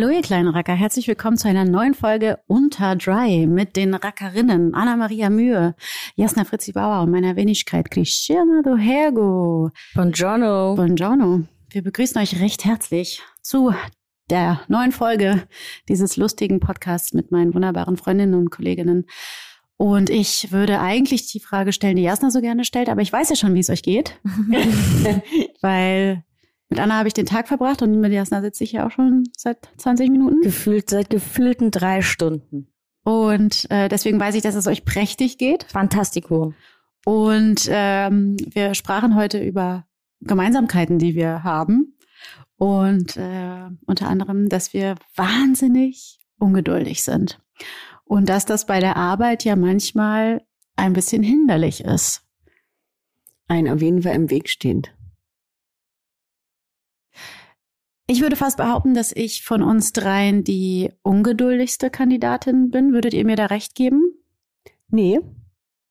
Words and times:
Hallo 0.00 0.10
ihr 0.10 0.22
kleinen 0.22 0.46
Racker, 0.46 0.74
herzlich 0.74 1.08
willkommen 1.08 1.36
zu 1.36 1.48
einer 1.48 1.64
neuen 1.64 1.92
Folge 1.92 2.38
Unter 2.46 2.94
Dry 2.94 3.48
mit 3.48 3.74
den 3.74 3.94
Rackerinnen 3.94 4.72
Anna-Maria 4.72 5.28
Mühe, 5.28 5.74
Jasna 6.14 6.44
Fritzi 6.44 6.70
Bauer 6.70 7.02
und 7.02 7.10
meiner 7.10 7.34
Wenigkeit 7.34 7.90
Christiana 7.90 8.62
Dohergo. 8.62 9.72
Buongiorno. 9.96 10.76
Buongiorno. 10.76 11.48
Wir 11.70 11.82
begrüßen 11.82 12.16
euch 12.22 12.40
recht 12.40 12.64
herzlich 12.64 13.22
zu 13.42 13.74
der 14.30 14.60
neuen 14.68 14.92
Folge 14.92 15.48
dieses 15.88 16.16
lustigen 16.16 16.60
Podcasts 16.60 17.12
mit 17.12 17.32
meinen 17.32 17.52
wunderbaren 17.52 17.96
Freundinnen 17.96 18.34
und 18.34 18.50
Kolleginnen. 18.50 19.04
Und 19.78 20.10
ich 20.10 20.52
würde 20.52 20.78
eigentlich 20.78 21.26
die 21.32 21.40
Frage 21.40 21.72
stellen, 21.72 21.96
die 21.96 22.04
Jasna 22.04 22.30
so 22.30 22.40
gerne 22.40 22.64
stellt, 22.64 22.88
aber 22.88 23.02
ich 23.02 23.12
weiß 23.12 23.30
ja 23.30 23.34
schon, 23.34 23.54
wie 23.54 23.60
es 23.60 23.68
euch 23.68 23.82
geht. 23.82 24.20
Weil 25.60 26.22
mit 26.68 26.80
Anna 26.80 26.98
habe 26.98 27.08
ich 27.08 27.14
den 27.14 27.26
Tag 27.26 27.48
verbracht 27.48 27.80
und 27.82 27.98
mit 27.98 28.12
Jasna 28.12 28.42
sitze 28.42 28.64
ich 28.64 28.72
ja 28.72 28.86
auch 28.86 28.90
schon 28.90 29.24
seit 29.36 29.68
20 29.78 30.10
Minuten. 30.10 30.42
Gefühlt 30.42 30.90
seit 30.90 31.08
gefühlten 31.08 31.70
drei 31.70 32.02
Stunden. 32.02 32.68
Und 33.04 33.70
äh, 33.70 33.88
deswegen 33.88 34.20
weiß 34.20 34.34
ich, 34.34 34.42
dass 34.42 34.54
es 34.54 34.66
euch 34.66 34.84
prächtig 34.84 35.38
geht. 35.38 35.64
Fantastico. 35.64 36.52
Und 37.06 37.66
ähm, 37.70 38.36
wir 38.50 38.74
sprachen 38.74 39.14
heute 39.14 39.42
über 39.42 39.86
Gemeinsamkeiten, 40.20 40.98
die 40.98 41.14
wir 41.14 41.42
haben. 41.42 41.96
Und 42.56 43.16
äh, 43.16 43.70
unter 43.86 44.08
anderem, 44.08 44.50
dass 44.50 44.74
wir 44.74 44.96
wahnsinnig 45.16 46.18
ungeduldig 46.38 47.02
sind. 47.02 47.40
Und 48.04 48.28
dass 48.28 48.44
das 48.44 48.66
bei 48.66 48.80
der 48.80 48.96
Arbeit 48.96 49.44
ja 49.44 49.56
manchmal 49.56 50.42
ein 50.76 50.92
bisschen 50.92 51.22
hinderlich 51.22 51.82
ist. 51.82 52.22
Ein 53.46 53.68
auf 53.68 53.80
jeden 53.80 54.02
Fall 54.02 54.14
im 54.14 54.28
Weg 54.28 54.50
stehend. 54.50 54.92
Ich 58.10 58.22
würde 58.22 58.36
fast 58.36 58.56
behaupten, 58.56 58.94
dass 58.94 59.12
ich 59.12 59.44
von 59.44 59.62
uns 59.62 59.92
dreien 59.92 60.42
die 60.42 60.90
ungeduldigste 61.02 61.90
Kandidatin 61.90 62.70
bin. 62.70 62.94
Würdet 62.94 63.12
ihr 63.12 63.26
mir 63.26 63.36
da 63.36 63.46
recht 63.46 63.74
geben? 63.74 64.14
Nee. 64.88 65.20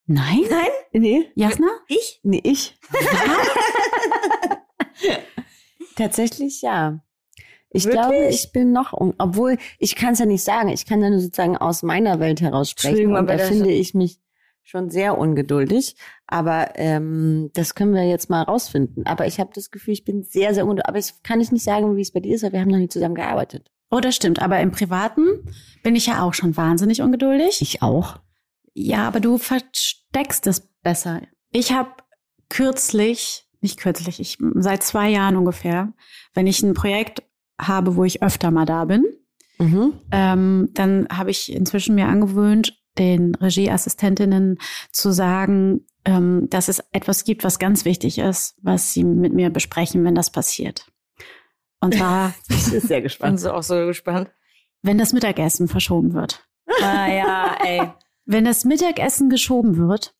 Nein? 0.07 0.39
Nein? 0.49 0.69
Nee. 0.93 1.29
Jasna? 1.35 1.67
Ich? 1.87 2.19
Nee, 2.23 2.41
ich. 2.43 2.75
Tatsächlich 5.95 6.61
ja. 6.61 6.99
Ich 7.69 7.85
Wirklich? 7.85 8.01
glaube, 8.01 8.27
ich 8.29 8.51
bin 8.51 8.71
noch, 8.71 8.93
un- 8.93 9.13
obwohl 9.17 9.57
ich 9.77 9.95
kann 9.95 10.13
es 10.13 10.19
ja 10.19 10.25
nicht 10.25 10.43
sagen. 10.43 10.69
Ich 10.69 10.85
kann 10.85 11.01
ja 11.03 11.09
nur 11.09 11.19
sozusagen 11.19 11.57
aus 11.57 11.83
meiner 11.83 12.19
Welt 12.19 12.41
heraus 12.41 12.69
sprechen. 12.71 12.95
Entschuldigung, 12.97 13.17
Und 13.19 13.27
da 13.29 13.37
finde 13.37 13.71
ich 13.71 13.93
mich 13.93 14.19
schon 14.67 14.89
sehr 14.89 15.17
ungeduldig. 15.17 15.95
Aber 16.27 16.71
ähm, 16.75 17.49
das 17.53 17.73
können 17.73 17.93
wir 17.93 18.05
jetzt 18.07 18.29
mal 18.29 18.43
rausfinden. 18.43 19.05
Aber 19.05 19.25
ich 19.25 19.39
habe 19.39 19.51
das 19.53 19.71
Gefühl, 19.71 19.93
ich 19.93 20.03
bin 20.03 20.23
sehr, 20.23 20.53
sehr 20.53 20.63
ungeduldig. 20.65 20.87
Aber 20.89 20.99
ich 20.99 21.13
kann 21.23 21.39
ich 21.39 21.51
nicht 21.51 21.63
sagen, 21.63 21.95
wie 21.95 22.01
es 22.01 22.11
bei 22.11 22.19
dir 22.19 22.35
ist, 22.35 22.43
weil 22.43 22.51
wir 22.51 22.59
haben 22.59 22.69
noch 22.71 22.77
nie 22.77 22.89
zusammen 22.89 23.15
gearbeitet. 23.15 23.71
Oh, 23.89 24.01
das 24.01 24.15
stimmt. 24.15 24.41
Aber 24.41 24.59
im 24.59 24.71
Privaten 24.71 25.25
bin 25.83 25.95
ich 25.95 26.07
ja 26.07 26.21
auch 26.21 26.33
schon 26.33 26.57
wahnsinnig 26.57 27.01
ungeduldig. 27.01 27.61
Ich 27.61 27.81
auch. 27.81 28.19
Ja, 28.73 29.07
aber 29.07 29.21
du 29.21 29.37
versteckst 29.37 30.45
es 30.47 30.59
besser. 30.83 31.21
Ich 31.51 31.71
habe 31.71 31.89
kürzlich, 32.49 33.47
nicht 33.61 33.79
kürzlich, 33.79 34.19
ich 34.19 34.37
seit 34.55 34.83
zwei 34.83 35.09
Jahren 35.09 35.35
ungefähr, 35.37 35.93
wenn 36.33 36.47
ich 36.47 36.61
ein 36.63 36.73
Projekt 36.73 37.23
habe, 37.59 37.95
wo 37.95 38.03
ich 38.03 38.21
öfter 38.21 38.51
mal 38.51 38.65
da 38.65 38.85
bin, 38.85 39.03
Mhm. 39.59 39.93
ähm, 40.11 40.69
dann 40.73 41.07
habe 41.11 41.31
ich 41.31 41.51
inzwischen 41.51 41.95
mir 41.95 42.05
angewöhnt, 42.07 42.76
den 42.97 43.35
Regieassistentinnen 43.35 44.57
zu 44.91 45.11
sagen, 45.11 45.85
ähm, 46.05 46.47
dass 46.49 46.67
es 46.67 46.83
etwas 46.91 47.23
gibt, 47.23 47.43
was 47.43 47.59
ganz 47.59 47.85
wichtig 47.85 48.17
ist, 48.17 48.55
was 48.61 48.93
sie 48.93 49.03
mit 49.03 49.33
mir 49.33 49.49
besprechen, 49.49 50.03
wenn 50.03 50.15
das 50.15 50.31
passiert. 50.31 50.87
Und 51.79 51.95
zwar, 51.97 52.33
Ich 52.49 52.71
bin 52.71 52.81
sehr 52.81 52.97
Bin 52.97 53.03
gespannt. 53.03 53.39
so 53.39 53.51
auch 53.51 53.63
so 53.63 53.75
gespannt. 53.85 54.29
wenn 54.81 54.97
das 54.97 55.13
Mittagessen 55.13 55.67
verschoben 55.67 56.13
wird. 56.13 56.47
Ah 56.81 57.07
ja, 57.07 57.57
ey. 57.63 57.91
Wenn 58.25 58.45
das 58.45 58.65
Mittagessen 58.65 59.29
geschoben 59.29 59.77
wird, 59.77 60.13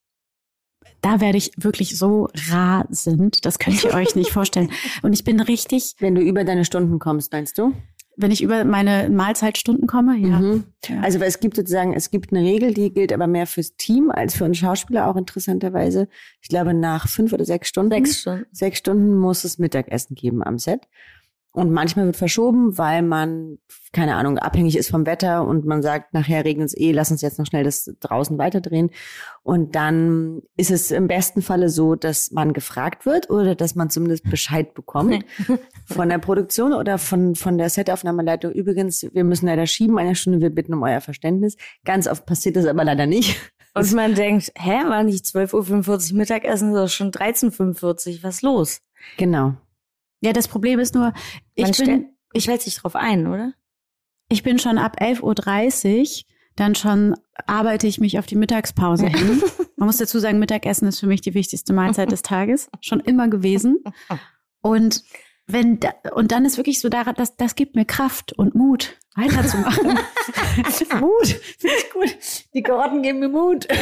da 1.02 1.20
werde 1.22 1.38
ich 1.38 1.52
wirklich 1.58 1.98
so 1.98 2.30
rasend. 2.50 3.46
Das 3.46 3.60
könnt 3.60 3.84
ihr 3.84 3.94
euch 3.94 4.16
nicht 4.16 4.32
vorstellen. 4.32 4.72
Und 5.04 5.14
ich 5.14 5.24
bin 5.24 5.40
richtig, 5.40 5.96
Wenn 6.00 6.16
du 6.16 6.22
über 6.22 6.44
deine 6.44 6.66
Stunden 6.66 7.00
kommst, 7.00 7.32
meinst 7.34 7.58
du? 7.58 7.74
Wenn 8.18 8.32
ich 8.32 8.42
über 8.42 8.66
meine 8.66 9.10
Mahlzeitstunden 9.10 9.88
komme, 9.88 10.18
ja. 10.18 10.40
Mhm. 10.40 10.64
Ja. 10.86 11.02
Also 11.02 11.20
weil 11.20 11.28
es 11.28 11.40
gibt 11.40 11.56
sozusagen, 11.56 11.94
es 11.94 12.10
gibt 12.10 12.34
eine 12.34 12.42
Regel, 12.42 12.74
die 12.74 12.92
gilt 12.92 13.14
aber 13.14 13.28
mehr 13.28 13.46
fürs 13.48 13.76
Team 13.78 14.10
als 14.12 14.36
für 14.36 14.44
uns 14.44 14.58
Schauspieler 14.58 15.08
auch 15.08 15.16
interessanterweise. 15.16 16.10
Ich 16.42 16.50
glaube, 16.50 16.74
nach 16.74 17.08
fünf 17.08 17.32
oder 17.32 17.46
sechs 17.46 17.70
Stunden, 17.70 17.92
Sechs 17.92 18.22
Stunden. 18.22 18.46
sechs 18.52 18.80
Stunden 18.80 19.16
muss 19.16 19.44
es 19.44 19.60
Mittagessen 19.60 20.16
geben 20.16 20.44
am 20.44 20.58
Set. 20.58 20.82
Und 21.58 21.72
manchmal 21.72 22.06
wird 22.06 22.18
verschoben, 22.18 22.78
weil 22.78 23.02
man, 23.02 23.58
keine 23.92 24.14
Ahnung, 24.14 24.38
abhängig 24.38 24.78
ist 24.78 24.92
vom 24.92 25.08
Wetter 25.08 25.44
und 25.44 25.66
man 25.66 25.82
sagt, 25.82 26.14
nachher 26.14 26.46
regnet 26.46 26.68
es 26.68 26.78
eh, 26.78 26.92
lass 26.92 27.10
uns 27.10 27.24
jetzt 27.24 27.40
noch 27.40 27.48
schnell 27.48 27.64
das 27.64 27.92
draußen 28.00 28.38
weiterdrehen. 28.38 28.92
Und 29.42 29.74
dann 29.74 30.44
ist 30.56 30.70
es 30.70 30.92
im 30.92 31.08
besten 31.08 31.42
Falle 31.42 31.70
so, 31.70 31.96
dass 31.96 32.30
man 32.30 32.54
gefragt 32.54 33.08
wird 33.08 33.32
oder 33.32 33.56
dass 33.56 33.74
man 33.74 33.90
zumindest 33.90 34.30
Bescheid 34.30 34.76
bekommt 34.76 35.26
von 35.88 36.10
der 36.10 36.20
Produktion 36.20 36.74
oder 36.74 37.00
von, 37.00 37.34
von 37.34 37.58
der 37.58 37.72
Setaufnahmeleitung. 37.72 38.52
Übrigens, 38.52 39.08
wir 39.12 39.24
müssen 39.24 39.48
leider 39.48 39.66
schieben, 39.66 39.98
eine 39.98 40.14
Stunde, 40.14 40.42
wir 40.42 40.52
bitten 40.52 40.76
um 40.76 40.84
euer 40.84 41.02
Verständnis. 41.02 41.58
Ganz 41.86 42.08
oft 42.08 42.28
passiert 42.28 42.56
das 42.56 42.68
aber 42.68 42.84
leider 42.84 43.08
nicht. 43.08 43.36
Und 43.74 43.92
man 43.94 44.14
denkt, 44.14 44.52
hä, 44.56 44.84
war 44.90 45.02
nicht 45.02 45.26
12.45 45.26 46.12
Uhr 46.12 46.18
Mittagessen, 46.20 46.68
sondern 46.68 46.90
schon 46.90 47.10
13.45 47.10 48.18
Uhr. 48.18 48.24
Was 48.24 48.44
los? 48.44 48.82
Genau. 49.18 49.56
Ja, 50.22 50.34
das 50.34 50.48
Problem 50.48 50.80
ist 50.80 50.96
nur, 50.96 51.14
ich 51.56 51.64
man 51.64 51.72
bin, 51.72 51.74
stellt, 51.74 52.06
ich 52.34 52.44
stellt 52.44 52.62
sich 52.62 52.76
drauf 52.76 52.96
ein, 52.96 53.28
oder? 53.28 53.54
ich 54.30 54.44
bin 54.44 54.60
schon 54.60 54.78
ab 54.78 54.98
11.30 55.02 56.02
Uhr, 56.02 56.26
dann 56.56 56.76
schon 56.76 57.16
arbeite 57.46 57.88
ich 57.88 58.00
mich 58.00 58.18
auf 58.20 58.26
die 58.26 58.36
Mittagspause 58.36 59.08
hin. 59.08 59.42
Man 59.76 59.88
muss 59.88 59.98
dazu 59.98 60.18
sagen, 60.20 60.40
Mittagessen 60.40 60.88
ist 60.88 61.00
für 61.00 61.08
mich 61.08 61.22
die 61.22 61.36
wichtigste 61.36 61.72
Mahlzeit 61.72 62.12
des 62.12 62.24
Tages. 62.24 62.68
Schon 62.82 63.00
immer 63.00 63.28
gewesen. 63.28 63.84
Und 64.62 65.04
wenn 65.46 65.80
da, 65.80 65.94
und 66.14 66.32
dann 66.32 66.46
ist 66.46 66.58
wirklich 66.58 66.82
so 66.82 66.90
daran, 66.90 67.14
das, 67.16 67.38
das 67.38 67.54
gibt 67.54 67.76
mir 67.76 67.86
Kraft 67.86 68.34
und 68.34 68.56
Mut, 68.56 68.98
weiterzumachen. 69.16 69.86
Mut, 71.00 71.28
finde 71.60 71.76
ich 71.78 71.92
gut. 71.92 72.18
Die 72.56 72.64
Karotten 72.64 73.04
geben 73.04 73.20
mir 73.20 73.30
Mut. 73.30 73.68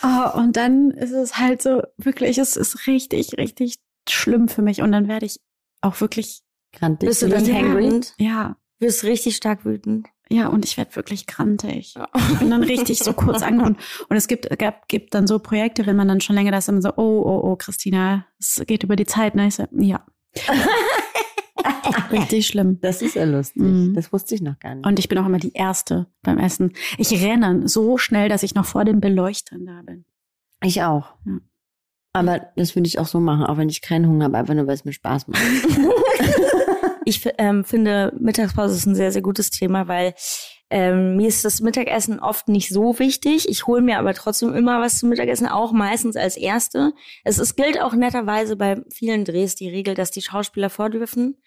Oh, 0.00 0.38
und 0.38 0.56
dann 0.56 0.92
ist 0.92 1.10
es 1.10 1.38
halt 1.38 1.60
so, 1.60 1.82
wirklich, 1.96 2.38
es 2.38 2.56
ist 2.56 2.86
richtig, 2.86 3.36
richtig 3.36 3.80
schlimm 4.10 4.48
für 4.48 4.62
mich. 4.62 4.82
Und 4.82 4.92
dann 4.92 5.08
werde 5.08 5.26
ich 5.26 5.40
auch 5.80 6.00
wirklich, 6.00 6.42
Grantig. 6.72 7.08
Bist 7.08 7.22
du 7.22 7.28
dann 7.28 7.44
Ja. 7.46 7.54
hangry? 7.54 8.00
ja, 8.18 8.56
Wirst 8.80 9.02
richtig 9.04 9.36
stark 9.36 9.64
wütend. 9.64 10.06
ja, 10.30 10.48
und 10.48 10.64
ich 10.64 10.76
werde 10.76 10.94
wirklich 10.96 11.26
grantig. 11.26 11.94
Ich 12.32 12.38
bin 12.38 12.50
dann 12.50 12.62
richtig 12.62 12.98
so 12.98 13.12
kurz 13.14 13.42
angebunden. 13.42 13.80
Und 14.08 14.16
es 14.16 14.28
gibt, 14.28 14.48
gab, 14.58 14.86
gibt 14.88 15.14
dann 15.14 15.26
so 15.26 15.38
Projekte, 15.38 15.86
wenn 15.86 15.96
man 15.96 16.06
dann 16.08 16.20
schon 16.20 16.36
länger 16.36 16.50
das 16.52 16.68
immer 16.68 16.82
so, 16.82 16.90
oh, 16.96 17.22
oh, 17.24 17.40
oh, 17.50 17.56
Christina, 17.56 18.26
es 18.38 18.62
geht 18.66 18.82
über 18.84 18.94
die 18.96 19.06
Zeit, 19.06 19.34
ne? 19.34 19.48
Ich 19.48 19.54
so, 19.54 19.66
ja. 19.72 20.04
richtig 22.12 22.46
schlimm. 22.46 22.78
Das 22.80 23.02
ist 23.02 23.14
ja 23.14 23.24
lustig. 23.24 23.62
Mhm. 23.62 23.94
Das 23.94 24.12
wusste 24.12 24.34
ich 24.34 24.40
noch 24.42 24.58
gar 24.58 24.74
nicht. 24.74 24.86
Und 24.86 24.98
ich 24.98 25.08
bin 25.08 25.18
auch 25.18 25.26
immer 25.26 25.38
die 25.38 25.52
Erste 25.54 26.06
beim 26.22 26.38
Essen. 26.38 26.72
Ich 26.98 27.12
renne 27.22 27.66
so 27.68 27.98
schnell, 27.98 28.28
dass 28.28 28.42
ich 28.42 28.54
noch 28.54 28.64
vor 28.66 28.84
den 28.84 29.00
Beleuchtern 29.00 29.66
da 29.66 29.82
bin. 29.82 30.04
ich 30.62 30.82
auch. 30.82 31.14
Ja. 31.26 31.38
Aber 32.12 32.40
das 32.56 32.74
würde 32.74 32.88
ich 32.88 32.98
auch 32.98 33.06
so 33.06 33.20
machen, 33.20 33.44
auch 33.44 33.56
wenn 33.58 33.68
ich 33.68 33.80
keinen 33.82 34.08
Hunger 34.08 34.24
habe, 34.26 34.38
einfach 34.38 34.54
nur, 34.54 34.66
weil 34.66 34.74
es 34.74 34.84
mir 34.84 34.92
Spaß 34.92 35.28
macht. 35.28 35.42
Ich 37.04 37.26
ähm, 37.38 37.64
finde, 37.64 38.12
Mittagspause 38.20 38.74
ist 38.74 38.84
ein 38.84 38.94
sehr, 38.94 39.12
sehr 39.12 39.22
gutes 39.22 39.48
Thema, 39.50 39.88
weil 39.88 40.12
Ähm, 40.70 41.16
mir 41.16 41.26
ist 41.28 41.46
das 41.46 41.62
Mittagessen 41.62 42.20
oft 42.20 42.48
nicht 42.48 42.68
so 42.68 42.98
wichtig. 42.98 43.48
Ich 43.48 43.66
hole 43.66 43.80
mir 43.80 43.98
aber 43.98 44.12
trotzdem 44.12 44.52
immer 44.54 44.82
was 44.82 44.98
zum 44.98 45.08
Mittagessen, 45.08 45.46
auch 45.46 45.72
meistens 45.72 46.14
als 46.16 46.36
Erste. 46.36 46.92
Es 47.24 47.38
ist, 47.38 47.56
gilt 47.56 47.80
auch 47.80 47.94
netterweise 47.94 48.54
bei 48.56 48.82
vielen 48.92 49.24
Drehs 49.24 49.54
die 49.54 49.70
Regel, 49.70 49.94
dass 49.94 50.10
die 50.10 50.20
Schauspieler 50.20 50.68
vordürfen. 50.68 51.38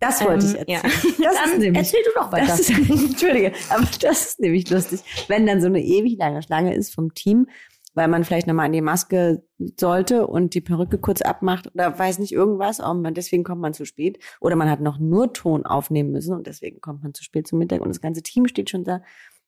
Das 0.00 0.24
wollte 0.24 0.44
Ähm, 0.46 0.52
ich 0.52 0.58
erzählen. 0.58 0.92
ja. 1.20 1.28
Das 1.28 1.34
Dann 1.36 1.50
ist 1.52 1.58
nämlich, 1.60 1.78
erzähl 1.78 2.00
du 2.04 2.10
doch 2.20 2.32
weiter. 2.32 2.46
Das, 2.48 2.68
Entschuldige, 2.70 3.52
aber 3.68 3.86
das 4.00 4.26
ist 4.26 4.40
nämlich 4.40 4.68
lustig, 4.68 4.98
wenn 5.28 5.46
dann 5.46 5.60
so 5.60 5.68
eine 5.68 5.80
ewig 5.80 6.18
lange 6.18 6.42
Schlange 6.42 6.74
ist 6.74 6.92
vom 6.92 7.14
Team, 7.14 7.46
weil 7.94 8.08
man 8.08 8.24
vielleicht 8.24 8.46
nochmal 8.46 8.66
an 8.66 8.72
die 8.72 8.80
Maske 8.80 9.44
sollte 9.78 10.26
und 10.26 10.54
die 10.54 10.60
Perücke 10.60 10.98
kurz 10.98 11.22
abmacht 11.22 11.72
oder 11.74 11.98
weiß 11.98 12.18
nicht 12.18 12.32
irgendwas, 12.32 12.78
man, 12.78 13.14
deswegen 13.14 13.44
kommt 13.44 13.60
man 13.60 13.74
zu 13.74 13.84
spät. 13.84 14.18
Oder 14.40 14.56
man 14.56 14.68
hat 14.68 14.80
noch 14.80 14.98
nur 14.98 15.32
Ton 15.32 15.64
aufnehmen 15.64 16.10
müssen 16.10 16.34
und 16.34 16.46
deswegen 16.46 16.80
kommt 16.80 17.02
man 17.02 17.14
zu 17.14 17.24
spät 17.24 17.46
zum 17.46 17.58
Mittag 17.58 17.80
und 17.80 17.88
das 17.88 18.00
ganze 18.00 18.22
Team 18.22 18.46
steht 18.46 18.70
schon 18.70 18.84
da. 18.84 19.02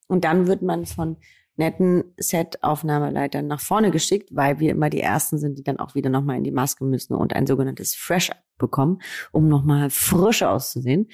Und 0.09 0.25
dann 0.25 0.47
wird 0.47 0.63
man 0.63 0.87
von 0.87 1.17
netten 1.57 2.05
Set-Aufnahmeleitern 2.19 3.47
nach 3.47 3.61
vorne 3.61 3.91
geschickt, 3.91 4.29
weil 4.33 4.61
wir 4.61 4.71
immer 4.71 4.91
die 4.91 5.01
Ersten 5.01 5.39
sind, 5.39 5.59
die 5.59 5.65
dann 5.65 5.79
auch 5.79 5.95
wieder 5.95 6.11
nochmal 6.11 6.37
in 6.37 6.45
die 6.45 6.53
Maske 6.53 6.85
müssen 6.85 7.15
und 7.15 7.35
ein 7.35 7.47
sogenanntes 7.47 7.95
Fresh-Up 7.95 8.43
bekommen, 8.59 9.01
um 9.33 9.49
nochmal 9.49 9.91
frisch 9.91 10.43
auszusehen. 10.43 11.09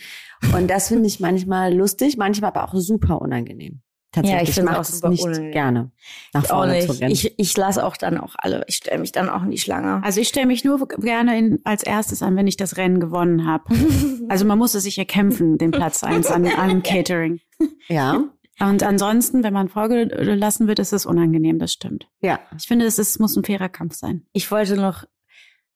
Und 0.54 0.68
das 0.68 0.88
finde 0.88 1.06
ich 1.06 1.20
manchmal 1.20 1.74
lustig, 1.74 2.16
manchmal 2.16 2.50
aber 2.50 2.64
auch 2.64 2.74
super 2.74 3.20
unangenehm. 3.22 3.82
Tatsächlich 4.12 4.42
Ja, 4.42 4.48
ich 4.48 4.54
find's 4.54 4.70
mache 4.70 4.84
super 4.84 5.08
nicht 5.08 5.22
unangenehm. 5.24 5.52
gerne, 5.52 5.90
nach 6.34 6.42
Ich 6.42 6.48
vorne 6.50 6.78
zu 6.86 6.92
rennen. 6.92 7.10
Ich, 7.10 7.38
ich 7.38 7.56
lasse 7.56 7.84
auch 7.84 7.96
dann 7.96 8.18
auch 8.18 8.34
alle. 8.36 8.62
Ich 8.68 8.76
stelle 8.76 8.98
mich 9.00 9.10
dann 9.12 9.28
auch 9.30 9.42
in 9.42 9.50
die 9.50 9.58
Schlange. 9.58 10.02
Also 10.04 10.20
ich 10.20 10.28
stelle 10.28 10.46
mich 10.46 10.64
nur 10.64 10.86
gerne 10.86 11.38
in, 11.38 11.60
als 11.64 11.82
erstes 11.82 12.22
an, 12.22 12.36
wenn 12.36 12.46
ich 12.46 12.56
das 12.58 12.76
Rennen 12.76 13.00
gewonnen 13.00 13.46
habe. 13.46 13.64
Also 14.28 14.44
man 14.46 14.56
muss 14.56 14.74
es 14.74 14.84
sich 14.84 14.96
erkämpfen, 14.98 15.58
den 15.58 15.72
Platz 15.72 16.02
eins 16.04 16.28
an, 16.30 16.46
an 16.46 16.82
Catering. 16.84 17.40
ja, 17.88 18.22
Und 18.60 18.82
ansonsten, 18.82 19.42
wenn 19.44 19.52
man 19.52 19.68
vorgelassen 19.68 20.68
wird, 20.68 20.78
ist 20.78 20.92
es 20.92 21.04
unangenehm, 21.06 21.58
das 21.58 21.72
stimmt. 21.72 22.06
ja. 22.20 22.38
Ich 22.56 22.66
finde, 22.66 22.86
es 22.86 22.98
ist, 22.98 23.18
muss 23.20 23.36
ein 23.36 23.44
fairer 23.44 23.68
Kampf 23.68 23.94
sein. 23.94 24.24
Ich 24.32 24.50
wollte 24.50 24.76
noch, 24.76 25.04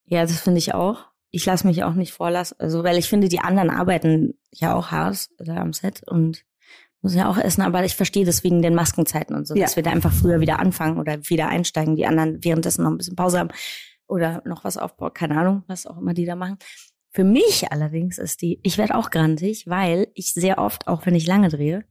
ja, 0.07 0.23
das 0.23 0.41
finde 0.41 0.59
ich 0.59 0.73
auch. 0.75 1.07
Ich 1.31 1.45
lasse 1.45 1.67
mich 1.67 1.83
auch 1.85 1.93
nicht 1.95 2.13
vorlassen, 2.13 2.57
also 2.61 2.83
weil 2.85 2.97
ich 2.97 3.09
finde, 3.09 3.29
die 3.29 3.41
anderen 3.41 3.69
arbeiten 3.69 4.39
ja 4.53 4.75
auch 4.75 4.91
hart 4.91 5.29
da 5.39 5.57
am 5.57 5.75
Set 5.75 6.03
und 6.07 6.45
müssen 7.07 7.19
ja 7.19 7.31
auch 7.31 7.39
essen, 7.39 7.63
aber 7.63 7.85
ich 7.85 7.97
verstehe 7.97 8.25
das 8.25 8.45
wegen 8.45 8.63
den 8.63 8.75
Maskenzeiten 8.75 9.35
und 9.35 9.47
so, 9.47 9.55
Ja. 9.55 9.63
dass 9.65 9.77
wir 9.77 9.83
da 9.83 9.91
einfach 9.91 10.13
früher 10.13 10.41
wieder 10.41 10.59
anfangen 10.59 10.99
oder 10.99 11.19
wieder 11.29 11.49
einsteigen, 11.49 11.97
die 11.97 12.07
anderen 12.07 12.43
währenddessen 12.45 12.83
noch 12.85 12.91
ein 12.91 12.99
bisschen 12.99 13.17
Pause 13.17 13.39
haben 13.39 13.51
oder 14.07 14.43
noch 14.45 14.65
was 14.65 14.77
aufbauen, 14.77 15.13
keine 15.15 15.39
Ahnung, 15.39 15.63
was 15.67 15.87
auch 15.87 15.99
immer 15.99 16.15
die 16.15 16.25
da 16.27 16.37
machen. 16.37 16.59
Für 17.11 17.25
mich 17.25 17.73
allerdings 17.73 18.19
ist 18.19 18.43
die, 18.43 18.61
ich 18.63 18.77
werde 18.79 18.95
auch 18.95 19.11
grantig, 19.11 19.67
weil 19.67 20.09
ich 20.15 20.35
sehr 20.35 20.59
oft, 20.59 20.87
auch 20.87 21.07
wenn 21.07 21.15
ich 21.15 21.27
lange 21.27 21.49
drehe 21.49 21.85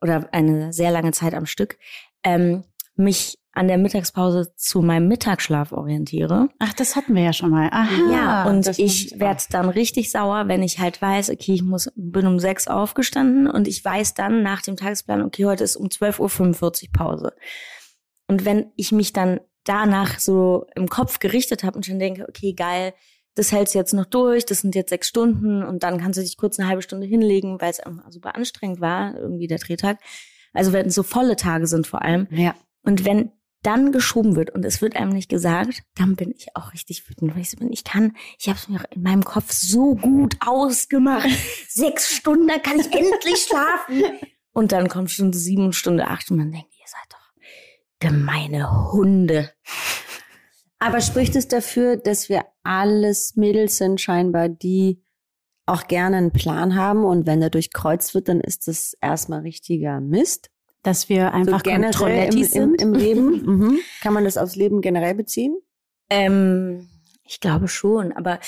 oder 0.00 0.28
eine 0.32 0.72
sehr 0.72 0.90
lange 0.92 1.10
Zeit 1.12 1.34
am 1.34 1.46
Stück, 1.46 1.78
ähm, 2.22 2.62
mich 2.94 3.37
an 3.52 3.66
der 3.66 3.78
Mittagspause 3.78 4.52
zu 4.56 4.82
meinem 4.82 5.08
Mittagsschlaf 5.08 5.72
orientiere. 5.72 6.48
Ach, 6.58 6.72
das 6.74 6.96
hatten 6.96 7.14
wir 7.14 7.22
ja 7.22 7.32
schon 7.32 7.50
mal. 7.50 7.68
Aha. 7.72 8.12
Ja, 8.12 8.48
und 8.48 8.66
ich 8.66 8.78
ich 8.78 9.20
werde 9.20 9.42
dann 9.50 9.68
richtig 9.68 10.10
sauer, 10.10 10.48
wenn 10.48 10.62
ich 10.62 10.78
halt 10.78 11.00
weiß, 11.00 11.30
okay, 11.30 11.54
ich 11.54 11.62
muss, 11.62 11.90
bin 11.96 12.26
um 12.26 12.38
sechs 12.38 12.68
aufgestanden 12.68 13.48
und 13.48 13.66
ich 13.66 13.84
weiß 13.84 14.14
dann 14.14 14.42
nach 14.42 14.62
dem 14.62 14.76
Tagesplan, 14.76 15.22
okay, 15.22 15.46
heute 15.46 15.64
ist 15.64 15.76
um 15.76 15.86
12.45 15.88 16.84
Uhr 16.84 16.88
Pause. 16.92 17.32
Und 18.28 18.44
wenn 18.44 18.72
ich 18.76 18.92
mich 18.92 19.12
dann 19.12 19.40
danach 19.64 20.18
so 20.18 20.66
im 20.74 20.88
Kopf 20.88 21.18
gerichtet 21.18 21.64
habe 21.64 21.76
und 21.76 21.86
schon 21.86 21.98
denke, 21.98 22.26
okay, 22.28 22.52
geil, 22.52 22.94
das 23.34 23.52
hältst 23.52 23.74
du 23.74 23.78
jetzt 23.78 23.94
noch 23.94 24.06
durch, 24.06 24.44
das 24.44 24.60
sind 24.60 24.74
jetzt 24.74 24.90
sechs 24.90 25.08
Stunden 25.08 25.62
und 25.62 25.82
dann 25.82 25.98
kannst 25.98 26.18
du 26.18 26.22
dich 26.22 26.36
kurz 26.36 26.58
eine 26.58 26.68
halbe 26.68 26.82
Stunde 26.82 27.06
hinlegen, 27.06 27.60
weil 27.60 27.70
es 27.70 27.80
einfach 27.80 28.10
super 28.10 28.34
anstrengend 28.34 28.80
war, 28.80 29.16
irgendwie 29.16 29.46
der 29.46 29.58
Drehtag. 29.58 29.98
Also 30.52 30.72
wenn 30.72 30.86
es 30.86 30.94
so 30.94 31.02
volle 31.02 31.36
Tage 31.36 31.66
sind 31.66 31.86
vor 31.86 32.02
allem. 32.02 32.26
Ja. 32.30 32.54
Und 32.82 33.04
wenn 33.04 33.32
dann 33.62 33.92
geschoben 33.92 34.36
wird 34.36 34.50
und 34.50 34.64
es 34.64 34.80
wird 34.80 34.96
einem 34.96 35.12
nicht 35.12 35.28
gesagt, 35.28 35.82
dann 35.96 36.16
bin 36.16 36.32
ich 36.36 36.54
auch 36.54 36.72
richtig 36.72 37.08
wütend, 37.08 37.34
weil 37.34 37.42
ich 37.42 37.50
so 37.50 37.56
bin, 37.56 37.72
ich 37.72 37.84
kann, 37.84 38.16
ich 38.38 38.48
habe 38.48 38.58
es 38.58 38.68
mir 38.68 38.80
auch 38.80 38.84
in 38.90 39.02
meinem 39.02 39.24
Kopf 39.24 39.52
so 39.52 39.94
gut 39.96 40.36
ausgemacht. 40.44 41.28
Sechs 41.68 42.14
Stunden, 42.14 42.46
da 42.46 42.58
kann 42.58 42.78
ich 42.78 42.86
endlich 42.86 43.46
schlafen. 43.48 44.04
Und 44.52 44.72
dann 44.72 44.88
kommt 44.88 45.10
Stunde 45.10 45.36
sieben 45.36 45.66
und 45.66 45.74
Stunde 45.74 46.06
acht 46.06 46.30
und 46.30 46.36
man 46.36 46.52
denkt, 46.52 46.72
ihr 46.72 46.86
seid 46.86 47.00
doch 47.10 47.42
gemeine 48.00 48.92
Hunde. 48.92 49.52
Aber 50.78 51.00
spricht 51.00 51.34
es 51.34 51.48
dafür, 51.48 51.96
dass 51.96 52.28
wir 52.28 52.44
alles 52.62 53.34
Mädels 53.34 53.78
sind 53.78 54.00
scheinbar, 54.00 54.48
die 54.48 55.02
auch 55.66 55.86
gerne 55.86 56.16
einen 56.16 56.32
Plan 56.32 56.76
haben 56.76 57.04
und 57.04 57.26
wenn 57.26 57.42
er 57.42 57.50
durchkreuzt 57.50 58.14
wird, 58.14 58.28
dann 58.28 58.40
ist 58.40 58.68
das 58.68 58.94
erstmal 59.00 59.40
richtiger 59.40 60.00
Mist. 60.00 60.50
Dass 60.88 61.08
wir 61.10 61.34
einfach 61.34 61.58
so 61.58 61.70
generell 61.70 62.32
im, 62.32 62.38
im, 62.38 62.44
sind. 62.44 62.80
im 62.80 62.94
Leben. 62.94 63.42
mhm. 63.44 63.78
Kann 64.00 64.14
man 64.14 64.24
das 64.24 64.38
aufs 64.38 64.56
Leben 64.56 64.80
generell 64.80 65.14
beziehen? 65.14 65.56
Ähm, 66.08 66.88
ich 67.24 67.40
glaube 67.40 67.68
schon, 67.68 68.12
aber 68.12 68.40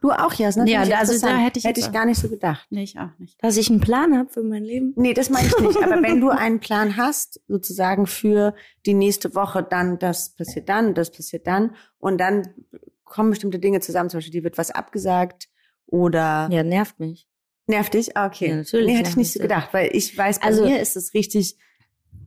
Du 0.00 0.10
auch, 0.10 0.34
Jasna? 0.34 0.66
Ja, 0.66 0.82
ich 0.82 0.88
da- 0.88 0.98
also 0.98 1.24
da 1.24 1.36
hätte 1.36 1.60
ich 1.60 1.64
hätte 1.64 1.78
ich 1.78 1.92
gar 1.92 2.04
nicht 2.06 2.18
so 2.18 2.28
gedacht. 2.28 2.66
Nee, 2.70 2.82
ich 2.82 2.98
auch 2.98 3.16
nicht. 3.18 3.40
dass 3.40 3.56
ich 3.56 3.70
einen 3.70 3.80
Plan 3.80 4.18
habe 4.18 4.28
für 4.30 4.42
mein 4.42 4.64
Leben. 4.64 4.92
Nee, 4.96 5.14
das 5.14 5.30
meine 5.30 5.46
ich 5.46 5.56
nicht. 5.60 5.80
Aber 5.80 6.02
wenn 6.02 6.20
du 6.20 6.28
einen 6.30 6.58
Plan 6.58 6.96
hast, 6.96 7.40
sozusagen 7.46 8.08
für 8.08 8.52
die 8.84 8.94
nächste 8.94 9.36
Woche, 9.36 9.62
dann 9.62 10.00
das 10.00 10.34
passiert 10.34 10.68
dann, 10.68 10.94
das 10.94 11.12
passiert 11.12 11.46
dann 11.46 11.76
und 11.98 12.18
dann 12.18 12.48
kommen 13.04 13.30
bestimmte 13.30 13.60
Dinge 13.60 13.78
zusammen. 13.78 14.10
Zum 14.10 14.18
Beispiel, 14.18 14.32
dir 14.32 14.42
wird 14.42 14.58
was 14.58 14.72
abgesagt 14.72 15.48
oder 15.86 16.48
Ja, 16.50 16.64
nervt 16.64 16.98
mich. 16.98 17.28
Nervt 17.66 17.94
dich? 17.94 18.16
Ah, 18.16 18.26
okay. 18.26 18.48
Ja, 18.48 18.56
natürlich 18.56 18.86
Nee, 18.86 18.96
hätte 18.96 19.10
ich 19.10 19.16
nicht 19.16 19.32
so 19.32 19.40
gedacht, 19.40 19.68
weil 19.72 19.90
ich 19.94 20.16
weiß, 20.16 20.40
bei 20.40 20.46
Also- 20.46 20.64
mir 20.64 20.80
ist 20.80 20.96
es 20.96 21.14
richtig 21.14 21.56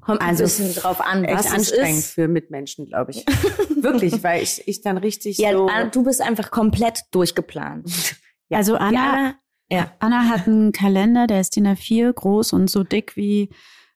Kommt 0.01 0.21
Also, 0.21 0.43
ein 0.43 0.47
bisschen 0.49 0.75
drauf 0.75 1.01
an, 1.01 1.23
echt 1.23 1.33
was 1.35 1.45
es 1.47 1.51
anstrengend 1.51 1.97
ist. 1.99 2.11
für 2.13 2.27
Mitmenschen, 2.27 2.85
glaube 2.85 3.09
ich. 3.09 3.25
Wirklich, 3.75 4.13
weil 4.23 4.43
ich, 4.43 4.61
ich 4.67 4.81
dann 4.81 4.99
richtig 4.99 5.39
Ja, 5.39 5.51
so. 5.53 5.65
Anna, 5.65 5.85
du 5.89 6.03
bist 6.03 6.21
einfach 6.21 6.51
komplett 6.51 7.01
durchgeplant. 7.11 7.89
Ja. 8.49 8.59
Also 8.59 8.75
Anna, 8.75 9.33
ja. 9.71 9.91
Anna 9.97 10.29
hat 10.29 10.45
einen 10.47 10.71
Kalender, 10.71 11.25
der 11.25 11.41
ist 11.41 11.55
DIN 11.55 11.65
A4 11.67 12.13
groß 12.13 12.53
und 12.53 12.69
so 12.69 12.83
dick 12.83 13.15
wie, 13.15 13.49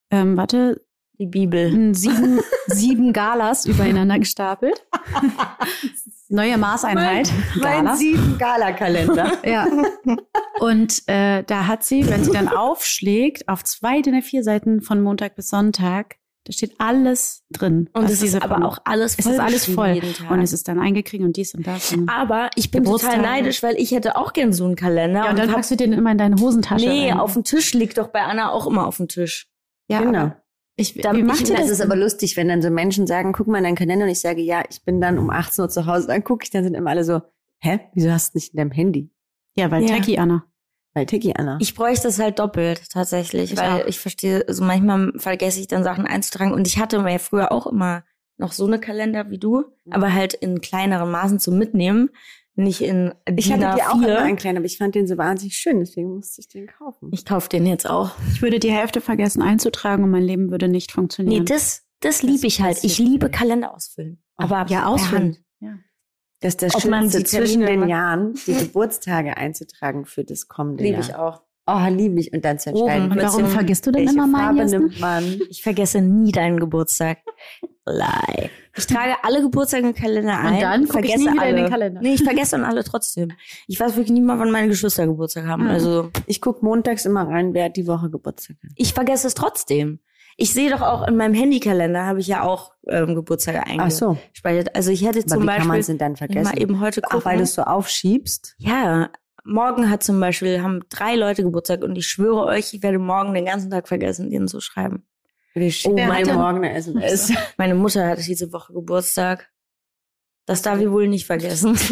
ähm, 0.10 0.36
warte, 0.38 0.84
Die 1.20 1.28
Bibel. 1.28 1.94
sieben, 1.94 2.40
sieben 2.66 3.14
Galas 3.14 3.68
übereinander 3.68 4.18
gestapelt. 4.18 4.84
Neue 6.30 6.58
Maßeinheit. 6.58 7.32
mein 7.56 7.84
Gala. 7.86 7.96
sieben 7.96 8.38
Gala-Kalender. 8.38 9.32
Ja. 9.44 9.66
Und 10.60 11.02
äh, 11.08 11.44
da 11.44 11.68
hat 11.68 11.84
sie, 11.84 12.08
wenn 12.08 12.24
sie 12.24 12.32
dann 12.32 12.48
aufschlägt, 12.56 13.48
auf 13.48 13.64
zwei 13.64 14.02
DIN 14.02 14.16
A4 14.16 14.44
Seiten 14.44 14.82
von 14.82 15.02
Montag 15.02 15.36
bis 15.36 15.50
Sonntag, 15.50 16.18
da 16.46 16.54
steht 16.54 16.76
alles 16.80 17.44
drin. 17.50 17.90
Und 17.94 18.04
was 18.06 18.12
es 18.12 18.22
ist 18.22 18.42
aber 18.42 18.66
auch 18.66 18.80
alles 18.86 19.16
es 19.18 19.26
ist 19.26 19.40
alles 19.40 19.66
voll. 19.66 20.02
Und 20.30 20.42
es 20.42 20.54
ist 20.54 20.68
dann 20.68 20.80
eingekriegt 20.80 21.24
und 21.24 21.36
dies 21.36 21.54
und 21.54 21.66
das. 21.68 21.94
Und 21.94 22.08
aber 22.10 22.50
ich 22.56 22.72
bin 22.72 22.84
total 22.84 23.22
neidisch, 23.22 23.62
weil 23.64 23.76
ich 23.76 23.92
hätte 23.92 24.16
auch 24.16 24.34
gern 24.34 24.54
so 24.54 24.66
einen 24.66 24.76
Kalender. 24.76 25.26
ja, 25.26 25.30
und 25.32 25.40
dann 25.40 25.52
packst 25.52 25.72
du 25.72 25.76
den 25.78 25.94
immer 25.94 26.12
in 26.12 26.18
deine 26.18 26.36
Hosentasche. 26.40 26.88
Nee, 26.88 27.10
rein. 27.12 27.20
auf 27.20 27.34
dem 27.34 27.44
Tisch 27.44 27.74
liegt 27.74 27.98
doch 27.98 28.08
bei 28.08 28.22
Anna 28.22 28.52
auch 28.52 28.68
immer 28.68 28.88
auf 28.88 28.98
dem 28.98 29.08
Tisch. 29.08 29.48
ja, 29.90 30.02
genau. 30.02 30.32
Ich, 30.80 30.94
Dann- 30.96 31.16
wie 31.16 31.20
ich- 31.22 31.26
macht 31.26 31.42
ihr 31.42 31.56
Das 31.56 31.64
das? 31.68 31.72
ist 31.72 31.82
aber 31.82 31.96
lustig, 31.96 32.38
wenn 32.38 32.48
dann 32.48 32.62
so 32.62 32.70
Menschen 32.70 33.06
sagen, 33.08 33.34
guck 33.34 33.48
mal 33.48 33.58
in 33.60 33.64
deinen 33.66 33.76
Kalender 33.76 34.06
und 34.06 34.12
ich 34.12 34.22
sage, 34.22 34.42
ja, 34.42 34.64
ich 34.70 34.84
bin 34.84 35.02
dann 35.02 35.18
um 35.20 35.30
18 35.30 35.64
Uhr 35.64 35.70
zu 35.70 35.86
Hause, 35.86 36.08
dann 36.08 36.24
gucke 36.24 36.44
ich, 36.44 36.50
dann 36.52 36.64
sind 36.64 36.74
immer 36.76 36.90
alle 36.92 37.04
so, 37.04 37.22
hä, 37.60 37.80
wieso 37.94 38.12
hast 38.12 38.34
du 38.34 38.38
nicht 38.38 38.54
in 38.54 38.58
deinem 38.58 38.72
Handy? 38.72 39.10
ja, 39.56 39.70
weil 39.72 39.84
Ja. 39.84 39.96
Techie 39.98 40.18
Anna. 40.20 40.46
Weil 40.94 41.06
Tiki 41.06 41.34
Anna. 41.38 41.58
Ich 41.62 41.76
bräuchte 41.76 42.08
es 42.08 42.18
halt 42.18 42.40
doppelt 42.40 42.90
tatsächlich, 42.92 43.52
Ich 43.54 43.58
weil 43.60 43.84
auch. 43.84 43.86
ich 43.88 44.00
verstehe, 44.00 44.44
also 44.48 44.64
manchmal 44.64 45.12
vergesse 45.18 45.60
ich 45.60 45.68
dann 45.68 45.84
Sachen 45.84 46.06
einzutragen 46.08 46.52
und 46.54 46.66
ich 46.66 46.80
hatte 46.80 47.00
mir 47.02 47.20
früher 47.20 47.52
auch 47.52 47.68
immer 47.68 48.04
noch 48.38 48.54
so 48.54 48.66
eine 48.66 48.80
Kalender 48.80 49.30
wie 49.30 49.38
du, 49.38 49.66
Mhm. 49.86 49.92
aber 49.94 50.14
halt 50.14 50.34
in 50.34 50.62
kleineren 50.62 51.12
Maßen 51.12 51.40
zum 51.40 51.58
Mitnehmen, 51.60 52.10
nicht 52.60 52.82
in 52.82 53.14
ich 53.28 53.48
DIN 53.48 53.64
hatte 53.66 53.78
dir 53.78 53.90
auch 53.90 53.96
immer 53.96 54.08
A4. 54.08 54.18
einen 54.18 54.38
kleinen, 54.38 54.58
aber 54.58 54.66
ich 54.66 54.78
fand 54.78 54.96
den 54.96 55.08
so 55.08 55.18
wahnsinnig 55.18 55.56
schön, 55.58 55.80
deswegen 55.80 56.16
musste 56.16 56.42
ich 56.42 56.48
den 56.48 56.68
kaufen. 56.68 57.10
Ich 57.12 57.26
kaufe 57.26 57.50
den 57.50 57.66
jetzt 57.66 57.90
auch. 57.90 58.12
Ich 58.34 58.42
würde 58.42 58.60
die 58.60 58.72
Hälfte 58.72 59.02
vergessen 59.02 59.42
einzutragen 59.42 60.04
und 60.04 60.12
mein 60.12 60.24
Leben 60.24 60.52
würde 60.52 60.68
nicht 60.68 60.90
Nee, 60.92 60.94
funktionieren. 60.96 61.46
das, 61.46 61.88
das 62.02 62.22
liebe 62.22 62.48
ich 62.48 62.62
halt. 62.62 62.84
Ich 62.84 63.00
liebe 63.00 63.30
Kalender 63.30 63.74
ausfüllen. 63.74 64.22
Aber 64.36 64.66
ja, 64.70 64.86
ausfüllen. 64.86 65.38
Hand. 65.62 65.80
Das 66.42 66.54
ist 66.54 66.62
das 66.62 66.82
Schönste 66.82 67.24
zwischen 67.26 67.66
den. 67.66 67.90
Jahren, 67.90 68.34
die 68.48 68.54
Geburtstage 68.58 69.36
einzutragen 69.36 70.06
für 70.06 70.24
das 70.24 70.48
kommende 70.48 70.86
Liebe 70.86 71.00
Jahr. 71.00 71.10
ich 71.10 71.16
auch. 71.16 71.42
Oh, 71.72 71.90
liebe 71.96 72.20
ich. 72.20 72.34
Und 72.34 72.44
dann 72.46 72.58
zu 72.60 72.70
entscheiden, 72.70 73.06
Oben 73.06 73.12
Und 73.14 73.22
warum 73.22 73.44
dem- 73.44 73.52
vergisst 73.52 73.86
du 73.88 73.92
denn 73.92 74.08
immer 74.08 74.28
meinen 74.28 74.92
Farbe. 74.92 75.38
Ich 75.50 75.62
vergesse 75.62 76.02
nie 76.02 76.32
deinen 76.32 76.60
Geburtstag. 76.60 77.20
Lie. 77.86 78.50
Ich 78.78 78.86
trage 78.88 79.14
alle 79.24 79.42
Geburtstage 79.42 79.88
im 79.88 79.94
Kalender 79.96 80.38
ein. 80.40 80.60
dann 80.60 80.88
guck 80.88 81.04
ich 81.04 81.16
nie 81.18 81.24
wieder 81.32 81.42
alle. 81.42 81.50
in 81.50 81.56
den 81.58 81.70
Kalender. 81.70 82.02
Nee, 82.02 82.14
ich 82.14 82.24
vergesse 82.24 82.52
dann 82.52 82.64
alle 82.66 82.84
trotzdem. 82.84 83.32
Ich 83.68 83.80
weiß 83.80 83.96
wirklich 83.96 84.12
nie 84.12 84.22
mal, 84.22 84.38
wann 84.40 84.52
meine 84.52 84.68
Geschwister 84.68 85.06
Geburtstag 85.08 85.46
haben. 85.48 85.64
Mhm. 85.64 85.70
Also 85.70 86.12
Ich 86.28 86.40
gucke 86.40 86.64
montags 86.64 87.06
immer 87.06 87.28
rein, 87.28 87.54
wer 87.54 87.66
hat 87.66 87.78
die 87.78 87.88
Woche 87.88 88.10
Geburtstag 88.10 88.58
hat. 88.64 88.72
ich 88.76 88.94
vergesse 88.94 89.28
es 89.28 89.34
trotzdem. 89.34 90.00
Ich 90.42 90.54
sehe 90.54 90.70
doch 90.70 90.82
auch 90.82 91.06
in 91.06 91.18
meinem 91.18 91.34
Handykalender 91.34 92.06
habe 92.06 92.22
ich 92.22 92.28
ja 92.28 92.44
auch 92.44 92.72
ähm, 92.88 93.14
Geburtstage 93.16 93.62
Ach 93.78 93.92
so. 93.92 94.12
eingespeichert. 94.12 94.74
Also 94.76 94.92
ich 94.92 95.04
hätte 95.04 95.20
Aber 95.20 95.28
zum 95.28 95.44
wie 95.44 95.48
kann 95.48 95.58
man 95.58 95.68
Beispiel 95.68 95.80
es 95.82 95.88
denn 95.88 95.98
dann 95.98 96.16
vergessen? 96.16 96.44
mal 96.54 96.62
eben 96.62 96.80
heute 96.80 97.02
gucken. 97.02 97.20
Ach, 97.22 97.26
weil 97.26 97.38
du 97.38 97.44
es 97.44 97.56
so 97.56 97.64
aufschiebst? 97.64 98.56
ja, 98.58 99.10
morgen 99.50 99.90
hat 99.90 100.04
zum 100.04 100.20
Beispiel, 100.20 100.62
haben 100.62 100.82
drei 100.90 101.16
Leute 101.16 101.44
Geburtstag 101.44 101.84
und 101.84 101.98
ich 101.98 102.08
schwöre 102.08 102.46
euch, 102.46 102.74
ich 102.74 102.84
werde 102.84 103.00
morgen 103.00 103.34
den 103.34 103.46
ganzen 103.46 103.70
Tag 103.70 103.88
vergessen, 103.88 104.30
denen 104.30 104.48
zu 104.48 104.62
schreiben. 104.62 105.06
Wir 105.54 105.72
schicken 105.72 106.08
hat 106.14 106.26
denn- 106.26 106.36
morgen 106.36 106.58
eine 106.58 106.74
SMS. 106.74 107.34
Meine 107.58 107.76
Mutter 107.76 108.08
hatte 108.08 108.22
diese 108.24 108.54
Woche 108.54 108.72
Geburtstag. 108.74 109.50
Das 110.46 110.62
darf 110.62 110.80
ich 110.80 110.90
wohl 110.90 111.08
nicht 111.08 111.26
vergessen. 111.26 111.78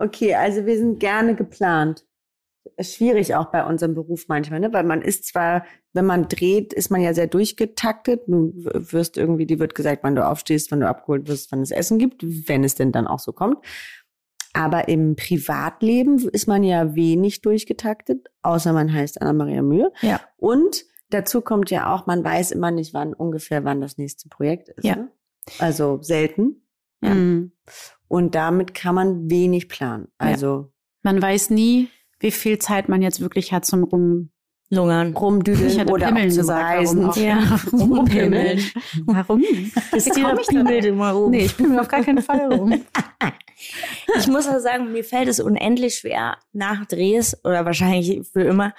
Okay, 0.00 0.34
also 0.36 0.64
wir 0.64 0.76
sind 0.76 1.00
gerne 1.00 1.34
geplant. 1.34 2.04
Schwierig 2.80 3.34
auch 3.34 3.46
bei 3.50 3.64
unserem 3.64 3.94
Beruf 3.94 4.26
manchmal, 4.28 4.60
ne? 4.60 4.72
Weil 4.72 4.84
man 4.84 5.02
ist 5.02 5.24
zwar, 5.26 5.64
wenn 5.92 6.06
man 6.06 6.28
dreht, 6.28 6.72
ist 6.72 6.90
man 6.90 7.00
ja 7.00 7.12
sehr 7.14 7.26
durchgetaktet. 7.26 8.20
Du 8.28 8.52
wirst 8.54 9.16
irgendwie, 9.16 9.46
dir 9.46 9.58
wird 9.58 9.74
gesagt, 9.74 10.04
wann 10.04 10.14
du 10.14 10.24
aufstehst, 10.24 10.70
wann 10.70 10.80
du 10.80 10.88
abgeholt 10.88 11.26
wirst, 11.26 11.50
wann 11.50 11.62
es 11.62 11.72
Essen 11.72 11.98
gibt, 11.98 12.22
wenn 12.48 12.62
es 12.62 12.76
denn 12.76 12.92
dann 12.92 13.08
auch 13.08 13.18
so 13.18 13.32
kommt. 13.32 13.56
Aber 14.58 14.88
im 14.88 15.14
Privatleben 15.14 16.18
ist 16.30 16.48
man 16.48 16.64
ja 16.64 16.96
wenig 16.96 17.42
durchgetaktet, 17.42 18.26
außer 18.42 18.72
man 18.72 18.92
heißt 18.92 19.22
Anna-Maria 19.22 19.62
Mühe. 19.62 19.92
Ja. 20.00 20.20
Und 20.36 20.84
dazu 21.10 21.42
kommt 21.42 21.70
ja 21.70 21.94
auch, 21.94 22.08
man 22.08 22.24
weiß 22.24 22.50
immer 22.50 22.72
nicht, 22.72 22.92
wann 22.92 23.14
ungefähr, 23.14 23.62
wann 23.62 23.80
das 23.80 23.98
nächste 23.98 24.28
Projekt 24.28 24.70
ist. 24.70 24.84
Ja. 24.84 24.96
Ne? 24.96 25.12
Also 25.60 26.02
selten. 26.02 26.66
Ja. 27.00 27.14
Mhm. 27.14 27.52
Und 28.08 28.34
damit 28.34 28.74
kann 28.74 28.96
man 28.96 29.30
wenig 29.30 29.68
planen. 29.68 30.08
Also 30.18 30.72
Man 31.02 31.22
weiß 31.22 31.50
nie, 31.50 31.88
wie 32.18 32.32
viel 32.32 32.58
Zeit 32.58 32.88
man 32.88 33.00
jetzt 33.00 33.20
wirklich 33.20 33.52
hat 33.52 33.64
zum 33.64 33.84
Rum. 33.84 34.32
Lungern. 34.70 35.14
rumdüdeln 35.16 35.88
oder 35.88 36.08
Pimmeln 36.08 36.30
auch 36.30 36.36
gesagt, 36.36 36.78
Reisen. 36.78 36.98
warum 36.98 37.10
auch? 37.10 37.16
Ja, 37.16 37.60
Rumpimmeln. 37.72 38.60
Warum? 39.06 39.42
Christina 39.90 40.28
komm 40.30 40.38
ich 40.40 40.46
da 40.46 40.52
pimmelt 40.52 40.84
immer 40.84 41.10
rum. 41.10 41.30
Nee, 41.30 41.46
ich 41.46 41.56
pimmel 41.56 41.78
auf 41.78 41.88
gar 41.88 42.02
keinen 42.02 42.22
Fall 42.22 42.52
rum. 42.52 42.84
Ich 44.16 44.28
muss 44.28 44.46
aber 44.46 44.60
sagen, 44.60 44.92
mir 44.92 45.02
fällt 45.02 45.26
es 45.26 45.40
unendlich 45.40 45.96
schwer, 45.96 46.36
nach 46.52 46.86
Drehs 46.86 47.36
oder 47.44 47.64
wahrscheinlich 47.64 48.24
für 48.32 48.42
immer, 48.42 48.72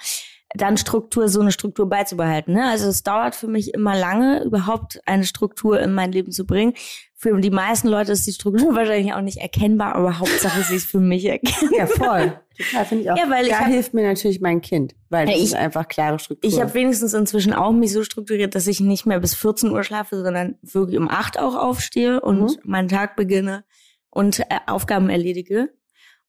dann 0.54 0.76
Struktur, 0.78 1.28
so 1.28 1.40
eine 1.40 1.52
Struktur 1.52 1.86
beizubehalten. 1.86 2.54
Ne? 2.54 2.66
Also 2.68 2.88
es 2.88 3.02
dauert 3.02 3.34
für 3.34 3.46
mich 3.46 3.74
immer 3.74 3.94
lange, 3.96 4.42
überhaupt 4.42 5.00
eine 5.06 5.24
Struktur 5.24 5.80
in 5.80 5.92
mein 5.92 6.12
Leben 6.12 6.32
zu 6.32 6.46
bringen. 6.46 6.72
Für 7.22 7.38
die 7.38 7.50
meisten 7.50 7.88
Leute 7.88 8.12
ist 8.12 8.26
die 8.26 8.32
Struktur 8.32 8.74
wahrscheinlich 8.74 9.12
auch 9.12 9.20
nicht 9.20 9.36
erkennbar, 9.36 9.94
aber 9.94 10.18
Hauptsache 10.18 10.62
sie 10.62 10.76
ist 10.76 10.86
für 10.90 11.00
mich 11.00 11.26
erkennbar. 11.26 11.78
Ja, 11.78 11.86
voll. 11.86 12.32
Total, 12.56 12.84
finde 12.86 13.04
ich 13.04 13.10
auch. 13.10 13.16
Ja, 13.18 13.28
weil 13.28 13.44
ich 13.44 13.50
da 13.52 13.58
hab- 13.60 13.66
hilft 13.68 13.92
mir 13.92 14.02
natürlich 14.06 14.40
mein 14.40 14.62
Kind, 14.62 14.94
weil 15.10 15.26
Ja, 15.28 15.32
das 15.34 15.42
ich- 15.42 15.48
ist 15.48 15.54
einfach 15.54 15.86
klare 15.86 16.18
Struktur. 16.18 16.48
Ich 16.50 16.58
habe 16.60 16.72
wenigstens 16.72 17.12
inzwischen 17.12 17.52
auch 17.52 17.72
mich 17.72 17.92
so 17.92 18.02
strukturiert, 18.04 18.54
dass 18.54 18.66
ich 18.66 18.80
nicht 18.80 19.04
mehr 19.04 19.20
bis 19.20 19.34
14 19.34 19.70
Uhr 19.70 19.84
schlafe, 19.84 20.22
sondern 20.22 20.56
wirklich 20.62 20.98
um 20.98 21.10
8 21.10 21.38
auch 21.38 21.56
aufstehe 21.56 22.20
und 22.22 22.40
Mhm. 22.42 22.56
meinen 22.64 22.88
Tag 22.88 23.16
beginne 23.16 23.64
und 24.08 24.40
äh, 24.40 24.44
Aufgaben 24.66 25.10
erledige. 25.10 25.68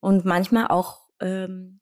Und 0.02 0.26
manchmal 0.26 0.68
auch 0.68 1.00
ähm, 1.22 1.80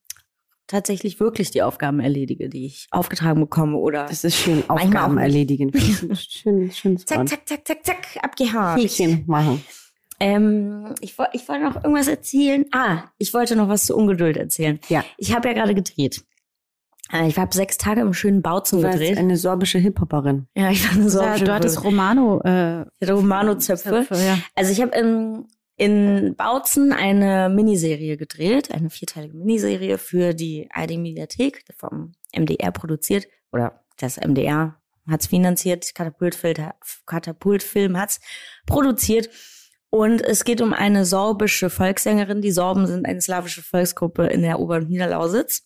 tatsächlich 0.69 1.19
wirklich 1.19 1.51
die 1.51 1.61
Aufgaben 1.63 1.99
erledige, 1.99 2.47
die 2.47 2.65
ich 2.65 2.87
aufgetragen 2.91 3.41
bekomme 3.41 3.75
oder 3.77 4.05
das 4.05 4.23
ist 4.23 4.37
schön, 4.37 4.63
Aufgaben 4.69 5.17
erledigen. 5.17 5.71
Das 5.71 5.83
ist 5.83 6.03
ein 6.03 6.15
schön, 6.29 6.71
schönes 6.71 7.05
zack, 7.05 7.27
zack, 7.27 7.47
zack, 7.47 7.67
zack, 7.67 7.85
zack, 7.85 7.97
abgehakt. 8.23 8.81
Häkchen 8.81 9.23
machen. 9.27 9.61
Ähm, 10.21 10.93
ich, 11.01 11.15
ich 11.33 11.47
wollte 11.47 11.63
noch 11.63 11.75
irgendwas 11.83 12.07
erzählen. 12.07 12.65
Ah, 12.71 13.03
ich 13.17 13.33
wollte 13.33 13.55
noch 13.55 13.67
was 13.69 13.85
zu 13.85 13.95
Ungeduld 13.95 14.37
erzählen. 14.37 14.79
Ja. 14.89 15.03
Ich 15.17 15.33
habe 15.35 15.47
ja 15.47 15.53
gerade 15.53 15.73
gedreht. 15.73 16.23
Äh, 17.11 17.27
Ich 17.29 17.37
habe 17.39 17.53
sechs 17.55 17.77
Tage 17.77 18.01
im 18.01 18.13
schönen 18.13 18.41
Bautzen 18.41 18.79
Du 18.79 18.83
warst 18.87 18.99
gedreht. 18.99 19.17
eine 19.17 19.37
sorbische 19.37 19.79
Hip-Hopperin. 19.79 20.47
Ja, 20.55 20.69
ich 20.71 20.83
war 20.97 21.09
so 21.09 21.21
Ja, 21.21 21.37
du 21.37 21.53
hattest 21.53 21.83
Romano. 21.83 22.41
Äh, 22.41 22.85
Romano-Zöpfe. 23.09 24.05
Zöpfe, 24.07 24.15
ja. 24.23 24.37
Also 24.55 24.71
ich 24.73 24.81
habe 24.81 24.95
in, 24.97 25.45
in 25.79 26.35
Bautzen 26.35 26.91
eine 26.91 27.49
Miniserie 27.49 28.17
gedreht, 28.17 28.71
eine 28.71 28.89
vierteilige 28.89 29.35
Miniserie 29.35 29.97
für 29.97 30.33
die 30.33 30.67
ARD-Mediathek, 30.71 31.63
vom 31.77 32.11
MDR 32.35 32.71
produziert, 32.71 33.27
oder 33.53 33.83
das 33.97 34.17
MDR 34.17 34.75
hat's 35.09 35.27
finanziert, 35.27 35.95
Katapultfilm, 35.95 36.71
Katapultfilm 37.05 37.97
hat's 37.97 38.19
produziert. 38.65 39.29
Und 39.89 40.21
es 40.21 40.43
geht 40.43 40.61
um 40.61 40.73
eine 40.73 41.05
sorbische 41.05 41.69
Volkssängerin. 41.69 42.41
Die 42.41 42.51
Sorben 42.51 42.85
sind 42.85 43.07
eine 43.07 43.21
slawische 43.21 43.63
Volksgruppe 43.63 44.27
in 44.27 44.41
der 44.41 44.59
Ober- 44.59 44.75
und 44.75 44.89
Niederlausitz. 44.89 45.65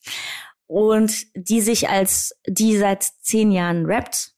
Und 0.68 1.26
die 1.36 1.60
sich 1.60 1.90
als, 1.90 2.40
die 2.48 2.78
seit 2.78 3.04
zehn 3.04 3.52
Jahren 3.52 3.86
rappt. 3.86 4.33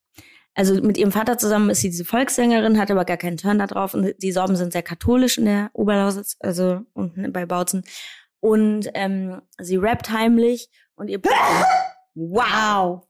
Also 0.55 0.73
mit 0.81 0.97
ihrem 0.97 1.11
Vater 1.11 1.37
zusammen 1.37 1.69
ist 1.69 1.81
sie 1.81 1.89
diese 1.89 2.05
Volkssängerin, 2.05 2.79
hat 2.79 2.89
aber 2.89 3.03
gar 3.03 3.17
keinen 3.17 3.37
Turn 3.37 3.59
da 3.59 3.67
drauf. 3.67 3.93
Und 3.93 4.15
die 4.23 4.31
Sorben 4.31 4.55
sind 4.55 4.71
sehr 4.71 4.83
katholisch 4.83 5.37
in 5.37 5.45
der 5.45 5.69
Oberlausitz, 5.73 6.37
also 6.39 6.81
unten 6.93 7.31
bei 7.33 7.45
Bautzen. 7.45 7.83
Und 8.39 8.89
ähm, 8.93 9.41
sie 9.59 9.75
rappt 9.75 10.09
heimlich 10.11 10.69
und 10.95 11.09
ihr 11.09 11.21
Wow! 12.15 13.05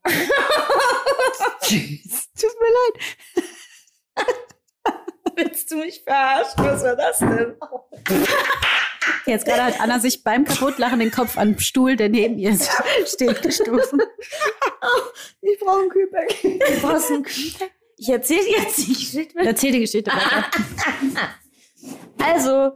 Tut 1.62 2.54
mir 2.60 2.72
leid. 2.72 2.94
Willst 5.36 5.70
du 5.70 5.76
mich 5.76 6.02
verarschen? 6.02 6.64
Was 6.64 6.82
war 6.82 6.96
das 6.96 7.18
denn? 7.18 7.54
Jetzt 9.26 9.46
gerade 9.46 9.64
hat 9.64 9.80
Anna 9.80 9.98
sich 9.98 10.22
beim 10.22 10.44
Kaputtlachen 10.44 11.00
den 11.00 11.10
Kopf 11.10 11.36
an 11.36 11.52
den 11.52 11.58
Stuhl, 11.58 11.96
der 11.96 12.08
neben 12.08 12.38
ihr 12.38 12.56
steht, 13.06 13.42
gestoßen. 13.42 14.00
Ich 15.40 15.58
brauche 15.58 15.80
einen 15.80 15.90
Kühlberg. 15.90 16.28
Du 16.42 16.80
brauchst 16.80 17.10
einen 17.10 17.22
Kühlpack? 17.22 17.72
Ich 17.98 18.08
erzähle 18.08 18.48
jetzt 18.48 18.78
die 18.78 18.92
Geschichte. 18.92 19.38
Erzähl 19.38 19.72
die 19.72 19.80
Geschichte 19.80 20.10
weiter. 20.10 20.50
Also, 22.18 22.72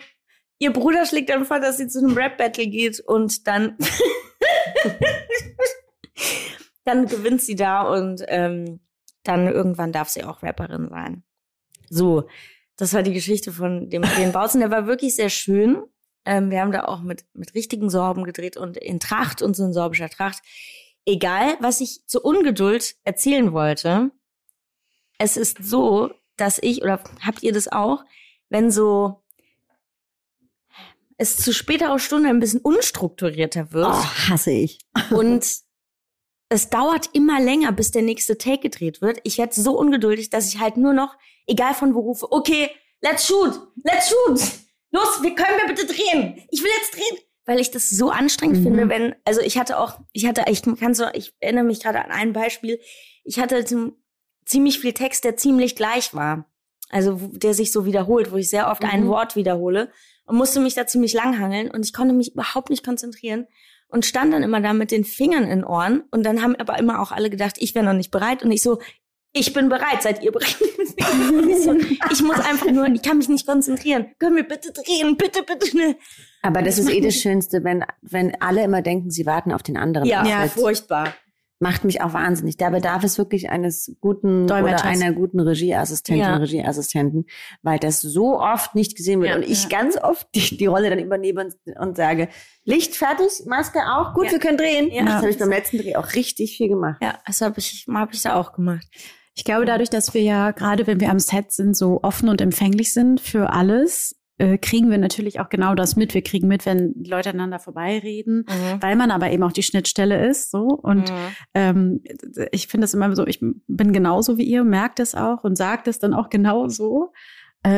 ihr 0.59 0.73
Bruder 0.73 1.07
schlägt 1.07 1.31
dann 1.31 1.45
vor, 1.45 1.59
dass 1.59 1.79
sie 1.79 1.89
zu 1.89 1.99
einem 1.99 2.17
Rap-Battle 2.17 2.69
geht 2.69 3.01
und 3.01 3.47
dann, 3.49 3.77
dann 6.85 7.07
gewinnt 7.07 7.43
sie 7.43 7.57
da 7.57 7.83
und 7.83 8.23
ähm, 8.29 8.81
dann 9.25 9.49
irgendwann 9.49 9.93
darf 9.93 10.09
sie 10.09 10.23
auch 10.23 10.43
Rapperin 10.43 10.89
sein. 10.91 11.25
So, 11.89 12.29
das 12.77 12.95
war 12.95 13.03
die 13.03 13.13
Geschichte 13.13 13.51
von 13.51 13.91
dem 13.91 14.03
den 14.17 14.33
Bautzen. 14.33 14.61
Der 14.61 14.71
war 14.71 14.87
wirklich 14.87 15.17
sehr 15.17 15.31
schön. 15.31 15.83
Ähm, 16.25 16.51
wir 16.51 16.61
haben 16.61 16.73
da 16.73 16.85
auch 16.85 17.01
mit, 17.01 17.25
mit 17.35 17.55
richtigen 17.55 17.91
Sorben 17.91 18.25
gedreht 18.25 18.57
und 18.57 18.77
in 18.77 19.01
Tracht 19.01 19.43
und 19.43 19.57
so 19.57 19.65
in 19.65 19.73
sorbischer 19.73 20.09
Tracht. 20.09 20.43
Egal, 21.07 21.57
was 21.61 21.81
ich 21.81 22.07
zur 22.07 22.25
Ungeduld 22.25 22.97
erzählen 23.05 23.53
wollte, 23.53 24.11
es 25.19 25.37
ist 25.37 25.59
so, 25.63 26.11
dass 26.37 26.59
ich, 26.63 26.83
oder 26.83 27.03
habt 27.21 27.43
ihr 27.43 27.53
das 27.53 27.69
auch, 27.69 28.05
wenn 28.49 28.71
so 28.71 29.23
es 31.17 31.37
zu 31.37 31.53
späterer 31.53 31.99
Stunde 31.99 32.31
ein 32.31 32.41
bisschen 32.41 32.61
unstrukturierter 32.61 33.73
wird 33.73 33.89
Oh, 33.89 34.05
hasse 34.31 34.53
ich. 34.53 34.79
und 35.11 35.47
es 36.49 36.71
dauert 36.71 37.11
immer 37.13 37.41
länger, 37.41 37.73
bis 37.73 37.91
der 37.91 38.03
nächste 38.03 38.39
Take 38.39 38.61
gedreht 38.61 39.03
wird. 39.03 39.21
Ich 39.25 39.39
werde 39.39 39.55
so 39.55 39.79
ungeduldig, 39.79 40.31
dass 40.31 40.49
ich 40.49 40.59
halt 40.59 40.77
nur 40.77 40.95
noch, 40.95 41.17
egal 41.47 41.75
von 41.75 41.95
wo 41.95 42.01
rufe, 42.01 42.33
okay, 42.33 42.71
let's 43.03 43.27
shoot, 43.27 43.61
let's 43.85 44.09
shoot. 44.09 44.41
Los, 44.91 45.23
wir 45.23 45.35
können 45.35 45.57
wir 45.65 45.75
bitte 45.75 45.87
drehen. 45.87 46.43
Ich 46.51 46.63
will 46.63 46.71
jetzt 46.81 46.95
drehen. 46.97 47.19
Weil 47.47 47.59
ich 47.61 47.71
das 47.71 47.91
so 47.91 48.11
anstrengend 48.11 48.59
Mhm. 48.59 48.63
finde, 48.63 48.89
wenn, 48.89 49.15
also 49.25 49.41
ich 49.41 49.59
hatte 49.59 49.79
auch, 49.79 49.99
ich 50.13 50.27
hatte, 50.27 50.45
ich 50.49 50.63
kann 50.63 50.95
so, 50.95 51.05
ich 51.13 51.33
erinnere 51.41 51.65
mich 51.65 51.81
gerade 51.83 52.05
an 52.05 52.11
ein 52.11 52.33
Beispiel. 52.33 52.79
Ich 53.25 53.39
hatte 53.41 53.65
zum, 53.65 53.97
ziemlich 54.45 54.79
viel 54.81 54.93
Text, 54.93 55.25
der 55.25 55.37
ziemlich 55.37 55.75
gleich 55.77 56.15
war. 56.15 56.47
Also, 56.91 57.21
der 57.33 57.55
sich 57.55 57.71
so 57.73 57.85
wiederholt, 57.87 58.33
wo 58.33 58.37
ich 58.37 58.51
sehr 58.51 58.69
oft 58.69 58.85
ein 58.85 59.05
Mhm. 59.05 59.09
Wort 59.09 59.37
wiederhole 59.37 59.93
und 60.27 60.37
musste 60.37 60.59
mich 60.61 60.75
da 60.75 60.87
ziemlich 60.87 61.13
lang 61.13 61.39
hangeln 61.39 61.71
und 61.71 61.85
ich 61.87 61.93
konnte 61.93 62.15
mich 62.15 62.33
überhaupt 62.35 62.69
nicht 62.69 62.85
konzentrieren 62.85 63.47
und 63.89 64.05
stand 64.05 64.33
dann 64.35 64.43
immer 64.43 64.61
da 64.61 64.73
mit 64.73 64.91
den 64.91 65.05
Fingern 65.05 65.45
in 65.45 65.65
Ohren 65.65 66.03
und 66.11 66.25
dann 66.25 66.43
haben 66.43 66.57
aber 66.57 66.79
immer 66.79 67.01
auch 67.01 67.13
alle 67.13 67.31
gedacht, 67.31 67.57
ich 67.59 67.75
wäre 67.77 67.85
noch 67.85 67.93
nicht 67.93 68.11
bereit 68.11 68.43
und 68.43 68.51
ich 68.51 68.63
so, 68.63 68.81
ich 69.33 69.53
bin 69.53 69.69
bereit, 69.69 70.03
seid 70.03 70.23
ihr 70.23 70.33
bereit? 70.33 70.57
ich, 70.97 72.23
muss 72.23 72.39
einfach 72.41 72.71
nur, 72.71 72.87
ich 72.89 73.03
kann 73.03 73.19
mich 73.19 73.29
nicht 73.29 73.47
konzentrieren. 73.47 74.07
Können 74.19 74.37
wir 74.37 74.45
bitte 74.45 74.73
drehen, 74.73 75.17
bitte, 75.17 75.43
bitte 75.45 75.67
schnell. 75.67 75.97
Aber 76.43 76.63
das 76.63 76.79
ist 76.79 76.91
eh 76.91 77.01
das 77.01 77.15
Schönste, 77.15 77.63
wenn, 77.65 77.85
wenn 78.03 78.35
alle 78.41 78.65
immer 78.65 78.83
denken, 78.83 79.11
sie 79.11 79.27
warten 79.27 79.53
auf 79.53 79.63
den 79.63 79.77
anderen. 79.77 80.09
Ja, 80.09 80.27
Ja, 80.27 80.49
furchtbar. 80.49 81.15
macht 81.61 81.85
mich 81.85 82.01
auch 82.01 82.13
wahnsinnig. 82.15 82.57
Da 82.57 82.71
bedarf 82.71 83.05
es 83.05 83.19
wirklich 83.19 83.51
eines 83.51 83.95
guten 84.01 84.45
oder 84.45 84.83
einer 84.85 85.13
guten 85.13 85.39
Regieassistentin, 85.41 86.23
Ja. 86.25 86.37
Regieassistenten, 86.37 87.27
weil 87.63 87.79
das 87.79 88.01
so 88.01 88.41
oft 88.41 88.75
nicht 88.75 88.97
gesehen 88.97 89.21
wird 89.21 89.31
Ja, 89.31 89.37
und 89.37 89.43
ich 89.43 89.65
ja. 89.65 89.69
ganz 89.69 89.97
oft 89.97 90.27
die, 90.35 90.57
die 90.57 90.67
Rolle 90.67 90.89
dann 90.91 90.99
übernehme 90.99 91.45
und, 91.45 91.55
und 91.79 91.97
sage, 91.97 92.29
Licht 92.65 92.97
fertig, 92.97 93.29
Maske 93.47 93.81
auch, 93.81 94.15
gut, 94.15 94.27
Ja. 94.27 94.33
wir 94.33 94.39
können 94.39 94.57
drehen. 94.59 94.91
Ja. 94.91 95.05
Das 95.05 95.15
habe 95.17 95.31
ich 95.31 95.39
beim 95.39 95.51
letzten 95.51 95.79
Dreh 95.79 95.95
auch 95.97 96.15
richtig 96.15 96.57
viel 96.57 96.69
gemacht. 96.69 96.99
Ja, 97.03 97.19
das 97.27 97.43
habe 97.43 97.59
ich, 97.59 97.87
hab 97.93 98.13
ich 98.15 98.23
da 98.23 98.35
auch 98.37 98.53
gemacht. 98.55 98.87
Ich 99.35 99.45
glaube, 99.45 99.65
dadurch, 99.65 99.91
dass 99.91 100.13
wir 100.15 100.23
ja 100.23 100.51
gerade, 100.51 100.87
wenn 100.87 101.01
wir 101.01 101.11
am 101.11 101.19
Set 101.19 101.53
sind, 101.53 101.77
so 101.77 102.01
offen 102.03 102.29
und 102.29 102.41
empfänglich 102.41 102.93
sind 102.93 103.21
für 103.21 103.51
alles, 103.53 104.17
äh, 104.39 104.59
kriegen 104.59 104.91
wir 104.91 104.99
natürlich 104.99 105.39
auch 105.39 105.49
genau 105.51 105.75
das 105.75 105.97
mit. 105.97 106.15
Wir 106.15 106.23
kriegen 106.23 106.49
mit, 106.49 106.65
wenn 106.67 106.95
die 106.97 107.11
Leute 107.11 107.29
aneinander 107.31 107.59
vorbeireden, 107.59 108.45
weil 108.81 108.97
man 108.97 109.11
aber 109.11 109.31
eben 109.31 109.43
auch 109.43 109.53
die 109.53 109.63
Schnittstelle 109.63 110.27
ist, 110.27 110.51
so. 110.51 110.63
Und 110.63 111.11
Mhm. 111.11 111.17
ähm, 111.55 112.01
ich 112.51 112.67
finde 112.67 112.85
das 112.85 112.95
immer 112.95 113.15
so, 113.15 113.27
ich 113.27 113.39
bin 113.41 113.93
genauso 113.93 114.39
wie 114.39 114.45
ihr, 114.45 114.65
merkt 114.65 114.99
es 114.99 115.15
auch 115.15 115.45
und 115.45 115.57
sagt 115.57 115.89
es 115.89 115.99
dann 115.99 116.15
auch 116.15 116.31
genauso. 116.31 117.13
Äh, 117.13 117.17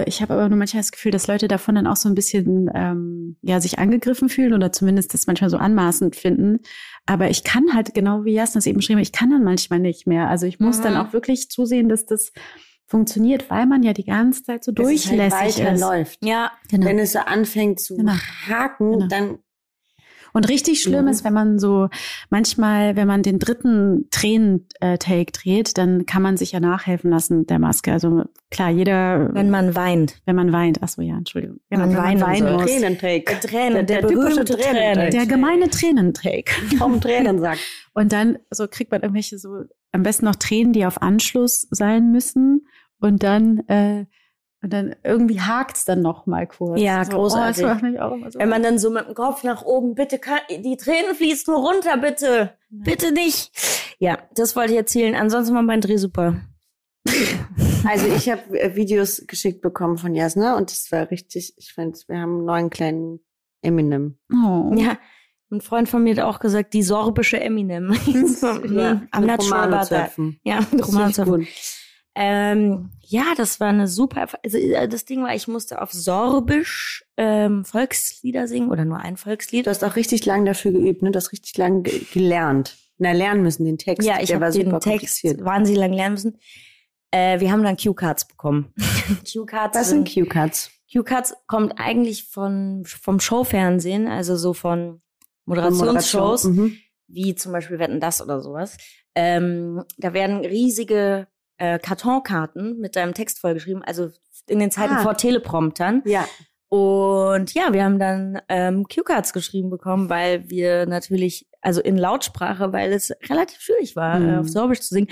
ich 0.06 0.22
habe 0.22 0.34
aber 0.34 0.48
nur 0.48 0.58
manchmal 0.58 0.80
das 0.82 0.92
Gefühl, 0.92 1.10
dass 1.10 1.26
Leute 1.26 1.48
davon 1.48 1.74
dann 1.74 1.86
auch 1.88 1.96
so 1.96 2.08
ein 2.08 2.14
bisschen 2.14 2.70
ähm, 2.74 3.36
ja 3.42 3.60
sich 3.60 3.78
angegriffen 3.78 4.28
fühlen 4.28 4.52
oder 4.54 4.70
zumindest 4.72 5.12
das 5.14 5.26
manchmal 5.26 5.50
so 5.50 5.56
anmaßend 5.56 6.14
finden. 6.16 6.60
Aber 7.06 7.30
ich 7.30 7.42
kann 7.44 7.74
halt 7.74 7.92
genau 7.94 8.24
wie 8.24 8.32
Jasna 8.34 8.58
das 8.58 8.66
eben 8.66 8.76
beschrieben, 8.78 9.00
ich 9.00 9.12
kann 9.12 9.30
dann 9.30 9.42
manchmal 9.42 9.80
nicht 9.80 10.06
mehr. 10.06 10.28
Also 10.28 10.46
ich 10.46 10.60
muss 10.60 10.78
Mhm. 10.78 10.82
dann 10.82 10.96
auch 10.98 11.12
wirklich 11.12 11.48
zusehen, 11.50 11.88
dass 11.88 12.06
das 12.06 12.32
funktioniert, 12.86 13.48
weil 13.50 13.66
man 13.66 13.82
ja 13.82 13.92
die 13.92 14.04
ganze 14.04 14.42
Zeit 14.44 14.62
so 14.64 14.70
Dass 14.72 14.86
es 14.86 15.08
halt 15.10 15.18
durchlässig 15.18 15.48
ist. 15.48 15.64
weiterläuft. 15.64 16.18
Ja, 16.24 16.52
Genau. 16.70 16.86
Wenn 16.86 16.98
es 16.98 17.12
so 17.12 17.18
anfängt 17.20 17.80
zu 17.80 17.96
Genau. 17.96 18.12
haken, 18.48 18.92
Genau. 18.92 19.06
dann 19.08 19.38
Und 20.32 20.48
richtig 20.48 20.82
schlimm 20.82 21.04
Mhm. 21.04 21.10
ist, 21.10 21.24
wenn 21.24 21.32
man 21.34 21.58
so 21.58 21.88
manchmal, 22.30 22.96
wenn 22.96 23.06
man 23.06 23.22
den 23.22 23.38
dritten 23.38 24.08
Tränen-Take 24.10 25.32
dreht, 25.32 25.76
dann 25.78 26.06
kann 26.06 26.22
man 26.22 26.36
sich 26.36 26.52
ja 26.52 26.60
nachhelfen 26.60 27.10
lassen 27.10 27.40
mit 27.40 27.50
der 27.50 27.58
Maske. 27.58 27.92
Also 27.92 28.24
klar, 28.50 28.70
jeder, 28.70 29.32
wenn 29.34 29.50
man 29.50 29.74
weint. 29.74 30.20
wenn 30.24 30.36
man 30.36 30.52
weint. 30.52 30.78
Ach 30.82 30.88
so, 30.88 31.02
ja, 31.02 31.16
Entschuldigung. 31.16 31.60
Wenn 31.68 31.80
man 31.80 31.90
wenn 31.90 31.96
man 31.96 32.04
weinen 32.06 32.20
weinen 32.22 32.42
soll. 32.48 32.52
muss. 32.62 32.64
Tränenträg. 32.66 33.40
Tränen, 33.42 33.86
der, 33.86 34.00
der 34.00 34.08
typische 34.08 34.44
berühmte. 34.44 34.56
Tränen. 34.56 35.10
Der 35.10 35.26
gemeine 35.26 35.68
Tränentake. 35.70 36.52
vom 36.78 37.00
Tränensack. 37.00 37.58
Und 37.94 38.12
dann 38.12 38.38
so 38.50 38.66
kriegt 38.68 38.90
man 38.90 39.02
irgendwelche 39.02 39.38
so, 39.38 39.64
am 39.92 40.02
besten 40.02 40.24
noch 40.24 40.36
Tränen, 40.36 40.72
die 40.72 40.86
auf 40.86 41.02
Anschluss 41.02 41.66
sein 41.70 42.10
müssen. 42.10 42.66
Und 43.00 43.22
dann, 43.22 43.58
äh, 43.68 44.06
und 44.62 44.72
dann 44.72 44.94
irgendwie 45.02 45.40
hakt's 45.40 45.84
dann 45.84 46.02
noch 46.02 46.26
mal 46.26 46.46
kurz. 46.46 46.80
Ja, 46.80 47.04
so, 47.04 47.12
großartig. 47.12 47.64
Oh, 47.64 47.66
das 47.66 47.74
macht 47.74 47.82
mich 47.82 48.00
auch 48.00 48.12
immer 48.12 48.30
so. 48.30 48.38
Wenn 48.38 48.48
man 48.48 48.62
dann 48.62 48.78
so 48.78 48.90
mit 48.90 49.08
dem 49.08 49.14
Kopf 49.14 49.42
nach 49.42 49.62
oben, 49.62 49.94
bitte, 49.94 50.18
kann, 50.18 50.38
die 50.50 50.76
Tränen 50.76 51.14
fließen 51.16 51.52
nur 51.52 51.62
runter, 51.68 51.96
bitte. 51.98 52.52
Bitte 52.70 53.12
nicht. 53.12 53.50
Ja, 53.98 54.18
das 54.34 54.54
wollte 54.56 54.72
ich 54.72 54.78
erzählen. 54.78 55.14
Ansonsten 55.14 55.54
war 55.54 55.62
mein 55.62 55.80
Dreh 55.80 55.96
super. 55.96 56.40
Also 57.84 58.06
ich 58.06 58.30
habe 58.30 58.60
äh, 58.60 58.76
Videos 58.76 59.24
geschickt 59.26 59.60
bekommen 59.60 59.98
von 59.98 60.14
Jasna 60.14 60.56
und 60.56 60.70
das 60.70 60.92
war 60.92 61.10
richtig, 61.10 61.52
ich 61.56 61.72
finde, 61.72 61.98
wir 62.06 62.20
haben 62.20 62.36
einen 62.36 62.44
neuen 62.44 62.70
kleinen 62.70 63.18
Eminem. 63.60 64.18
oh. 64.32 64.72
Ja, 64.76 64.98
ein 65.50 65.60
Freund 65.60 65.88
von 65.88 66.04
mir 66.04 66.16
hat 66.16 66.24
auch 66.24 66.38
gesagt, 66.38 66.74
die 66.74 66.82
sorbische 66.82 67.40
Eminem. 67.40 67.92
Ja, 68.70 69.02
I'm 69.12 69.26
not 69.26 69.42
sure 69.42 69.58
about 69.58 69.88
that. 69.88 70.12
Ja, 70.44 70.60
Romano. 70.80 71.44
Ähm, 72.14 72.90
ja, 73.00 73.24
das 73.36 73.58
war 73.58 73.68
eine 73.68 73.88
super. 73.88 74.26
Also 74.44 74.58
äh, 74.58 74.86
das 74.88 75.04
Ding 75.06 75.22
war, 75.22 75.34
ich 75.34 75.48
musste 75.48 75.80
auf 75.80 75.92
Sorbisch 75.92 77.04
ähm, 77.16 77.64
Volkslieder 77.64 78.46
singen 78.48 78.70
oder 78.70 78.84
nur 78.84 78.98
ein 78.98 79.16
Volkslied. 79.16 79.66
Du 79.66 79.70
hast 79.70 79.82
auch 79.82 79.96
richtig 79.96 80.26
lang 80.26 80.44
dafür 80.44 80.72
geübt, 80.72 81.02
ne? 81.02 81.10
Du 81.10 81.16
hast 81.16 81.32
richtig 81.32 81.56
lang 81.56 81.82
ge 81.84 82.02
gelernt. 82.12 82.76
Na, 82.98 83.12
lernen 83.12 83.42
müssen, 83.42 83.64
den 83.64 83.78
Text. 83.78 84.06
ja, 84.06 84.20
ich 84.20 84.32
habe 84.34 84.50
den 84.52 84.78
Text 84.78 85.24
wahnsinnig 85.44 85.80
lang 85.80 85.92
lernen 85.92 86.12
müssen. 86.14 86.38
Äh, 87.10 87.40
wir 87.40 87.50
haben 87.50 87.62
dann 87.64 87.76
Cue-Cards 87.76 88.26
bekommen. 88.28 88.72
Cue-Cards 89.32 89.76
Was 89.76 89.88
sind 89.88 90.06
Cue-Cards? 90.08 90.70
Cue-Cards 90.92 91.34
kommt 91.46 91.74
eigentlich 91.78 92.24
von 92.24 92.84
vom 92.86 93.18
Showfernsehen, 93.18 94.06
also 94.06 94.36
so 94.36 94.52
von 94.52 95.00
Moderationsshows, 95.46 96.44
Mhm. 96.44 96.76
wie 97.08 97.34
zum 97.34 97.52
Beispiel 97.52 97.78
Wetten 97.78 97.98
das 97.98 98.20
oder 98.22 98.40
sowas. 98.40 98.76
Ähm, 99.14 99.82
da 99.98 100.12
werden 100.12 100.44
riesige 100.44 101.26
äh, 101.62 101.78
Kartonkarten 101.78 102.78
mit 102.78 102.96
deinem 102.96 103.14
Text 103.14 103.38
vollgeschrieben, 103.38 103.82
also 103.84 104.08
in 104.48 104.58
den 104.58 104.70
Zeiten 104.72 104.94
Ah. 104.94 105.02
vor 105.02 105.16
Telepromptern. 105.16 106.02
Ja. 106.04 106.26
Und 106.68 107.52
ja, 107.54 107.72
wir 107.72 107.84
haben 107.84 107.98
dann 107.98 108.40
ähm, 108.48 108.86
Cue-Cards 108.88 109.32
geschrieben 109.32 109.68
bekommen, 109.70 110.08
weil 110.08 110.48
wir 110.48 110.86
natürlich, 110.86 111.46
also 111.60 111.80
in 111.82 111.96
Lautsprache, 111.98 112.72
weil 112.72 112.92
es 112.92 113.12
relativ 113.28 113.60
schwierig 113.60 113.94
war, 113.94 114.18
Mhm. 114.18 114.28
äh, 114.28 114.36
auf 114.38 114.48
Sorbisch 114.48 114.80
zu 114.80 114.88
singen. 114.94 115.08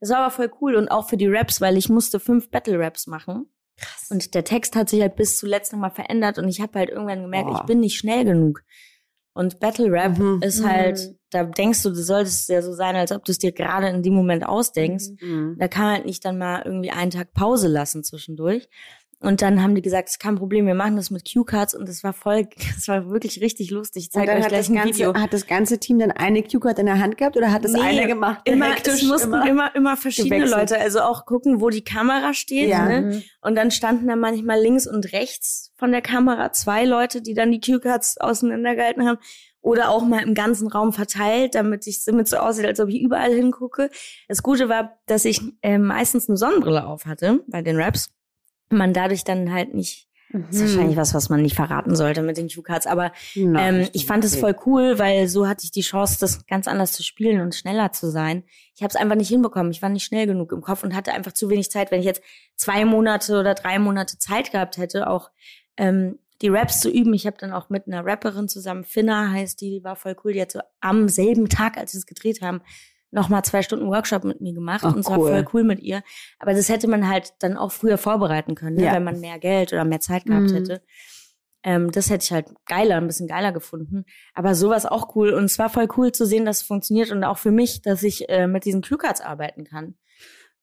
Es 0.00 0.10
war 0.10 0.18
aber 0.18 0.30
voll 0.32 0.50
cool 0.60 0.74
und 0.74 0.88
auch 0.88 1.08
für 1.08 1.16
die 1.16 1.28
Raps, 1.28 1.60
weil 1.60 1.76
ich 1.78 1.88
musste 1.88 2.18
fünf 2.20 2.50
Battle-Raps 2.50 3.06
machen. 3.06 3.46
Krass. 3.78 4.08
Und 4.10 4.34
der 4.34 4.44
Text 4.44 4.76
hat 4.76 4.88
sich 4.88 5.00
halt 5.00 5.16
bis 5.16 5.36
zuletzt 5.38 5.72
nochmal 5.72 5.90
verändert 5.92 6.38
und 6.38 6.48
ich 6.48 6.60
habe 6.60 6.78
halt 6.78 6.90
irgendwann 6.90 7.22
gemerkt, 7.22 7.48
Boah. 7.48 7.60
ich 7.60 7.66
bin 7.66 7.80
nicht 7.80 7.96
schnell 7.96 8.24
genug. 8.24 8.62
Und 9.34 9.58
Battle 9.60 9.90
Rap 9.90 10.16
Mhm. 10.18 10.40
ist 10.42 10.60
Mhm. 10.60 10.68
halt, 10.68 11.14
da 11.30 11.42
denkst 11.44 11.82
du, 11.82 11.90
du 11.90 11.96
solltest 12.02 12.48
ja 12.48 12.62
so 12.62 12.72
sein, 12.72 12.94
als 12.94 13.10
ob 13.10 13.24
du 13.24 13.32
es 13.32 13.38
dir 13.38 13.50
gerade 13.52 13.88
in 13.88 14.02
dem 14.02 14.14
Moment 14.14 14.46
ausdenkst. 14.46 15.08
Mhm. 15.20 15.56
Da 15.58 15.66
kann 15.68 15.82
man 15.84 15.94
halt 15.96 16.06
nicht 16.06 16.24
dann 16.24 16.38
mal 16.38 16.62
irgendwie 16.64 16.90
einen 16.92 17.10
Tag 17.10 17.32
Pause 17.34 17.66
lassen 17.68 18.04
zwischendurch. 18.04 18.68
Und 19.24 19.42
dann 19.42 19.62
haben 19.62 19.74
die 19.74 19.82
gesagt, 19.82 20.10
ist 20.10 20.20
kein 20.20 20.36
Problem, 20.36 20.66
wir 20.66 20.74
machen 20.74 20.96
das 20.96 21.10
mit 21.10 21.24
Cue-Cards 21.24 21.74
und 21.74 21.88
das 21.88 22.04
war 22.04 22.12
voll, 22.12 22.46
das 22.74 22.88
war 22.88 23.08
wirklich 23.10 23.40
richtig 23.40 23.70
lustig. 23.70 24.04
Ich 24.04 24.10
zeige 24.10 24.26
dann 24.26 24.36
euch 24.38 24.44
hat 24.44 24.48
gleich 24.50 24.60
das, 24.60 24.70
ein 24.70 24.76
ganze, 24.76 24.98
Video. 24.98 25.14
hat 25.14 25.32
das 25.32 25.46
ganze 25.46 25.78
Team 25.78 25.98
dann 25.98 26.10
eine 26.10 26.42
Cue-Card 26.42 26.78
in 26.78 26.86
der 26.86 26.98
Hand 26.98 27.16
gehabt 27.16 27.36
oder 27.36 27.50
hat 27.50 27.64
das 27.64 27.72
Nee, 27.72 27.80
eine 27.80 28.06
gemacht? 28.06 28.42
Immer, 28.44 28.74
es 28.84 29.02
mussten 29.02 29.32
immer, 29.32 29.74
immer, 29.74 29.96
verschiedene 29.96 30.36
gewechselt. 30.36 30.70
Leute, 30.70 30.80
also 30.80 31.00
auch 31.00 31.24
gucken, 31.24 31.60
wo 31.60 31.70
die 31.70 31.84
Kamera 31.84 32.34
steht. 32.34 32.68
Ja. 32.68 32.86
Ne? 32.86 33.00
Mhm. 33.00 33.22
Und 33.40 33.54
dann 33.54 33.70
standen 33.70 34.06
da 34.08 34.16
manchmal 34.16 34.60
links 34.60 34.86
und 34.86 35.12
rechts 35.12 35.72
von 35.76 35.90
der 35.90 36.02
Kamera 36.02 36.52
zwei 36.52 36.84
Leute, 36.84 37.22
die 37.22 37.34
dann 37.34 37.50
die 37.50 37.60
Cue-Cards 37.60 38.18
auseinandergehalten 38.18 39.06
haben. 39.06 39.18
Oder 39.60 39.88
auch 39.88 40.04
mal 40.04 40.22
im 40.22 40.34
ganzen 40.34 40.68
Raum 40.68 40.92
verteilt, 40.92 41.54
damit 41.54 41.86
ich 41.86 42.04
damit 42.04 42.28
so 42.28 42.36
aussieht, 42.36 42.66
als 42.66 42.80
ob 42.80 42.90
ich 42.90 43.00
überall 43.00 43.32
hingucke. 43.32 43.88
Das 44.28 44.42
Gute 44.42 44.68
war, 44.68 44.98
dass 45.06 45.24
ich 45.24 45.40
äh, 45.62 45.78
meistens 45.78 46.28
eine 46.28 46.36
Sonnenbrille 46.36 46.84
auf 46.84 47.06
hatte 47.06 47.40
bei 47.48 47.62
den 47.62 47.80
Raps. 47.80 48.13
Man 48.76 48.92
dadurch 48.92 49.24
dann 49.24 49.52
halt 49.52 49.74
nicht, 49.74 50.08
das 50.30 50.56
ist 50.56 50.60
Mhm. 50.62 50.66
wahrscheinlich 50.76 50.96
was, 50.96 51.14
was 51.14 51.28
man 51.28 51.42
nicht 51.42 51.54
verraten 51.54 51.94
sollte 51.94 52.22
mit 52.22 52.36
den 52.36 52.48
Cue-Cards, 52.48 52.86
aber 52.86 53.12
Nein, 53.36 53.82
ähm, 53.82 53.88
ich 53.92 54.04
fand 54.06 54.24
es 54.24 54.34
voll 54.36 54.56
cool, 54.66 54.98
weil 54.98 55.28
so 55.28 55.46
hatte 55.46 55.64
ich 55.64 55.70
die 55.70 55.82
Chance, 55.82 56.16
das 56.18 56.44
ganz 56.46 56.66
anders 56.66 56.92
zu 56.92 57.02
spielen 57.04 57.40
und 57.40 57.54
schneller 57.54 57.92
zu 57.92 58.10
sein. 58.10 58.42
Ich 58.74 58.82
habe 58.82 58.90
es 58.90 58.96
einfach 58.96 59.14
nicht 59.16 59.28
hinbekommen. 59.28 59.70
Ich 59.70 59.80
war 59.82 59.90
nicht 59.90 60.04
schnell 60.04 60.26
genug 60.26 60.50
im 60.52 60.60
Kopf 60.60 60.82
und 60.82 60.94
hatte 60.94 61.12
einfach 61.12 61.32
zu 61.32 61.50
wenig 61.50 61.70
Zeit. 61.70 61.90
Wenn 61.92 62.00
ich 62.00 62.06
jetzt 62.06 62.22
zwei 62.56 62.84
Monate 62.84 63.38
oder 63.38 63.54
drei 63.54 63.78
Monate 63.78 64.18
Zeit 64.18 64.50
gehabt 64.50 64.76
hätte, 64.76 65.08
auch 65.08 65.30
ähm, 65.76 66.18
die 66.42 66.48
Raps 66.48 66.80
zu 66.80 66.90
üben. 66.90 67.14
Ich 67.14 67.26
habe 67.26 67.36
dann 67.38 67.52
auch 67.52 67.70
mit 67.70 67.86
einer 67.86 68.04
Rapperin 68.04 68.48
zusammen, 68.48 68.82
Finna 68.82 69.30
heißt 69.30 69.60
die, 69.60 69.70
die 69.78 69.84
war 69.84 69.94
voll 69.94 70.16
cool. 70.24 70.32
Die 70.32 70.40
hat 70.42 70.50
so 70.50 70.60
am 70.80 71.08
selben 71.08 71.48
Tag, 71.48 71.76
als 71.78 71.94
wir 71.94 71.98
es 71.98 72.06
gedreht 72.06 72.42
haben, 72.42 72.60
nochmal 73.14 73.42
zwei 73.44 73.62
Stunden 73.62 73.86
Workshop 73.86 74.24
mit 74.24 74.40
mir 74.40 74.52
gemacht 74.52 74.82
Ach, 74.84 74.92
und 74.94 75.00
es 75.00 75.06
war 75.06 75.18
cool. 75.18 75.30
voll 75.30 75.44
cool 75.54 75.64
mit 75.64 75.80
ihr. 75.80 76.02
Aber 76.38 76.52
das 76.52 76.68
hätte 76.68 76.88
man 76.88 77.08
halt 77.08 77.32
dann 77.38 77.56
auch 77.56 77.72
früher 77.72 77.96
vorbereiten 77.98 78.54
können, 78.54 78.76
ne? 78.76 78.84
Ja. 78.84 78.92
wenn 78.92 79.04
man 79.04 79.20
mehr 79.20 79.38
Geld 79.38 79.72
oder 79.72 79.84
mehr 79.84 80.00
Zeit 80.00 80.26
gehabt 80.26 80.50
Mhm. 80.50 80.54
hätte. 80.54 80.82
Ähm, 81.62 81.90
das 81.92 82.10
hätte 82.10 82.24
ich 82.24 82.32
halt 82.32 82.48
geiler, 82.66 82.96
ein 82.96 83.06
bisschen 83.06 83.26
geiler 83.26 83.50
gefunden. 83.52 84.04
Aber 84.34 84.54
sowas 84.54 84.84
auch 84.84 85.16
cool. 85.16 85.30
Und 85.32 85.44
es 85.44 85.58
war 85.58 85.70
voll 85.70 85.88
cool 85.96 86.12
zu 86.12 86.26
sehen, 86.26 86.44
dass 86.44 86.58
es 86.58 86.66
funktioniert 86.66 87.10
und 87.10 87.24
auch 87.24 87.38
für 87.38 87.52
mich, 87.52 87.80
dass 87.80 88.02
ich 88.02 88.28
äh, 88.28 88.46
mit 88.46 88.66
diesen 88.66 88.82
Cluecards 88.82 89.22
arbeiten 89.22 89.64
kann. 89.64 89.94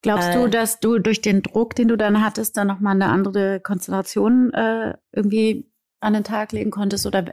Glaubst 0.02 0.28
Äh, 0.30 0.34
du, 0.34 0.48
dass 0.48 0.78
du 0.78 0.98
durch 1.00 1.20
den 1.20 1.42
Druck, 1.42 1.74
den 1.74 1.88
du 1.88 1.96
dann 1.96 2.24
hattest, 2.24 2.56
dann 2.56 2.68
nochmal 2.68 2.94
eine 2.94 3.06
andere 3.06 3.58
Konstellation 3.60 4.52
äh, 4.52 4.94
irgendwie 5.12 5.71
an 6.02 6.12
den 6.14 6.24
Tag 6.24 6.52
legen 6.52 6.70
konntest? 6.70 7.06
Oder 7.06 7.32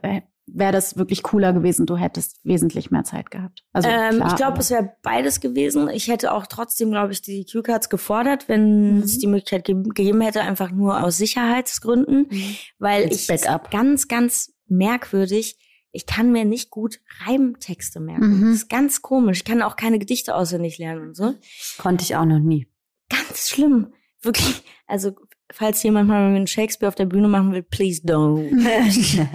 wäre 0.52 0.72
das 0.72 0.98
wirklich 0.98 1.22
cooler 1.24 1.54
gewesen, 1.54 1.86
du 1.86 1.96
hättest 1.98 2.40
wesentlich 2.44 2.90
mehr 2.92 3.04
Zeit 3.04 3.30
gehabt? 3.32 3.64
Also, 3.74 3.88
ähm, 3.90 4.16
klar, 4.18 4.28
ich 4.30 4.36
glaube, 4.36 4.60
es 4.60 4.72
wäre 4.72 4.94
beides 5.04 5.40
gewesen. 5.42 5.90
Ich 5.90 6.08
hätte 6.08 6.32
auch 6.32 6.48
trotzdem, 6.48 6.90
glaube 6.92 7.12
ich, 7.14 7.22
die 7.22 7.46
Q-Cards 7.52 7.90
gefordert, 7.90 8.48
wenn 8.50 8.98
Mhm. 8.98 9.04
es 9.04 9.18
die 9.20 9.28
Möglichkeit 9.28 9.66
ge 9.66 9.76
gegeben 9.76 10.22
hätte, 10.22 10.42
einfach 10.42 10.72
nur 10.72 11.04
aus 11.04 11.18
Sicherheitsgründen, 11.18 12.28
Mhm. 12.30 12.56
weil 12.80 13.04
Als 13.06 13.16
ich 13.22 13.28
Backup. 13.28 13.70
ganz, 13.72 14.08
ganz 14.08 14.54
merkwürdig. 14.68 15.58
Ich 15.92 16.06
kann 16.06 16.32
mir 16.32 16.46
nicht 16.46 16.70
gut 16.70 17.00
Reimtexte 17.26 18.00
merken. 18.00 18.40
Mhm. 18.40 18.46
Das 18.52 18.56
ist 18.62 18.70
ganz 18.70 19.02
komisch. 19.02 19.40
Ich 19.40 19.46
kann 19.46 19.62
auch 19.64 19.76
keine 19.76 19.98
Gedichte 20.00 20.36
auswendig 20.36 20.78
lernen 20.78 21.08
und 21.10 21.16
so. 21.16 21.34
Konnte 21.80 22.04
ich 22.04 22.16
auch 22.16 22.26
noch 22.26 22.38
nie. 22.40 22.68
Ganz 23.10 23.50
schlimm. 23.50 23.94
Wirklich. 24.22 24.62
Also, 24.86 25.16
falls 25.52 25.82
jemand 25.84 26.08
mal 26.10 26.30
mit 26.32 26.50
Shakespeare 26.50 26.88
auf 26.88 26.96
der 26.96 27.06
Bühne 27.06 27.28
machen 27.28 27.52
will, 27.52 27.64
please 27.64 28.02
don't. 28.04 28.50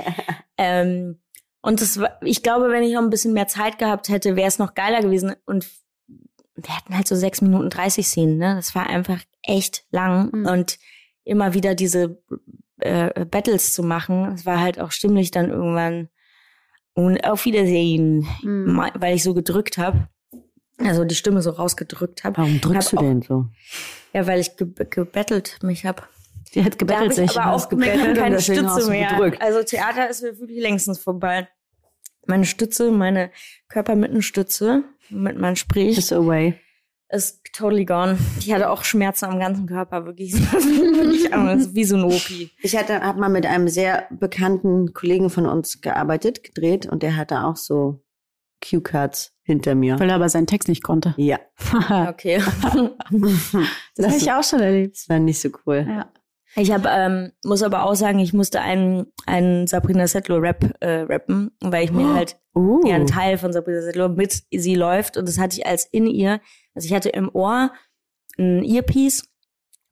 Ähm, 0.56 1.18
und 1.62 1.80
das 1.80 1.98
war, 1.98 2.16
ich 2.22 2.44
glaube, 2.44 2.70
wenn 2.70 2.84
ich 2.84 2.92
noch 2.92 3.02
ein 3.02 3.10
bisschen 3.10 3.32
mehr 3.32 3.48
Zeit 3.48 3.76
gehabt 3.78 4.08
hätte, 4.08 4.36
wäre 4.36 4.46
es 4.46 4.60
noch 4.60 4.74
geiler 4.74 5.00
gewesen. 5.00 5.34
Und 5.46 5.68
wir 6.54 6.76
hatten 6.76 6.94
halt 6.94 7.08
so 7.08 7.16
sechs 7.16 7.40
Minuten 7.40 7.70
30 7.70 8.06
Szenen, 8.06 8.38
ne? 8.38 8.54
Das 8.54 8.74
war 8.76 8.86
einfach 8.88 9.20
echt 9.42 9.84
lang. 9.90 10.30
Mhm. 10.32 10.46
Und 10.46 10.78
immer 11.24 11.54
wieder 11.54 11.74
diese 11.74 12.22
äh, 12.78 13.24
Battles 13.24 13.72
zu 13.72 13.82
machen, 13.82 14.32
es 14.32 14.46
war 14.46 14.60
halt 14.60 14.78
auch 14.78 14.92
stimmlich 14.92 15.32
dann 15.32 15.50
irgendwann. 15.50 16.08
Und 16.92 17.24
auf 17.24 17.44
Wiedersehen, 17.46 18.28
Mhm. 18.42 18.80
weil 18.94 19.16
ich 19.16 19.24
so 19.24 19.34
gedrückt 19.34 19.76
habe. 19.78 20.06
Also 20.78 21.04
die 21.04 21.14
Stimme 21.14 21.40
so 21.42 21.50
rausgedrückt 21.50 22.24
habe. 22.24 22.38
Warum 22.38 22.60
drückst 22.60 22.92
Hab 22.92 22.98
du 23.00 23.06
denn 23.06 23.22
so? 23.22 23.46
Ja, 24.12 24.26
weil 24.26 24.40
ich 24.40 24.56
ge 24.56 24.68
gebettelt 24.90 25.58
mich 25.62 25.86
habe. 25.86 26.02
Die 26.54 26.64
hat 26.64 26.74
Da 26.74 26.78
gebettelt 26.78 27.10
ich 27.10 27.16
sich. 27.16 27.30
aber 27.30 27.44
hast 27.46 27.64
auch 27.64 27.64
ich 27.64 27.70
gebettelt 27.70 28.08
und 28.08 28.14
keine 28.16 28.40
Stütze 28.40 28.90
mehr. 28.90 29.10
gedrückt. 29.10 29.42
Also 29.42 29.62
Theater 29.62 30.08
ist 30.08 30.22
mir 30.22 30.38
wirklich 30.38 30.60
längstens 30.60 30.98
vorbei. 30.98 31.48
Meine 32.26 32.44
Stütze, 32.44 32.90
meine 32.90 33.30
Körpermittenstütze, 33.68 34.82
mit 35.10 35.38
man 35.38 35.56
spricht, 35.56 35.96
Just 35.96 36.12
away. 36.12 36.58
ist 37.10 37.40
totally 37.52 37.84
gone. 37.84 38.18
Ich 38.38 38.52
hatte 38.52 38.70
auch 38.70 38.82
Schmerzen 38.84 39.26
am 39.26 39.38
ganzen 39.38 39.66
Körper, 39.66 40.06
wirklich. 40.06 40.32
wie 40.34 41.84
so 41.84 41.96
ein 41.96 42.04
Opi. 42.04 42.50
Ich 42.62 42.76
hatte, 42.76 43.00
hab 43.00 43.16
mal 43.18 43.28
mit 43.28 43.44
einem 43.46 43.68
sehr 43.68 44.06
bekannten 44.10 44.94
Kollegen 44.94 45.28
von 45.28 45.46
uns 45.46 45.80
gearbeitet, 45.82 46.42
gedreht 46.44 46.86
und 46.86 47.02
der 47.02 47.16
hatte 47.16 47.44
auch 47.44 47.56
so 47.56 48.02
Cue-Cards 48.62 49.33
hinter 49.44 49.74
mir. 49.74 49.98
Weil 50.00 50.08
er 50.08 50.16
aber 50.16 50.28
seinen 50.28 50.46
Text 50.46 50.68
nicht 50.68 50.82
konnte. 50.82 51.14
Ja. 51.16 51.38
Okay. 52.08 52.42
das 53.96 54.06
habe 54.06 54.16
ich 54.16 54.32
auch 54.32 54.42
schon 54.42 54.60
erlebt. 54.60 54.96
Das 54.96 55.08
war 55.08 55.18
nicht 55.18 55.40
so 55.40 55.50
cool. 55.66 55.86
Ja. 55.88 56.10
Ich 56.56 56.70
habe, 56.70 56.88
ähm, 56.88 57.32
muss 57.44 57.62
aber 57.62 57.84
auch 57.84 57.94
sagen, 57.94 58.20
ich 58.20 58.32
musste 58.32 58.60
einen, 58.60 59.06
einen 59.26 59.66
Sabrina 59.66 60.06
Settler 60.06 60.40
Rap 60.40 60.74
äh, 60.80 61.00
rappen, 61.00 61.50
weil 61.60 61.84
ich 61.84 61.92
mir 61.92 62.14
halt 62.14 62.36
Uh. 62.56 62.80
ja 62.86 62.94
ein 62.94 63.08
Teil 63.08 63.36
von 63.36 63.52
Sabrina 63.52 63.82
Settler 63.82 64.08
mit 64.08 64.44
sie 64.52 64.76
läuft 64.76 65.16
und 65.16 65.28
das 65.28 65.38
hatte 65.38 65.58
ich 65.58 65.66
als 65.66 65.86
in 65.86 66.06
ihr. 66.06 66.40
Also 66.74 66.86
ich 66.86 66.94
hatte 66.94 67.08
im 67.08 67.28
Ohr 67.32 67.72
ein 68.38 68.64
Earpiece, 68.64 69.24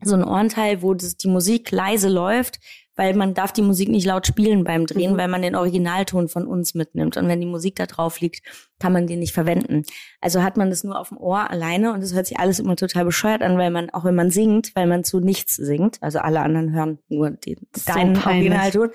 so 0.02 0.14
ein 0.14 0.22
Ohrenteil, 0.24 0.82
wo 0.82 0.94
das, 0.94 1.16
die 1.16 1.28
Musik 1.28 1.72
leise 1.72 2.08
läuft, 2.08 2.60
weil 2.96 3.14
man 3.14 3.34
darf 3.34 3.52
die 3.52 3.62
Musik 3.62 3.88
nicht 3.88 4.06
laut 4.06 4.26
spielen 4.26 4.64
beim 4.64 4.86
Drehen, 4.86 5.12
Mhm. 5.14 5.16
weil 5.16 5.28
man 5.28 5.42
den 5.42 5.54
Originalton 5.56 6.28
von 6.28 6.46
uns 6.46 6.74
mitnimmt. 6.74 7.16
Und 7.16 7.26
wenn 7.28 7.40
die 7.40 7.46
Musik 7.46 7.76
da 7.76 7.86
drauf 7.86 8.20
liegt, 8.20 8.42
kann 8.78 8.92
man 8.92 9.06
den 9.06 9.18
nicht 9.20 9.32
verwenden. 9.32 9.82
Also 10.20 10.42
hat 10.42 10.56
man 10.56 10.70
das 10.70 10.84
nur 10.84 10.98
auf 10.98 11.08
dem 11.08 11.18
Ohr 11.18 11.50
alleine 11.50 11.92
und 11.92 12.02
das 12.02 12.12
hört 12.14 12.26
sich 12.26 12.38
alles 12.38 12.58
immer 12.58 12.76
total 12.76 13.04
bescheuert 13.04 13.42
an, 13.42 13.56
weil 13.58 13.70
man, 13.70 13.90
auch 13.90 14.04
wenn 14.04 14.14
man 14.14 14.30
singt, 14.30 14.74
weil 14.74 14.86
man 14.86 15.04
zu 15.04 15.20
nichts 15.20 15.56
singt, 15.56 16.02
also 16.02 16.18
alle 16.18 16.40
anderen 16.40 16.72
hören 16.74 16.98
nur 17.08 17.30
den, 17.30 17.66
So 17.74 17.92
deinen 17.92 18.14
peinlich. 18.14 18.50
Originalton. 18.50 18.90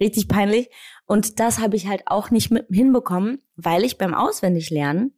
Richtig 0.00 0.28
peinlich. 0.28 0.68
Und 1.06 1.40
das 1.40 1.60
habe 1.60 1.76
ich 1.76 1.86
halt 1.86 2.02
auch 2.06 2.30
nicht 2.30 2.50
mit 2.50 2.66
hinbekommen, 2.70 3.38
weil 3.56 3.84
ich 3.84 3.96
beim 3.96 4.12
Auswendiglernen 4.12 5.14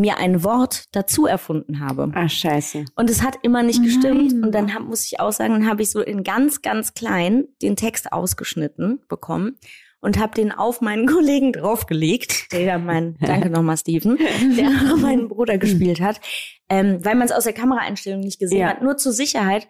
mir 0.00 0.16
ein 0.16 0.42
Wort 0.42 0.84
dazu 0.92 1.26
erfunden 1.26 1.80
habe. 1.80 2.10
Ah, 2.14 2.28
scheiße. 2.28 2.86
Und 2.96 3.10
es 3.10 3.22
hat 3.22 3.36
immer 3.42 3.62
nicht 3.62 3.82
gestimmt. 3.82 4.32
Nein. 4.32 4.44
Und 4.44 4.52
dann 4.54 4.74
hab, 4.74 4.82
muss 4.82 5.04
ich 5.06 5.20
auch 5.20 5.32
sagen, 5.32 5.52
dann 5.52 5.68
habe 5.68 5.82
ich 5.82 5.90
so 5.90 6.00
in 6.00 6.24
ganz, 6.24 6.62
ganz 6.62 6.94
klein 6.94 7.44
den 7.62 7.76
Text 7.76 8.12
ausgeschnitten 8.12 9.00
bekommen 9.08 9.58
und 10.00 10.18
habe 10.18 10.34
den 10.34 10.50
auf 10.52 10.80
meinen 10.80 11.06
Kollegen 11.12 11.52
draufgelegt, 11.52 12.52
der 12.52 12.78
mein, 12.78 13.16
danke 13.20 13.50
nochmal 13.50 13.76
Steven, 13.76 14.16
der 14.56 14.70
meinen 14.96 15.28
Bruder 15.28 15.58
gespielt 15.58 16.00
hat, 16.00 16.20
ähm, 16.68 17.04
weil 17.04 17.14
man 17.14 17.26
es 17.26 17.32
aus 17.32 17.44
der 17.44 17.52
Kameraeinstellung 17.52 18.20
nicht 18.20 18.38
gesehen 18.40 18.60
Ja. 18.60 18.68
hat, 18.68 18.82
nur 18.82 18.96
zur 18.96 19.12
Sicherheit. 19.12 19.68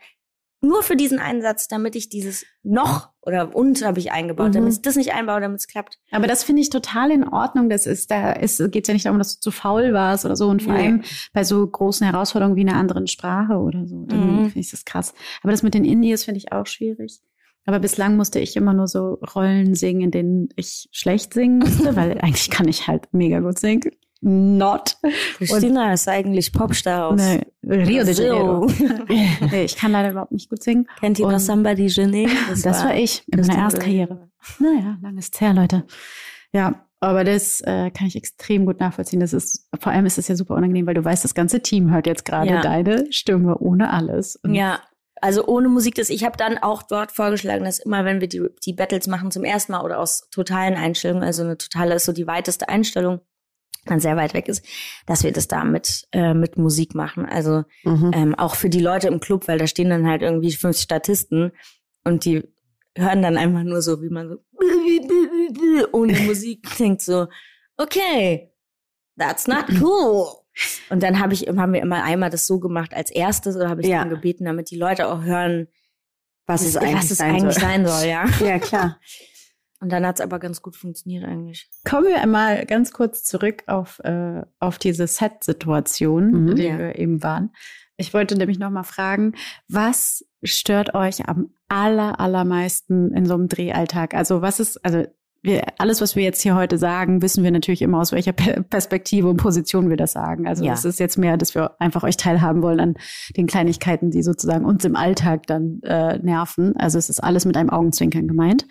Nur 0.62 0.83
für 0.83 0.94
diesen 0.96 1.18
Einsatz, 1.18 1.68
damit 1.68 1.96
ich 1.96 2.09
dieses 2.11 2.44
noch 2.62 3.09
oder 3.23 3.55
und 3.57 3.83
habe 3.85 3.99
ich 3.99 4.12
eingebaut, 4.12 4.49
Mhm. 4.49 4.53
damit 4.53 4.73
ich 4.75 4.83
das 4.83 4.96
nicht 4.96 5.14
einbaue, 5.14 5.40
damit 5.40 5.59
es 5.61 5.66
klappt. 5.68 5.99
Aber 6.11 6.27
das 6.27 6.44
finde 6.44 6.61
ich 6.61 6.68
total 6.68 7.11
in 7.11 7.27
Ordnung. 7.27 7.70
Das 7.70 7.87
ist, 7.87 8.11
da 8.11 8.33
ist, 8.33 8.59
geht 8.70 8.87
ja 8.87 8.92
nicht 8.94 9.07
darum, 9.07 9.18
dass 9.18 9.37
du 9.37 9.40
zu 9.40 9.51
faul 9.51 9.92
warst 9.94 10.25
oder 10.27 10.37
so. 10.37 10.49
Und 10.49 10.62
vor 10.62 10.75
Nee. 10.75 10.81
allem 10.81 11.03
bei 11.33 11.44
so 11.44 11.66
großen 11.66 12.07
Herausforderungen 12.07 12.57
wie 12.57 12.61
einer 12.68 12.77
anderen 12.77 13.07
Sprache 13.07 13.55
oder 13.55 13.87
so. 13.87 14.05
Dann 14.07 14.20
Mhm. 14.37 14.44
finde 14.44 14.61
ich 14.61 14.70
das 14.70 14.85
krass. 14.85 15.14
Aber 15.42 15.51
das 15.51 15.62
mit 15.62 15.73
den 15.75 15.85
Indies 15.87 16.25
finde 16.25 16.38
ich 16.38 16.53
auch 16.53 16.66
schwierig. 16.66 17.20
Aber 17.66 17.79
bislang 17.79 18.16
musste 18.16 18.38
ich 18.40 18.57
immer 18.57 18.73
nur 18.73 18.87
so 18.88 19.18
Rollen 19.35 19.75
singen, 19.75 20.01
in 20.03 20.11
denen 20.11 20.49
ich 20.57 20.88
schlecht 20.92 21.33
singen 21.35 21.59
musste, 21.59 21.94
weil 21.96 22.18
eigentlich 22.20 22.51
kann 22.51 22.68
ich 22.68 22.87
halt 22.87 23.09
mega 23.12 23.40
gut 23.40 23.59
singen. 23.59 23.90
Not. 24.23 24.99
Christina 25.38 25.94
ist 25.94 26.07
eigentlich 26.07 26.53
Popstar 26.53 27.07
aus 27.09 27.20
Nee, 27.20 27.40
Rio 27.70 28.04
de 28.04 28.14
Janeiro. 28.14 28.66
Nee, 29.50 29.64
ich 29.64 29.76
kann 29.76 29.92
leider 29.92 30.11
überhaupt 30.11 30.33
nicht 30.33 30.50
gut 30.50 30.62
singen. 30.62 30.87
Kennt 31.00 31.18
ihr 31.18 31.26
noch 31.26 31.38
Somebody 31.38 31.87
Jenny? 31.87 32.28
Das, 32.48 32.85
war, 32.85 32.94
ich 32.94 33.22
in 33.28 33.40
meiner 33.40 33.59
Erstkarriere. 33.62 34.30
Naja, 34.59 34.98
lang 35.02 35.18
ist 35.18 35.40
her, 35.40 35.54
Leute. 35.54 35.85
Ja, 36.52 36.87
aber 37.00 37.24
das 37.24 37.61
äh, 37.62 37.90
kann 37.90 38.06
ich 38.06 38.16
extrem 38.16 38.66
gut 38.66 38.80
nachvollziehen. 38.80 39.20
Das 39.20 39.33
ist, 39.33 39.68
vor 39.80 39.92
allem 39.92 40.06
ist 40.06 40.18
es 40.18 40.28
ja 40.28 40.37
super 40.37 40.54
unangenehm, 40.54 40.87
weil 40.87 40.94
du 40.94 41.04
weißt, 41.04 41.24
das 41.24 41.35
ganze 41.35 41.61
Team 41.61 41.92
hört 41.92 42.06
jetzt 42.06 42.24
gerade 42.24 42.50
Ja. 42.50 42.61
deine 42.61 43.11
Stimme 43.12 43.56
ohne 43.59 43.90
alles. 43.90 44.37
Und 44.37 44.54
Ja, 44.54 44.80
also 45.22 45.46
ohne 45.46 45.68
Musik, 45.68 45.94
das 45.94 46.11
ich 46.11 46.24
habe 46.24 46.37
dann 46.37 46.59
auch 46.59 46.83
dort 46.83 47.12
vorgeschlagen, 47.12 47.64
dass 47.64 47.78
immer, 47.78 48.04
wenn 48.04 48.20
wir 48.20 48.28
die, 48.28 48.42
die 48.64 48.72
Battles 48.72 49.06
machen 49.06 49.30
zum 49.30 49.44
ersten 49.44 49.72
Mal 49.72 49.83
oder 49.83 49.98
aus 49.98 50.28
totalen 50.30 50.74
Einstellungen, 50.74 51.22
also 51.22 51.42
eine 51.42 51.56
totale 51.59 51.94
ist 51.94 52.04
so 52.06 52.12
die 52.12 52.26
weiteste 52.26 52.68
Einstellung, 52.68 53.20
dann 53.87 54.01
sehr 54.01 54.16
weit 54.16 54.35
weg 54.35 54.49
ist, 54.49 54.64
dass 55.07 55.25
wir 55.25 55.33
das 55.33 55.49
da 55.49 55.64
mit, 55.64 56.07
äh, 56.12 56.35
mit 56.35 56.59
Musik 56.59 56.95
machen. 56.95 57.25
Also 57.27 57.64
Mhm. 57.85 58.11
ähm, 58.14 58.35
auch 58.35 58.55
für 58.55 58.69
die 58.71 58.81
Leute 58.81 59.09
im 59.09 59.21
Club, 59.21 59.49
weil 59.49 59.59
da 59.59 59.66
stehen 59.66 59.90
dann 59.90 60.07
halt 60.07 60.23
irgendwie 60.23 60.53
fünf 60.53 60.77
Statisten 60.79 61.53
und 62.05 62.25
die 62.25 62.43
hören 62.97 63.23
dann 63.23 63.37
einfach 63.37 63.62
nur 63.62 63.83
so, 63.83 64.03
wie 64.03 64.11
man 64.11 64.29
so 64.29 64.38
ohne 65.93 66.12
Musik 66.21 66.66
denkt 66.79 67.03
so, 67.03 67.27
okay, 67.77 68.51
that's 69.19 69.47
not 69.47 69.64
cool. 69.81 70.27
Und 70.90 71.03
dann 71.03 71.21
habe 71.21 71.33
ich, 71.33 71.47
haben 71.49 71.73
wir 71.73 71.81
immer 71.81 72.03
einmal 72.03 72.29
das 72.31 72.47
so 72.47 72.59
gemacht 72.59 72.93
als 72.93 73.11
erstes 73.11 73.57
oder 73.57 73.69
habe 73.71 73.81
ich 73.83 73.87
Ja. 73.88 74.01
dann 74.01 74.11
gebeten, 74.11 74.45
damit 74.45 74.71
die 74.71 74.77
Leute 74.77 75.09
auch 75.09 75.23
hören, 75.23 75.69
Was 76.47 76.62
es 76.62 76.77
eigentlich, 76.77 76.97
was 76.97 77.11
es 77.12 77.19
sein, 77.19 77.35
eigentlich 77.37 77.55
soll. 77.55 77.62
sein 77.62 77.87
soll, 77.87 78.05
ja. 78.09 78.25
Ja, 78.45 78.59
klar. 78.59 78.99
Und 79.81 79.90
dann 79.90 80.07
hat 80.07 80.16
es 80.16 80.21
aber 80.21 80.38
ganz 80.38 80.61
gut 80.61 80.77
funktioniert 80.77 81.25
eigentlich. 81.25 81.69
Kommen 81.88 82.07
wir 82.09 82.21
einmal 82.21 82.66
ganz 82.66 82.93
kurz 82.93 83.25
zurück 83.25 83.62
auf, 83.66 83.99
äh, 84.01 84.43
auf 84.59 84.79
diese 84.79 85.07
Set-Situation, 85.07 86.31
Mhm. 86.31 86.49
in 86.49 86.57
der 86.57 86.64
Ja. 86.66 86.79
wir 86.79 86.99
eben 86.99 87.23
waren. 87.23 87.53
Ich 87.97 88.12
wollte 88.14 88.37
nämlich 88.37 88.59
noch 88.59 88.71
mal 88.71 88.83
fragen, 88.83 89.35
was 89.69 90.25
stört 90.43 90.95
euch 90.95 91.29
am 91.29 91.55
aller, 91.69 92.19
allermeisten 92.21 93.12
in 93.14 93.27
so 93.27 93.35
einem 93.35 93.49
Drehalltag? 93.49 94.14
Also 94.14 94.43
was 94.43 94.61
ist, 94.61 94.85
also 94.85 95.05
wir, 95.42 95.62
alles, 95.79 96.00
was 96.00 96.16
wir 96.16 96.22
jetzt 96.22 96.42
hier 96.42 96.55
heute 96.55 96.76
sagen, 96.76 97.22
wissen 97.22 97.42
wir 97.44 97.50
natürlich 97.50 97.81
immer, 97.83 98.00
aus 98.00 98.12
welcher 98.12 98.33
Per- 98.33 98.62
Perspektive 98.62 99.29
und 99.29 99.38
Position 99.38 99.88
wir 99.88 99.96
das 99.96 100.12
sagen. 100.12 100.46
Also 100.46 100.64
Ja. 100.64 100.74
es 100.74 100.85
ist 100.85 101.00
jetzt 101.00 101.16
mehr, 101.16 101.37
dass 101.38 101.55
wir 101.55 101.81
einfach 101.81 102.03
euch 102.03 102.16
teilhaben 102.18 102.61
wollen 102.62 102.79
an 102.81 102.94
den 103.37 103.46
Kleinigkeiten, 103.46 104.11
die 104.11 104.22
sozusagen 104.22 104.64
uns 104.66 104.85
im 104.85 104.96
Alltag 104.96 105.46
dann 105.46 105.81
äh, 105.83 106.18
nerven. 106.18 106.76
Also 106.76 106.98
es 106.98 107.09
ist 107.09 107.20
alles 107.20 107.46
mit 107.46 107.57
einem 107.57 107.70
Augenzwinkern 107.70 108.29
gemeint 108.29 108.66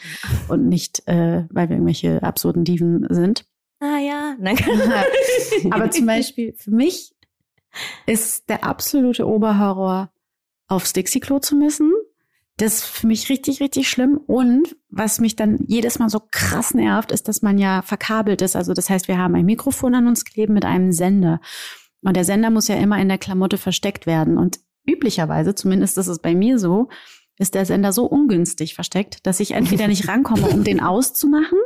und 0.47 0.67
nicht, 0.67 1.01
äh, 1.08 1.45
weil 1.49 1.69
wir 1.69 1.75
irgendwelche 1.77 2.21
absurden 2.21 2.63
Diven 2.65 3.05
sind. 3.10 3.45
Ah 3.79 3.97
ja. 3.97 4.36
Aber 5.71 5.89
zum 5.89 6.05
Beispiel 6.05 6.53
für 6.58 6.71
mich 6.71 7.13
ist 8.05 8.49
der 8.49 8.63
absolute 8.63 9.27
Oberhorror, 9.27 10.12
aufs 10.67 10.93
Dixie-Klo 10.93 11.39
zu 11.39 11.55
müssen. 11.55 11.91
Das 12.60 12.76
ist 12.76 12.86
für 12.86 13.08
mich 13.08 13.30
richtig, 13.30 13.62
richtig 13.62 13.89
schlimm. 13.89 14.17
Und 14.17 14.76
was 14.89 15.19
mich 15.19 15.38
dann 15.38 15.60
jedes 15.67 15.98
Mal 15.98 16.10
so 16.10 16.19
krass 16.32 16.74
nervt, 16.74 17.12
ist, 17.13 17.30
dass 17.30 17.41
man 17.41 17.58
ja 17.58 17.82
verkabelt 17.82 18.41
ist. 18.41 18.58
Also 18.58 18.74
das 18.74 18.89
heißt, 18.89 19.08
wir 19.08 19.17
haben 19.17 19.36
ein 19.36 19.45
Mikrofon 19.45 19.95
an 19.95 20.08
uns 20.08 20.26
kleben 20.26 20.54
mit 20.54 20.65
einem 20.65 20.91
Sender. 20.91 21.39
Und 22.02 22.17
der 22.17 22.26
Sender 22.26 22.50
muss 22.50 22.67
ja 22.67 22.76
immer 22.76 23.00
in 23.00 23.08
der 23.08 23.17
Klamotte 23.17 23.58
versteckt 23.58 24.06
werden. 24.06 24.38
Und 24.38 24.60
üblicherweise, 24.86 25.56
zumindest 25.56 25.98
ist 25.98 26.08
es 26.08 26.19
bei 26.19 26.36
mir 26.36 26.60
so, 26.60 26.89
ist 27.38 27.56
der 27.56 27.65
Sender 27.65 27.93
so 27.93 28.06
ungünstig 28.06 28.76
versteckt, 28.76 29.26
dass 29.26 29.39
ich 29.39 29.52
entweder 29.52 29.88
nicht 29.88 30.10
rankomme, 30.10 30.50
um 30.50 30.65
den 30.65 30.80
auszumachen, 30.82 31.60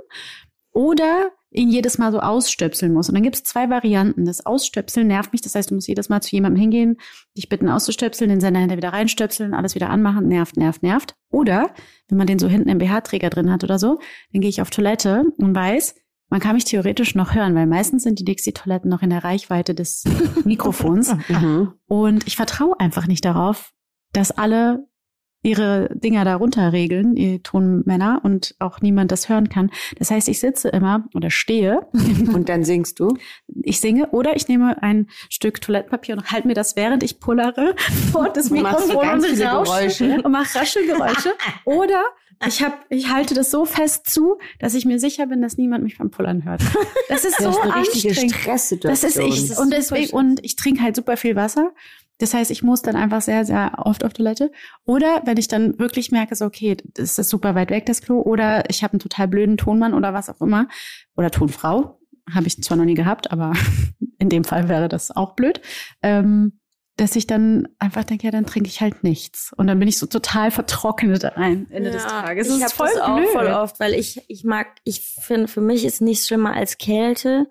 oder 0.72 1.32
ihn 1.54 1.70
jedes 1.70 1.98
Mal 1.98 2.12
so 2.12 2.20
ausstöpseln 2.20 2.94
muss. 2.94 3.10
Und 3.10 3.16
dann 3.16 3.24
gibt 3.24 3.36
es 3.36 3.44
zwei 3.44 3.70
Varianten. 3.70 4.26
Das 4.26 4.46
Ausstöpseln 4.46 5.08
nervt 5.08 5.32
mich. 5.32 5.42
Das 5.42 5.56
heißt, 5.56 5.72
du 5.72 5.76
musst 5.76 5.88
jedes 5.88 6.10
Mal 6.10 6.22
zu 6.22 6.36
jemandem 6.36 6.60
hingehen, 6.60 6.98
dich 7.38 7.50
bitten 7.50 7.70
auszustöpseln, 7.70 8.30
den 8.30 8.42
Sender 8.42 8.60
hinter 8.60 8.78
wieder 8.78 8.94
reinstöpseln, 8.94 9.54
alles 9.54 9.76
wieder 9.76 9.90
anmachen. 9.90 10.28
Nervt, 10.28 10.58
nervt, 10.58 10.84
nervt. 10.84 11.16
Oder, 11.30 11.74
wenn 12.08 12.18
man 12.18 12.28
den 12.28 12.40
so 12.40 12.48
hinten 12.48 12.70
im 12.70 12.80
BH-Träger 12.80 13.30
drin 13.30 13.52
hat 13.52 13.64
oder 13.64 13.80
so, 13.80 14.00
dann 14.32 14.42
gehe 14.42 14.50
ich 14.50 14.62
auf 14.62 14.70
Toilette 14.70 15.26
und 15.38 15.56
weiß, 15.56 15.96
man 16.30 16.40
kann 16.40 16.56
mich 16.56 16.66
theoretisch 16.66 17.14
noch 17.14 17.36
hören, 17.36 17.54
weil 17.54 17.68
meistens 17.68 18.04
sind 18.04 18.18
die 18.18 18.26
Dixie-Toiletten 18.26 18.90
noch 18.90 19.04
in 19.04 19.12
der 19.12 19.24
Reichweite 19.24 19.76
des 19.76 20.04
Mikrofons. 20.46 21.16
Mhm. 21.30 21.74
Und 21.86 22.26
ich 22.26 22.36
vertraue 22.36 22.80
einfach 22.80 23.06
nicht 23.06 23.24
darauf, 23.24 23.72
dass 24.14 24.32
alle 24.32 24.88
ihre 25.44 25.90
Dinger 25.94 26.26
da 26.26 26.36
runterregeln, 26.36 27.16
ihr 27.16 27.44
Tonmänner, 27.44 28.22
und 28.24 28.56
auch 28.60 28.82
niemand 28.82 29.12
das 29.12 29.30
hören 29.30 29.50
kann. 29.50 29.70
Das 30.00 30.10
heißt, 30.10 30.28
ich 30.30 30.40
sitze 30.40 30.70
immer 30.70 31.06
oder 31.14 31.30
stehe, 31.30 31.82
Und 32.34 32.50
dann 32.50 32.64
singst 32.64 33.00
du. 33.00 33.18
ich 33.64 33.80
singe 33.80 34.10
oder 34.12 34.36
ich 34.36 34.48
nehme 34.48 34.82
ein 34.82 35.08
Stück 35.30 35.62
Toilettenpapier 35.62 36.16
und 36.16 36.32
halte 36.32 36.48
mir 36.48 36.54
das, 36.54 36.76
während 36.76 37.04
ich 37.04 37.20
pullere, 37.20 37.76
vor 38.12 38.30
das 38.30 38.50
Mikrofon 38.50 39.10
und 39.10 39.26
viele 39.26 39.46
rausche 39.46 39.74
Geräusche. 39.74 40.22
und 40.24 40.32
mache 40.32 40.58
Raschelgeräusche. 40.60 41.34
Oder 41.66 42.04
ich 42.48 42.62
hab, 42.64 42.86
ich 42.90 43.10
halte 43.12 43.34
das 43.36 43.52
so 43.52 43.66
fest 43.66 44.10
zu, 44.10 44.38
dass 44.60 44.74
ich 44.74 44.86
mir 44.86 45.00
sicher 45.00 45.28
bin, 45.28 45.42
dass 45.42 45.58
niemand 45.58 45.84
mich 45.84 45.98
beim 45.98 46.10
Pullern 46.10 46.44
hört. 46.44 46.62
Das 47.08 47.24
ist 47.24 47.38
Das 47.40 47.44
so 47.44 47.50
ist 47.52 47.60
eine 47.62 47.76
richtige 47.76 48.10
anstrengend. 48.10 48.36
Stresssituation. 48.36 48.92
Das 48.92 49.04
ist 49.04 49.20
ich. 49.20 49.52
ist 49.52 49.60
Und 49.60 49.72
deswegen, 49.72 50.12
und 50.16 50.44
ich 50.44 50.56
trinke 50.56 50.82
halt 50.82 50.96
super 50.96 51.16
viel 51.18 51.36
Wasser. 51.36 51.72
Das 52.20 52.34
heißt, 52.34 52.52
ich 52.52 52.64
muss 52.64 52.82
dann 52.82 52.96
einfach 52.96 53.22
sehr, 53.22 53.44
sehr 53.46 53.74
oft 53.78 54.04
auf 54.06 54.14
Toilette. 54.14 54.52
Oder 54.86 55.22
wenn 55.26 55.38
ich 55.38 55.48
dann 55.48 55.78
wirklich 55.80 56.12
merke, 56.12 56.36
so, 56.36 56.46
okay, 56.46 56.78
das 56.94 57.18
ist 57.18 57.30
super 57.30 57.56
weit 57.56 57.70
weg, 57.72 57.86
das 57.86 58.02
Klo, 58.02 58.22
oder 58.22 58.70
ich 58.70 58.84
habe 58.84 58.94
einen 58.94 59.00
total 59.00 59.28
blöden 59.28 59.58
Tonmann 59.58 59.94
oder 59.94 60.14
was 60.14 60.30
auch 60.30 60.42
immer, 60.42 60.68
oder 61.18 61.32
Tonfrau, 61.32 62.00
habe 62.34 62.48
ich 62.48 62.62
zwar 62.62 62.78
noch 62.78 62.86
nie 62.86 62.94
gehabt, 62.94 63.32
aber 63.32 63.54
in 64.20 64.30
dem 64.30 64.44
Fall 64.44 64.70
wäre 64.70 64.88
das 64.90 65.12
auch 65.12 65.36
blöd, 65.36 65.60
ähm, 66.02 66.60
dass 66.96 67.16
ich 67.16 67.26
dann 67.26 67.68
einfach 67.80 68.04
denke, 68.04 68.26
ja, 68.26 68.32
dann 68.32 68.46
trinke 68.46 68.70
ich 68.70 68.80
halt 68.80 69.04
nichts. 69.04 69.52
Und 69.58 69.66
dann 69.66 69.80
bin 69.80 69.88
ich 69.88 69.98
so 69.98 70.06
total 70.06 70.52
vertrocknet 70.52 71.26
am 71.26 71.66
Ende 71.72 71.90
des 71.90 72.06
Tages. 72.06 72.48
ich 72.48 72.60
Das 72.60 72.62
habe 72.62 72.90
ist 72.90 72.94
voll 72.94 73.00
das 73.00 73.10
auch 73.10 73.18
blöd. 73.18 73.30
voll 73.30 73.48
oft, 73.48 73.80
weil 73.80 73.96
ich 73.96 74.22
ich 74.28 74.44
mag, 74.44 74.68
ich 74.84 75.02
finde, 75.02 75.48
für 75.48 75.62
mich 75.62 75.86
ist 75.86 76.02
nichts 76.02 76.28
schlimmer 76.28 76.54
als 76.54 76.78
Kälte 76.78 77.48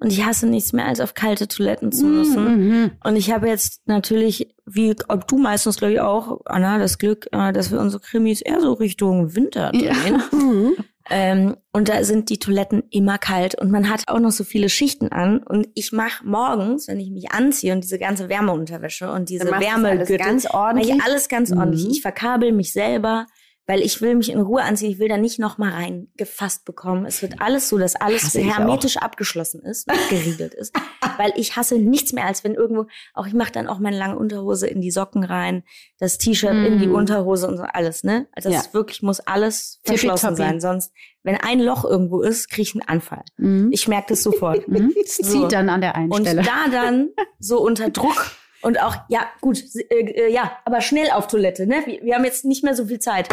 und 0.00 0.12
ich 0.12 0.24
hasse 0.24 0.46
nichts 0.46 0.72
mehr 0.72 0.86
als 0.86 1.00
auf 1.00 1.14
kalte 1.14 1.48
Toiletten 1.48 1.92
zu 1.92 2.06
müssen. 2.06 2.68
Mhm. 2.68 2.90
Und 3.04 3.16
ich 3.16 3.32
habe 3.32 3.48
jetzt 3.48 3.82
natürlich, 3.86 4.54
wie 4.66 4.94
ob 5.08 5.26
du 5.26 5.38
meistens 5.38 5.78
glaube 5.78 5.94
ich 5.94 6.00
auch, 6.00 6.40
Anna, 6.44 6.78
das 6.78 6.98
Glück, 6.98 7.26
äh, 7.32 7.52
dass 7.52 7.70
wir 7.72 7.80
unsere 7.80 8.00
Krimis 8.02 8.40
eher 8.40 8.60
so 8.60 8.72
Richtung 8.74 9.34
Winter 9.34 9.72
Ja. 9.74 9.92
drehen. 9.92 10.22
Mhm. 10.32 10.76
Ähm, 11.10 11.56
und 11.72 11.88
da 11.88 12.04
sind 12.04 12.28
die 12.28 12.38
Toiletten 12.38 12.82
immer 12.90 13.16
kalt 13.16 13.54
und 13.58 13.70
man 13.70 13.88
hat 13.88 14.04
auch 14.08 14.20
noch 14.20 14.30
so 14.30 14.44
viele 14.44 14.68
Schichten 14.68 15.08
an. 15.08 15.38
Und 15.38 15.66
ich 15.74 15.90
mache 15.90 16.26
morgens, 16.26 16.86
wenn 16.86 17.00
ich 17.00 17.10
mich 17.10 17.32
anziehe 17.32 17.72
und 17.72 17.82
diese 17.82 17.98
ganze 17.98 18.28
Wärmeunterwäsche 18.28 19.10
und 19.10 19.30
diese 19.30 19.46
Wärmegürtel, 19.46 20.18
ganz 20.18 20.44
ordentlich. 20.44 20.94
ich 20.94 21.02
alles 21.02 21.28
ganz 21.30 21.50
ordentlich. 21.50 21.84
Mhm. 21.86 21.90
Ich 21.92 22.02
verkabel 22.02 22.52
mich 22.52 22.74
selber, 22.74 23.26
weil 23.68 23.82
ich 23.82 24.00
will 24.00 24.14
mich 24.16 24.30
in 24.32 24.40
Ruhe 24.40 24.62
anziehen. 24.62 24.90
Ich 24.90 24.98
will 24.98 25.08
da 25.08 25.16
nicht 25.18 25.38
noch 25.38 25.58
mal 25.58 25.70
reingefasst 25.70 26.64
bekommen. 26.64 27.04
Es 27.06 27.22
wird 27.22 27.40
alles 27.40 27.68
so, 27.68 27.78
dass 27.78 27.94
alles 27.94 28.34
hermetisch 28.34 28.96
abgeschlossen 28.96 29.60
ist, 29.62 29.88
abgeriegelt 29.88 30.54
ist. 30.54 30.74
Weil 31.18 31.32
ich 31.36 31.54
hasse 31.56 31.76
nichts 31.78 32.12
mehr, 32.12 32.24
als 32.26 32.44
wenn 32.44 32.54
irgendwo, 32.54 32.86
auch 33.14 33.26
ich 33.26 33.34
mache 33.34 33.52
dann 33.52 33.66
auch 33.68 33.78
meine 33.78 33.98
lange 33.98 34.16
Unterhose 34.18 34.66
in 34.66 34.80
die 34.80 34.90
Socken 34.90 35.22
rein, 35.22 35.64
das 35.98 36.16
T-Shirt 36.18 36.50
in 36.52 36.78
die 36.78 36.86
Mhm. 36.86 36.94
Unterhose 36.94 37.46
und 37.46 37.56
so 37.58 37.62
alles, 37.64 38.04
ne? 38.04 38.26
Also 38.32 38.50
das 38.50 38.66
Ja. 38.66 38.72
wirklich 38.74 39.02
muss 39.02 39.20
alles 39.20 39.80
verschlossen 39.84 40.28
Tippitoppi. 40.36 40.50
sein. 40.50 40.60
Sonst, 40.60 40.92
wenn 41.22 41.36
ein 41.36 41.60
Loch 41.60 41.84
irgendwo 41.84 42.22
ist, 42.22 42.48
kriege 42.48 42.62
ich 42.62 42.74
einen 42.74 42.88
Anfall. 42.88 43.22
Mhm. 43.36 43.70
Ich 43.72 43.86
merke 43.86 44.06
das 44.10 44.22
sofort. 44.22 44.64
Es 45.04 45.16
So. 45.16 45.24
zieht 45.42 45.52
dann 45.52 45.68
an 45.68 45.80
der 45.82 45.94
einen 45.94 46.10
Und 46.10 46.22
Stelle. 46.22 46.42
da 46.42 46.68
dann 46.70 47.10
so 47.38 47.60
unter 47.66 47.90
Druck 47.90 48.30
und 48.62 48.80
auch, 48.80 48.96
ja, 49.08 49.26
gut, 49.40 49.62
äh, 49.74 49.94
äh, 49.94 50.32
ja, 50.32 50.58
aber 50.64 50.80
schnell 50.80 51.10
auf 51.10 51.26
Toilette, 51.26 51.66
ne? 51.66 51.82
Wir, 51.86 52.02
wir 52.02 52.14
haben 52.14 52.24
jetzt 52.24 52.44
nicht 52.44 52.64
mehr 52.64 52.74
so 52.74 52.86
viel 52.86 52.98
Zeit. 52.98 53.28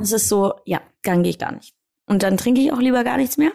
Es 0.00 0.12
ist 0.12 0.28
so, 0.28 0.54
ja, 0.64 0.80
dann 1.02 1.22
gehe 1.22 1.30
ich 1.30 1.38
gar 1.38 1.52
nicht. 1.52 1.74
Und 2.06 2.22
dann 2.22 2.36
trinke 2.36 2.60
ich 2.60 2.72
auch 2.72 2.80
lieber 2.80 3.04
gar 3.04 3.16
nichts 3.16 3.36
mehr 3.36 3.52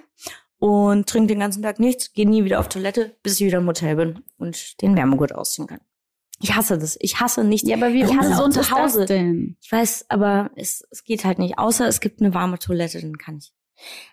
und 0.58 1.08
trinke 1.08 1.28
den 1.28 1.40
ganzen 1.40 1.64
Tag 1.64 1.80
nichts, 1.80 2.14
gehe 2.14 2.30
nie 2.30 2.44
wieder 2.44 2.60
auf 2.60 2.70
Toilette, 2.70 3.18
bis 3.24 3.40
ich 3.40 3.48
wieder 3.48 3.58
im 3.60 3.68
Hotel 3.68 3.96
bin 3.96 4.24
und 4.38 4.82
den 4.82 4.96
Wärmegurt 4.96 5.34
ausziehen 5.34 5.68
kann. 5.68 5.80
Ich 6.40 6.56
hasse 6.56 6.78
das. 6.78 6.98
Ich 7.00 7.20
hasse 7.20 7.44
nichts. 7.44 7.70
ja, 7.70 7.78
aber 7.78 7.94
wie 7.94 8.04
ich 8.04 8.18
hasse 8.18 8.44
ungesund 8.44 8.54
zu 8.54 8.72
Hause. 8.72 9.00
das 9.00 9.08
denn? 9.08 9.58
Ich 9.62 9.72
weiß, 9.72 10.06
aber 10.10 10.52
es, 10.56 10.86
es 10.90 11.04
geht 11.04 11.24
halt 11.24 11.40
nicht. 11.40 11.60
Außer 11.60 11.88
es 11.88 12.00
gibt 12.00 12.20
eine 12.20 12.34
warme 12.34 12.58
Toilette, 12.58 13.00
dann 13.00 13.18
kann 13.18 13.38
ich. 13.38 13.54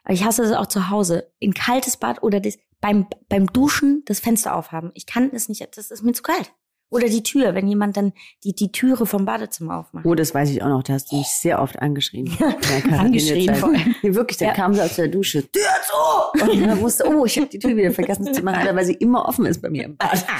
Aber 0.05 0.15
ich 0.15 0.25
hasse 0.25 0.43
es 0.43 0.53
auch 0.53 0.67
zu 0.67 0.91
Hause. 0.91 1.31
In 1.39 1.55
kaltes 1.55 1.97
Bad 1.97 2.23
oder 2.23 2.41
das, 2.41 2.59
beim, 2.81 3.07
beim 3.29 3.47
Duschen 3.47 4.03
das 4.05 4.21
Fenster 4.21 4.55
aufhaben. 4.55 4.91
Ich 4.95 5.07
kann 5.07 5.31
es 5.33 5.49
nicht, 5.49 5.67
das 5.77 5.91
ist 5.91 6.03
mir 6.03 6.13
zu 6.13 6.23
kalt. 6.23 6.53
Oder 6.91 7.09
die 7.09 7.23
Tür, 7.23 7.55
wenn 7.55 7.69
jemand 7.69 7.97
dann 7.97 8.13
die, 8.45 8.55
die 8.55 8.73
Türe 8.73 9.05
vom 9.05 9.25
Badezimmer 9.27 9.79
aufmacht. 9.79 10.07
Oh, 10.07 10.15
das 10.15 10.35
weiß 10.35 10.51
ich 10.51 10.63
auch 10.63 10.69
noch. 10.69 10.83
Da 10.83 10.95
hast 10.95 11.13
du 11.13 11.17
mich 11.17 11.27
sehr 11.29 11.61
oft 11.61 11.79
angeschrien. 11.81 12.27
Quarantänezeit. 12.27 12.93
Angeschrien 12.99 13.55
vor 13.55 13.69
allem. 13.69 13.95
Nee, 14.03 14.15
wirklich, 14.15 14.39
da 14.39 14.47
Ja. 14.47 14.53
kam 14.55 14.73
sie 14.75 14.81
aus 14.83 14.97
der 14.97 15.09
Dusche. 15.09 15.43
Tür 15.51 15.63
zu! 15.87 16.45
Und 16.51 16.67
dann 16.67 16.81
wusste, 16.81 17.05
oh, 17.07 17.25
ich 17.27 17.37
habe 17.37 17.49
die 17.49 17.59
Tür 17.59 17.77
wieder 17.77 17.91
vergessen 17.93 18.33
zu 18.33 18.43
machen, 18.43 18.75
weil 18.75 18.85
sie 18.87 18.95
immer 18.95 19.29
offen 19.29 19.45
ist 19.47 19.61
bei 19.61 19.69
mir 19.71 19.85
im 19.85 19.97
Bad. 19.97 20.25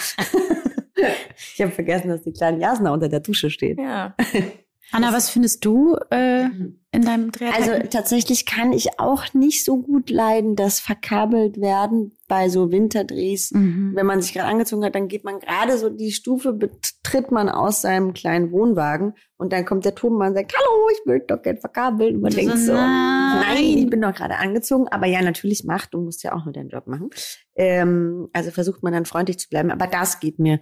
Ich 1.55 1.61
habe 1.61 1.71
vergessen, 1.71 2.09
dass 2.09 2.23
die 2.23 2.33
kleine 2.33 2.59
Jasna 2.61 2.93
unter 2.93 3.09
der 3.09 3.21
Dusche 3.21 3.51
steht. 3.51 3.79
Ja. 3.79 4.17
Anna, 4.91 5.13
was 5.13 5.31
findest 5.31 5.65
du 5.65 5.97
äh, 6.11 6.45
in 6.91 7.03
deinem 7.05 7.31
Dreh? 7.31 7.51
Also 7.57 7.73
tatsächlich 7.91 8.47
kann 8.47 8.73
ich 8.73 8.99
auch 8.99 9.33
nicht 9.35 9.65
so 9.65 9.77
gut 9.77 10.11
leiden, 10.11 10.57
das 10.57 10.81
verkabelt 10.81 11.61
werden 11.61 12.17
bei 12.29 12.49
so 12.49 12.71
Winterdrehs. 12.71 13.51
mhm. 13.53 13.93
Wenn 13.95 14.07
man 14.07 14.21
sich 14.23 14.35
gerade 14.35 14.49
angezogen 14.49 14.85
hat, 14.85 14.95
dann 14.95 15.09
geht 15.09 15.25
man 15.25 15.41
gerade 15.41 15.79
so 15.79 15.89
die 15.89 16.13
Stufe, 16.13 16.53
betritt 16.53 17.33
man 17.33 17.49
aus 17.49 17.81
seinem 17.81 18.13
kleinen 18.13 18.53
Wohnwagen 18.53 19.15
und 19.39 19.53
dann 19.53 19.65
kommt 19.65 19.85
der 19.85 19.95
Tonmann 19.95 20.29
und 20.29 20.35
sagt, 20.35 20.55
hallo, 20.55 20.89
ich 20.93 21.07
will 21.07 21.21
doch 21.27 21.43
gerne 21.43 21.59
verkabeln. 21.59 22.17
Und 22.17 22.23
man 22.23 22.33
denkt 22.33 22.59
so, 22.59 22.73
nein. 22.73 23.41
nein, 23.41 23.65
ich 23.79 23.89
bin 23.89 24.03
doch 24.03 24.15
gerade 24.15 24.37
angezogen. 24.37 24.89
Aber 24.89 25.07
ja, 25.07 25.23
natürlich 25.23 25.65
macht, 25.65 25.95
du 25.95 26.01
musst 26.01 26.23
ja 26.23 26.35
auch 26.35 26.45
nur 26.45 26.53
deinen 26.53 26.69
Job 26.69 26.87
machen. 26.87 27.11
Ähm, 27.57 28.29
also 28.33 28.51
versucht 28.51 28.83
man 28.83 28.93
dann 28.93 29.07
freundlich 29.07 29.39
zu 29.39 29.49
bleiben. 29.49 29.71
Aber 29.71 29.87
das 29.87 30.21
geht 30.21 30.39
mir 30.39 30.61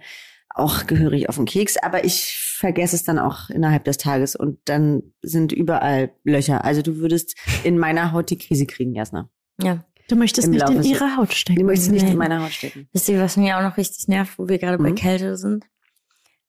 auch 0.49 0.87
gehörig 0.87 1.29
auf 1.29 1.35
den 1.35 1.45
Keks. 1.45 1.77
Aber 1.77 2.05
ich 2.05 2.37
vergesse 2.39 2.95
es 2.95 3.03
dann 3.03 3.19
auch 3.19 3.49
innerhalb 3.49 3.83
des 3.83 3.97
Tages 3.97 4.35
und 4.35 4.59
dann 4.65 5.03
sind 5.21 5.51
überall 5.51 6.11
Löcher. 6.23 6.63
Also 6.63 6.81
du 6.81 6.97
würdest 6.97 7.35
in 7.63 7.77
meiner 7.77 8.11
Haut 8.11 8.29
die 8.29 8.37
Krise 8.37 8.65
kriegen, 8.65 8.95
Jasna. 8.95 9.29
Ja. 9.61 9.85
Du 10.07 10.15
möchtest 10.15 10.47
nicht 10.47 10.61
Laufe 10.61 10.73
in 10.73 10.83
ihre 10.83 11.17
Haut 11.17 11.33
stecken. 11.33 11.59
Du 11.59 11.65
möchtest 11.65 11.91
nicht 11.91 12.07
in 12.07 12.17
meiner 12.17 12.43
Haut 12.43 12.51
stecken. 12.51 12.87
Wisst 12.93 13.09
ihr, 13.09 13.19
was 13.19 13.37
mir 13.37 13.57
auch 13.57 13.61
noch 13.61 13.77
richtig 13.77 14.07
nervt, 14.07 14.39
wo 14.39 14.47
wir 14.47 14.57
gerade 14.57 14.77
bei 14.77 14.91
Mhm. 14.91 14.95
Kälte 14.95 15.37
sind? 15.37 15.65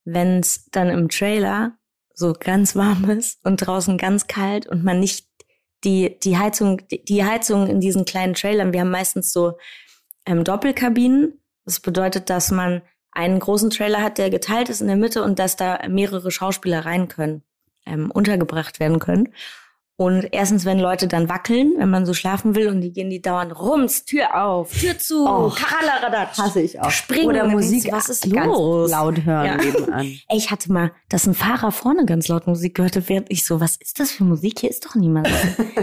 Wenn 0.05 0.40
es 0.40 0.66
dann 0.71 0.88
im 0.88 1.09
Trailer 1.09 1.77
so 2.14 2.33
ganz 2.38 2.77
warm 2.77 3.11
ist 3.11 3.44
und 3.44 3.57
draußen 3.57 3.99
ganz 3.99 4.27
kalt 4.27 4.66
und 4.66 4.85
man 4.85 5.01
nicht 5.01 5.27
die, 5.85 6.18
die 6.21 6.38
Heizung, 6.38 6.87
die, 6.88 7.05
die 7.05 7.25
Heizung 7.25 7.66
in 7.68 7.81
diesen 7.81 8.05
kleinen 8.05 8.35
Trailern, 8.35 8.73
wir 8.73 8.81
haben 8.81 8.90
meistens 8.90 9.33
so 9.33 9.59
ähm, 10.27 10.44
Doppelkabinen. 10.44 11.40
Das 11.64 11.81
bedeutet, 11.81 12.31
dass 12.31 12.51
man 12.51 12.83
einen 13.12 13.40
großen 13.40 13.71
Trailer 13.71 14.03
hat, 14.03 14.18
der 14.18 14.31
geteilt 14.31 14.68
ist 14.68 14.81
in 14.81 14.87
der 14.87 14.97
Mitte 14.97 15.23
und 15.23 15.38
dass 15.38 15.57
da 15.57 15.81
mehrere 15.88 16.31
Schauspieler 16.31 16.85
rein 16.85 17.09
können, 17.09 17.42
ähm, 17.87 18.11
untergebracht 18.11 18.81
werden 18.81 18.99
können. 18.99 19.33
Und 20.01 20.29
erstens, 20.31 20.65
wenn 20.65 20.79
Leute 20.79 21.09
dann 21.09 21.29
wackeln, 21.29 21.73
wenn 21.77 21.91
man 21.91 22.07
so 22.07 22.15
schlafen 22.15 22.55
will 22.55 22.69
und 22.69 22.81
die 22.83 22.93
gehen 22.93 23.11
die 23.11 23.21
dauernd 23.21 23.59
rums, 23.59 24.05
Tür 24.05 24.41
auf, 24.45 24.73
Tür 24.73 24.97
zu, 24.97 25.27
Oh, 25.27 25.51
Karalaradatsch. 25.51 26.39
Hasse 26.39 26.61
ich 26.61 26.81
auch. 26.81 26.89
Springen, 26.91 27.27
Oder 27.27 27.49
Musik 27.49 27.91
was 27.91 28.09
ist 28.09 28.33
ganz 28.33 28.47
los? 28.47 28.93
laut 28.93 29.25
hören 29.25 29.45
Ja. 29.47 29.57
nebenan. 29.57 30.07
Ey, 30.29 30.37
ich 30.39 30.53
hatte 30.53 30.71
mal, 30.73 30.93
dass 31.09 31.27
ein 31.27 31.35
Fahrer 31.35 31.73
vorne 31.73 32.07
ganz 32.07 32.29
laut 32.29 32.47
Musik 32.47 32.77
gehörte, 32.77 33.09
während 33.09 33.29
ich 33.29 33.45
so, 33.45 33.61
was 33.61 33.75
ist 33.75 33.99
das 33.99 34.13
für 34.13 34.23
Musik? 34.23 34.61
Hier 34.61 34.71
ist 34.71 34.85
doch 34.87 34.95
niemand. 34.95 35.29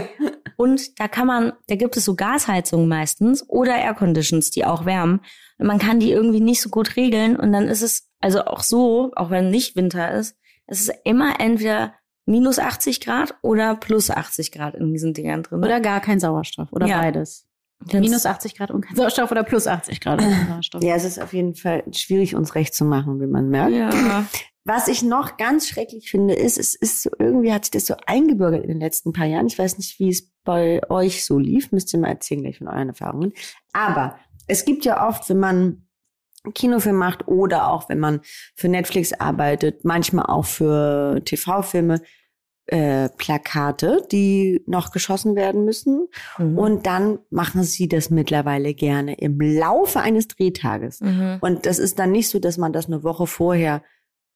und 0.56 0.98
da 0.98 1.08
kann 1.08 1.26
man, 1.26 1.52
da 1.68 1.74
gibt 1.76 1.96
es 1.98 2.06
so 2.06 2.14
Gasheizungen 2.14 2.88
meistens 2.88 3.46
oder 3.50 3.76
Airconditions, 3.76 4.50
die 4.50 4.64
auch 4.64 4.86
wärmen. 4.86 5.20
Und 5.58 5.66
man 5.66 5.78
kann 5.78 6.00
die 6.00 6.10
irgendwie 6.12 6.40
nicht 6.40 6.62
so 6.62 6.70
gut 6.70 6.96
regeln 6.96 7.36
und 7.36 7.52
dann 7.52 7.68
ist 7.68 7.82
es, 7.82 8.08
also 8.20 8.44
auch 8.46 8.60
so, 8.60 9.12
auch 9.14 9.28
wenn 9.28 9.50
nicht 9.50 9.76
Winter 9.76 10.12
ist, 10.12 10.36
es 10.66 10.80
ist 10.80 10.92
immer 11.04 11.38
entweder 11.38 11.92
minus 12.26 12.58
80 12.58 13.00
Grad 13.00 13.34
oder 13.42 13.74
plus 13.76 14.10
80 14.10 14.52
Grad 14.52 14.74
in 14.74 14.92
diesen 14.92 15.14
Dingern 15.14 15.42
drin. 15.42 15.60
Oder 15.64 15.80
gar 15.80 16.00
kein 16.00 16.20
Sauerstoff. 16.20 16.72
Oder 16.72 16.86
Ja. 16.86 17.00
beides. 17.00 17.46
Wenn's- 17.84 18.00
Minus 18.08 18.24
80 18.26 18.56
Grad 18.56 18.70
und 18.70 18.80
kein 18.82 18.96
Sauerstoff 18.96 19.30
oder 19.30 19.42
plus 19.44 19.66
80 19.66 20.00
Grad 20.00 20.20
und 20.22 20.30
kein 20.30 20.46
Sauerstoff. 20.48 20.82
Ja, 20.82 20.94
es 20.96 21.04
ist 21.04 21.20
auf 21.20 21.32
jeden 21.32 21.54
Fall 21.54 21.84
schwierig, 21.92 22.34
uns 22.34 22.54
recht 22.54 22.74
zu 22.74 22.84
machen, 22.84 23.20
wie 23.20 23.26
man 23.26 23.48
merkt. 23.48 23.72
Ja. 23.74 24.24
Was 24.64 24.88
ich 24.88 25.02
noch 25.04 25.36
ganz 25.36 25.68
schrecklich 25.68 26.10
finde, 26.10 26.34
ist, 26.34 26.58
es 26.58 26.74
ist 26.74 27.02
so, 27.02 27.10
irgendwie 27.20 27.52
hat 27.52 27.64
sich 27.66 27.70
das 27.70 27.86
so 27.86 27.94
eingebürgert 28.06 28.62
in 28.62 28.68
den 28.68 28.80
letzten 28.80 29.12
paar 29.12 29.26
Jahren. 29.26 29.46
Ich 29.46 29.58
weiß 29.58 29.78
nicht, 29.78 29.98
wie 30.00 30.08
es 30.08 30.28
bei 30.42 30.80
euch 30.90 31.24
so 31.24 31.38
lief. 31.38 31.70
Müsst 31.70 31.92
ihr 31.92 32.00
mal 32.00 32.08
erzählen 32.08 32.42
gleich 32.42 32.58
von 32.58 32.66
euren 32.66 32.88
Erfahrungen. 32.88 33.32
Aber 33.72 34.18
es 34.48 34.64
gibt 34.64 34.84
ja 34.84 35.06
oft, 35.08 35.28
wenn 35.28 35.38
man 35.38 35.85
Kinofilm 36.54 36.96
macht 36.96 37.28
oder 37.28 37.70
auch 37.70 37.88
wenn 37.88 37.98
man 37.98 38.20
für 38.54 38.68
Netflix 38.68 39.12
arbeitet, 39.12 39.84
manchmal 39.84 40.26
auch 40.26 40.44
für 40.44 41.20
TV-Filme, 41.24 42.00
äh, 42.66 43.08
Plakate, 43.10 44.02
die 44.10 44.62
noch 44.66 44.90
geschossen 44.90 45.36
werden 45.36 45.64
müssen. 45.64 46.08
Mhm. 46.38 46.58
Und 46.58 46.86
dann 46.86 47.20
machen 47.30 47.62
sie 47.62 47.88
das 47.88 48.10
mittlerweile 48.10 48.74
gerne 48.74 49.14
im 49.14 49.40
Laufe 49.40 50.00
eines 50.00 50.26
Drehtages. 50.28 51.00
Mhm. 51.00 51.38
Und 51.40 51.66
das 51.66 51.78
ist 51.78 51.98
dann 51.98 52.10
nicht 52.10 52.28
so, 52.28 52.38
dass 52.38 52.58
man 52.58 52.72
das 52.72 52.86
eine 52.86 53.04
Woche 53.04 53.26
vorher 53.26 53.82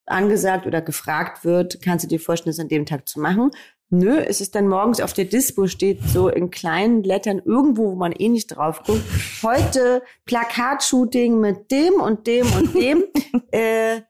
angesagt 0.06 0.66
oder 0.66 0.82
gefragt 0.82 1.44
wird, 1.44 1.80
kannst 1.82 2.04
du 2.04 2.08
dir 2.08 2.20
vorstellen, 2.20 2.52
das 2.52 2.60
an 2.60 2.68
dem 2.68 2.86
Tag 2.86 3.08
zu 3.08 3.20
machen? 3.20 3.50
Nö, 3.92 4.18
es 4.20 4.40
ist 4.40 4.54
dann 4.54 4.68
morgens 4.68 5.00
auf 5.00 5.12
der 5.14 5.24
Dispo 5.24 5.66
steht 5.66 6.00
so 6.04 6.28
in 6.28 6.52
kleinen 6.52 7.02
Lettern 7.02 7.42
irgendwo, 7.44 7.90
wo 7.90 7.94
man 7.96 8.12
eh 8.12 8.28
nicht 8.28 8.46
drauf 8.46 8.84
guckt. 8.84 9.02
Heute 9.42 10.02
Plakatshooting 10.26 11.40
mit 11.40 11.72
dem 11.72 11.94
und 11.94 12.28
dem 12.28 12.46
und 12.52 12.72
dem. 12.72 13.02
äh, 13.50 14.02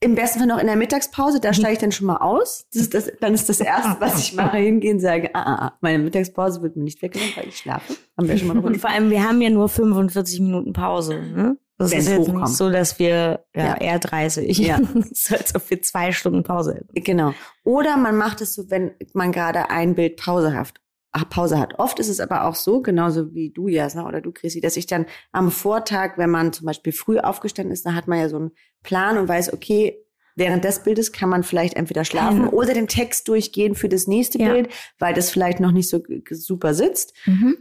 Im 0.00 0.16
besten 0.16 0.40
Fall 0.40 0.48
noch 0.48 0.58
in 0.58 0.66
der 0.66 0.74
Mittagspause, 0.74 1.38
da 1.38 1.52
steige 1.52 1.74
ich 1.74 1.78
dann 1.78 1.92
schon 1.92 2.08
mal 2.08 2.16
aus. 2.16 2.66
Das 2.72 2.82
ist 2.82 2.94
das, 2.94 3.12
dann 3.20 3.32
ist 3.32 3.48
das 3.48 3.60
Erste, 3.60 3.94
was 4.00 4.18
ich 4.18 4.34
mache, 4.34 4.56
hingehen 4.56 4.96
und 4.96 5.00
sage, 5.00 5.32
ah, 5.34 5.42
ah, 5.42 5.66
ah, 5.66 5.78
meine 5.80 6.02
Mittagspause 6.02 6.60
wird 6.60 6.74
mir 6.74 6.82
nicht 6.82 7.00
weggenommen, 7.00 7.36
weil 7.36 7.46
ich 7.46 7.58
schlafe. 7.58 7.94
Haben 8.18 8.26
wir 8.26 8.36
schon 8.36 8.48
mal 8.48 8.56
Und 8.56 8.64
drüber 8.64 8.78
vor 8.80 8.90
allem, 8.90 9.08
wir 9.08 9.22
haben 9.22 9.40
ja 9.40 9.50
nur 9.50 9.68
45 9.68 10.40
Minuten 10.40 10.72
Pause. 10.72 11.14
Ne? 11.14 11.56
Das 11.82 11.92
Wenn's 11.92 12.04
ist 12.04 12.10
jetzt 12.10 12.20
hochkommt. 12.20 12.40
nicht 12.44 12.56
so, 12.56 12.70
dass 12.70 12.98
wir 12.98 13.44
ja, 13.54 13.64
Ja. 13.66 13.74
eher 13.76 13.98
30. 13.98 14.58
Ja. 14.58 14.78
so, 15.12 15.34
als 15.36 15.54
ob 15.54 15.68
wir 15.70 15.80
zwei 15.82 16.12
Stunden 16.12 16.42
Pause 16.42 16.74
hätten. 16.74 17.04
Genau. 17.04 17.34
Oder 17.64 17.96
man 17.96 18.16
macht 18.16 18.40
es 18.40 18.54
so, 18.54 18.70
wenn 18.70 18.92
man 19.14 19.32
gerade 19.32 19.70
ein 19.70 19.94
Bild 19.94 20.16
Pause 20.16 20.54
hat. 20.54 20.74
Ach, 21.14 21.28
Pause 21.28 21.58
hat. 21.58 21.78
Oft 21.78 21.98
ist 21.98 22.08
es 22.08 22.20
aber 22.20 22.44
auch 22.46 22.54
so, 22.54 22.80
genauso 22.80 23.34
wie 23.34 23.50
du, 23.50 23.68
Jasna, 23.68 24.06
oder 24.08 24.22
du, 24.22 24.32
Chrissy, 24.32 24.62
dass 24.62 24.78
ich 24.78 24.86
dann 24.86 25.04
am 25.30 25.50
Vortag, 25.50 26.16
wenn 26.16 26.30
man 26.30 26.54
zum 26.54 26.64
Beispiel 26.64 26.92
früh 26.94 27.18
aufgestanden 27.18 27.70
ist, 27.72 27.84
dann 27.84 27.94
hat 27.94 28.08
man 28.08 28.18
ja 28.18 28.30
so 28.30 28.36
einen 28.36 28.52
Plan 28.82 29.18
und 29.18 29.28
weiß, 29.28 29.52
okay, 29.52 29.98
während 30.36 30.64
des 30.64 30.82
Bildes 30.82 31.12
kann 31.12 31.28
man 31.28 31.42
vielleicht 31.42 31.74
entweder 31.74 32.06
schlafen 32.06 32.44
Ja. 32.44 32.48
oder 32.52 32.72
den 32.72 32.88
Text 32.88 33.28
durchgehen 33.28 33.74
für 33.74 33.90
das 33.90 34.06
nächste 34.06 34.38
Ja. 34.38 34.54
Bild, 34.54 34.70
weil 34.98 35.12
das 35.12 35.28
vielleicht 35.28 35.60
noch 35.60 35.72
nicht 35.72 35.90
so 35.90 36.00
super 36.30 36.72
sitzt 36.72 37.12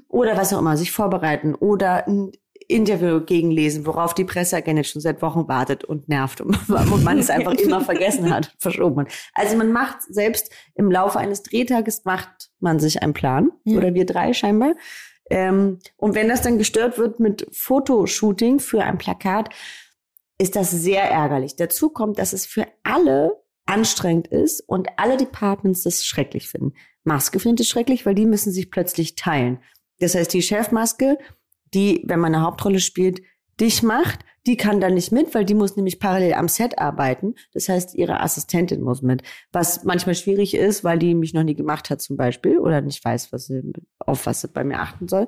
oder 0.07 0.37
was 0.37 0.53
auch 0.53 0.59
immer, 0.59 0.77
sich 0.77 0.93
vorbereiten 0.93 1.53
oder 1.53 2.05
Interview 2.67 3.21
gegenlesen, 3.21 3.85
worauf 3.85 4.13
die 4.13 4.23
Presseagentin 4.25 4.83
schon 4.83 5.01
seit 5.01 5.21
Wochen 5.21 5.47
wartet 5.47 5.83
und 5.83 6.09
nervt 6.09 6.41
und 6.41 6.57
und 6.69 7.03
man 7.03 7.19
es 7.19 7.29
einfach 7.31 7.53
immer 7.53 7.81
vergessen 7.81 8.33
hat, 8.33 8.55
verschoben 8.59 9.01
hat. 9.01 9.13
Also 9.33 9.57
man 9.57 9.71
macht 9.71 10.01
selbst 10.09 10.51
im 10.75 10.91
Laufe 10.91 11.19
eines 11.19 11.43
Drehtages 11.43 12.05
macht 12.05 12.49
man 12.59 12.79
sich 12.79 13.01
einen 13.01 13.13
Plan 13.13 13.51
Ja. 13.63 13.77
oder 13.77 13.93
wir 13.93 14.05
drei 14.05 14.33
scheinbar. 14.33 14.73
Ähm, 15.29 15.79
und 15.97 16.15
wenn 16.15 16.27
das 16.27 16.41
dann 16.41 16.57
gestört 16.57 16.97
wird 16.97 17.19
mit 17.19 17.47
Fotoshooting 17.51 18.59
für 18.59 18.83
ein 18.83 18.97
Plakat, 18.97 19.49
ist 20.37 20.55
das 20.55 20.71
sehr 20.71 21.03
ärgerlich. 21.03 21.55
Dazu 21.55 21.89
kommt, 21.89 22.19
dass 22.19 22.33
es 22.33 22.45
für 22.45 22.67
alle 22.83 23.41
anstrengend 23.65 24.27
ist 24.27 24.61
und 24.67 24.89
alle 24.97 25.15
Departments 25.17 25.83
das 25.83 26.03
schrecklich 26.03 26.49
finden. 26.49 26.73
Maske 27.03 27.39
findet 27.39 27.61
es 27.61 27.69
schrecklich, 27.69 28.05
weil 28.05 28.15
die 28.15 28.25
müssen 28.25 28.51
sich 28.51 28.69
plötzlich 28.71 29.15
teilen. 29.15 29.59
Das 29.99 30.15
heißt, 30.15 30.33
die 30.33 30.41
Chefmaske, 30.41 31.17
die, 31.73 32.03
wenn 32.05 32.19
man 32.19 32.35
eine 32.35 32.43
Hauptrolle 32.43 32.79
spielt, 32.79 33.21
dich 33.59 33.83
macht, 33.83 34.19
die 34.47 34.57
kann 34.57 34.81
dann 34.81 34.95
nicht 34.95 35.11
mit, 35.11 35.35
weil 35.35 35.45
die 35.45 35.53
muss 35.53 35.75
nämlich 35.75 35.99
parallel 35.99 36.33
am 36.33 36.47
Set 36.47 36.79
arbeiten. 36.79 37.35
Das 37.53 37.69
heißt, 37.69 37.93
ihre 37.93 38.21
Assistentin 38.21 38.81
muss 38.81 39.03
mit. 39.03 39.21
Was 39.51 39.83
manchmal 39.83 40.15
schwierig 40.15 40.55
ist, 40.55 40.83
weil 40.83 40.97
die 40.97 41.13
mich 41.13 41.33
noch 41.33 41.43
nie 41.43 41.55
gemacht 41.55 41.89
hat 41.89 42.01
zum 42.01 42.17
Beispiel 42.17 42.57
oder 42.57 42.81
nicht 42.81 43.03
weiß, 43.05 43.31
was 43.31 43.45
sie, 43.45 43.61
auf 43.99 44.25
was 44.25 44.41
sie 44.41 44.47
bei 44.47 44.63
mir 44.63 44.79
achten 44.79 45.07
soll. 45.07 45.27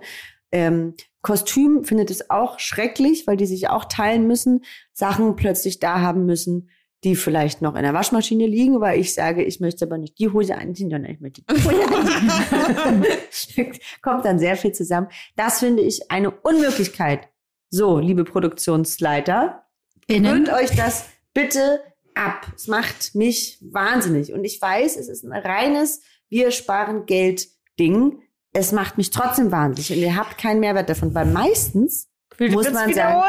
Ähm, 0.52 0.96
Kostüm 1.22 1.84
findet 1.84 2.12
es 2.12 2.30
auch 2.30 2.60
schrecklich, 2.60 3.28
weil 3.28 3.38
die 3.38 3.46
sich 3.46 3.70
auch 3.70 3.86
teilen 3.86 4.28
müssen, 4.28 4.64
Sachen 4.94 5.36
plötzlich 5.36 5.80
da 5.80 6.02
haben 6.02 6.26
müssen, 6.26 6.70
die 7.04 7.16
vielleicht 7.16 7.62
noch 7.62 7.76
in 7.76 7.84
der 7.84 7.94
Waschmaschine 7.94 8.48
liegen, 8.48 8.80
weil 8.80 9.00
ich 9.00 9.14
sage, 9.14 9.44
ich 9.44 9.60
möchte 9.60 9.86
aber 9.86 9.98
nicht 9.98 10.20
die 10.20 10.30
Hose 10.30 10.58
anziehen, 10.58 10.90
sondern 10.90 11.12
ich 11.12 11.20
möchte 11.20 11.42
die 11.42 11.54
Hose 11.54 11.86
anziehen. 12.84 13.74
Kommt 14.02 14.26
dann 14.26 14.40
sehr 14.40 14.56
viel 14.56 14.72
zusammen. 14.72 15.08
Das 15.36 15.60
finde 15.60 15.84
ich 15.84 16.12
eine 16.12 16.32
Unmöglichkeit. 16.32 17.30
So, 17.70 18.00
liebe 18.00 18.24
Produktionsleiter, 18.24 19.64
Innen. 20.08 20.50
Euch 20.50 20.76
das 20.76 21.06
bitte 21.34 21.82
ab. 22.16 22.48
Es 22.56 22.68
macht 22.68 23.16
mich 23.16 23.58
wahnsinnig. 23.62 24.34
Und 24.34 24.44
ich 24.44 24.62
weiß, 24.62 24.98
es 24.98 25.08
ist 25.08 25.24
ein 25.24 25.32
reines 25.32 26.02
Wir 26.30 26.52
sparen 26.52 27.06
Geld 27.06 27.48
Ding. 27.80 28.22
Es 28.52 28.72
macht 28.72 28.98
mich 28.98 29.10
trotzdem 29.10 29.52
wahnsinnig. 29.52 29.92
Und 29.92 29.98
ihr 29.98 30.16
habt 30.16 30.38
keinen 30.38 30.60
Mehrwert 30.60 30.90
davon, 30.90 31.16
weil 31.16 31.26
meistens 31.26 32.10
muss 32.40 32.72
man 32.72 32.94
sagen, 32.94 33.24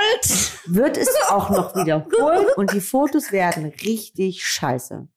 wird 0.67 0.97
es 0.97 1.09
auch 1.29 1.51
noch 1.51 1.75
wiederholt 1.77 2.57
und 2.57 2.73
die 2.73 2.81
Fotos 2.81 3.33
werden 3.33 3.67
richtig 3.83 4.45
scheiße. 4.47 5.09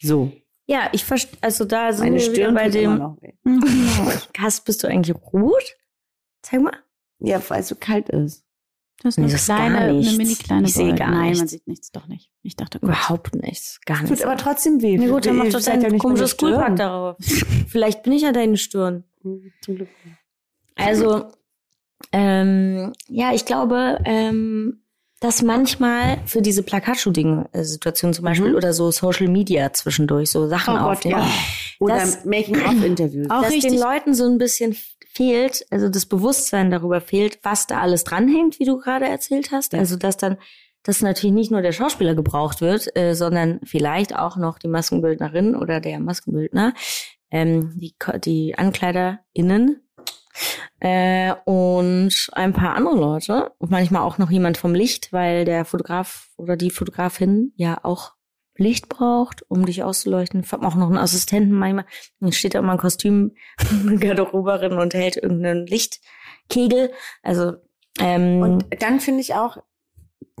So. 0.00 0.32
Ja, 0.66 0.88
ich 0.92 1.04
verstehe, 1.04 1.38
also 1.40 1.64
da 1.64 1.92
sind 1.92 2.04
Meine 2.10 2.16
wir 2.16 2.22
wieder 2.22 2.34
Stirn 2.34 2.54
bei 2.54 2.64
tut 2.66 2.74
dem, 2.74 3.16
weh. 3.20 4.22
Hast, 4.38 4.64
bist 4.64 4.82
du 4.82 4.88
eigentlich 4.88 5.16
rot? 5.32 5.76
Zeig 6.42 6.60
mal. 6.62 6.76
Ja, 7.18 7.40
weil 7.48 7.60
es 7.60 7.68
so 7.68 7.74
kalt 7.76 8.08
ist. 8.08 8.44
Das 9.02 9.14
ist 9.14 9.18
eine 9.18 9.32
das 9.32 9.44
kleine, 9.46 9.78
eine 9.78 9.92
mini 9.94 10.34
kleine 10.36 10.66
Ich 10.68 10.74
sehe 10.74 10.94
gar 10.94 11.10
Nein, 11.10 11.24
nichts. 11.30 11.38
man 11.38 11.48
sieht 11.48 11.66
nichts, 11.66 11.90
doch 11.90 12.06
nicht. 12.06 12.30
Ich 12.42 12.54
dachte, 12.54 12.78
kurz. 12.78 12.88
Überhaupt 12.88 13.34
nichts. 13.34 13.80
Gar 13.84 13.98
Tut 14.00 14.10
nichts. 14.10 14.24
aber 14.24 14.36
trotzdem 14.36 14.80
weh. 14.80 14.96
Na 14.96 15.08
gut, 15.08 15.26
dann 15.26 15.36
mach 15.36 15.48
doch 15.48 15.58
seid 15.58 15.76
ja 15.76 15.82
dein 15.82 15.92
nicht 15.92 16.04
meine 16.04 16.14
komisches 16.14 16.30
Stirn. 16.32 16.52
Coolpack 16.54 16.76
darauf. 16.76 17.16
Vielleicht 17.68 18.04
bin 18.04 18.12
ich 18.12 18.22
ja 18.22 18.30
deine 18.30 18.56
Stirn. 18.56 19.04
Zum 19.20 19.76
Glück. 19.76 19.88
Also, 20.76 21.26
ähm, 22.10 22.92
ja, 23.08 23.32
ich 23.32 23.44
glaube, 23.44 23.98
ähm, 24.04 24.82
dass 25.20 25.40
manchmal 25.42 26.18
für 26.26 26.42
diese 26.42 26.64
Plakatshooting-Situation 26.64 28.12
zum 28.12 28.24
Beispiel 28.24 28.50
Mhm. 28.50 28.56
oder 28.56 28.72
so 28.72 28.90
Social 28.90 29.28
Media 29.28 29.72
zwischendurch 29.72 30.30
so 30.30 30.48
Sachen 30.48 30.74
Oh 30.74 30.78
aufnehmen, 30.90 31.20
ja. 31.20 31.28
Oder 31.78 32.04
Making-of-Interviews. 32.24 33.26
Auch 33.30 33.42
dass 33.42 33.52
richtig. 33.52 33.70
den 33.72 33.80
Leuten 33.80 34.14
so 34.14 34.24
ein 34.28 34.38
bisschen 34.38 34.76
fehlt, 35.14 35.64
also 35.70 35.88
das 35.88 36.06
Bewusstsein 36.06 36.70
darüber 36.70 37.00
fehlt, 37.00 37.38
was 37.42 37.66
da 37.66 37.80
alles 37.80 38.02
dranhängt, 38.04 38.58
wie 38.58 38.64
du 38.64 38.78
gerade 38.78 39.06
erzählt 39.06 39.52
hast. 39.52 39.74
Ja. 39.74 39.78
Also 39.78 39.96
dass 39.96 40.16
dann, 40.16 40.38
dass 40.82 41.02
natürlich 41.02 41.34
nicht 41.34 41.50
nur 41.50 41.62
der 41.62 41.72
Schauspieler 41.72 42.14
gebraucht 42.14 42.60
wird, 42.60 42.96
äh, 42.96 43.14
sondern 43.14 43.60
vielleicht 43.62 44.16
auch 44.16 44.36
noch 44.36 44.58
die 44.58 44.68
Maskenbildnerin 44.68 45.54
oder 45.54 45.80
der 45.80 46.00
Maskenbildner, 46.00 46.74
ähm, 47.30 47.72
die, 47.76 47.94
die 48.24 48.58
AnkleiderInnen 48.58 49.80
äh, 50.80 51.34
und 51.44 52.28
ein 52.32 52.52
paar 52.52 52.76
andere 52.76 52.96
Leute 52.96 53.52
und 53.58 53.70
manchmal 53.70 54.02
auch 54.02 54.18
noch 54.18 54.30
jemand 54.30 54.56
vom 54.56 54.74
Licht, 54.74 55.12
weil 55.12 55.44
der 55.44 55.64
Fotograf 55.64 56.28
oder 56.36 56.56
die 56.56 56.70
Fotografin 56.70 57.52
ja 57.56 57.78
auch 57.82 58.14
Licht 58.56 58.88
braucht, 58.88 59.44
um 59.48 59.64
dich 59.64 59.82
auszuleuchten. 59.82 60.42
Ich 60.44 60.52
hab 60.52 60.62
auch 60.62 60.74
noch 60.74 60.88
einen 60.88 60.98
Assistenten 60.98 61.54
manchmal. 61.54 61.86
Dann 62.20 62.32
steht 62.32 62.54
da 62.54 62.58
immer 62.58 62.72
ein 62.72 62.78
Kostüm, 62.78 63.34
Garderoberin 64.00 64.74
und 64.74 64.94
hält 64.94 65.16
irgendeinen 65.16 65.66
Lichtkegel. 65.66 66.92
Also 67.22 67.54
ähm, 67.98 68.40
Und 68.40 68.82
dann 68.82 69.00
finde 69.00 69.20
ich 69.20 69.34
auch 69.34 69.58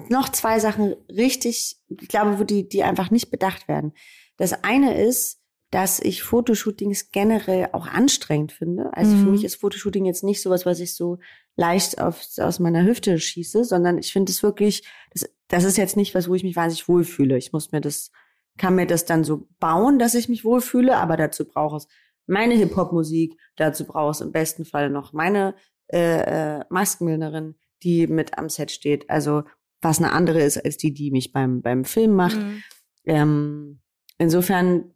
noch 0.08 0.28
zwei 0.28 0.58
Sachen 0.58 0.94
richtig, 1.08 1.76
ich 1.88 2.08
glaube, 2.08 2.38
wo 2.38 2.44
die, 2.44 2.68
die 2.68 2.82
einfach 2.82 3.10
nicht 3.10 3.30
bedacht 3.30 3.68
werden. 3.68 3.92
Das 4.36 4.64
eine 4.64 5.00
ist, 5.00 5.41
dass 5.72 6.00
ich 6.00 6.22
Fotoshootings 6.22 7.10
generell 7.12 7.70
auch 7.72 7.86
anstrengend 7.86 8.52
finde. 8.52 8.94
Also 8.94 9.16
für 9.16 9.24
Mhm. 9.24 9.30
mich 9.32 9.44
ist 9.44 9.56
Fotoshooting 9.56 10.04
jetzt 10.04 10.22
nicht 10.22 10.42
sowas, 10.42 10.66
was 10.66 10.80
ich 10.80 10.94
so 10.94 11.18
leicht 11.56 11.98
auf, 11.98 12.24
aus 12.38 12.60
meiner 12.60 12.84
Hüfte 12.84 13.18
schieße, 13.18 13.64
sondern 13.64 13.96
ich 13.96 14.12
finde 14.12 14.30
es 14.30 14.42
wirklich, 14.42 14.86
das, 15.14 15.28
das 15.48 15.64
ist 15.64 15.78
jetzt 15.78 15.96
nicht 15.96 16.14
was, 16.14 16.28
wo 16.28 16.34
ich 16.34 16.44
mich 16.44 16.56
wahnsinnig 16.56 16.88
wohlfühle. 16.88 17.38
Ich 17.38 17.54
muss 17.54 17.72
mir 17.72 17.80
das, 17.80 18.10
kann 18.58 18.74
mir 18.74 18.86
das 18.86 19.06
dann 19.06 19.24
so 19.24 19.48
bauen, 19.60 19.98
dass 19.98 20.14
ich 20.14 20.28
mich 20.28 20.44
wohlfühle, 20.44 20.94
aber 20.98 21.16
dazu 21.16 21.46
brauche 21.46 21.78
es 21.78 21.88
meine 22.26 22.54
Hip-Hop-Musik, 22.54 23.38
dazu 23.56 23.86
brauche 23.86 24.10
es 24.10 24.20
im 24.20 24.30
besten 24.30 24.66
Fall 24.66 24.90
noch 24.90 25.14
meine 25.14 25.54
äh, 25.88 26.58
äh, 26.58 26.64
Maskenbildnerin, 26.68 27.54
die 27.82 28.06
mit 28.08 28.36
am 28.36 28.50
Set 28.50 28.70
steht. 28.70 29.08
Also 29.08 29.44
was 29.80 29.98
eine 29.98 30.12
andere 30.12 30.42
ist 30.42 30.62
als 30.62 30.76
die, 30.76 30.92
die 30.92 31.10
mich 31.10 31.32
beim, 31.32 31.62
beim 31.62 31.86
Film 31.86 32.14
macht. 32.14 32.36
Mhm. 32.36 32.62
Ähm, 33.06 33.80
insofern, 34.18 34.92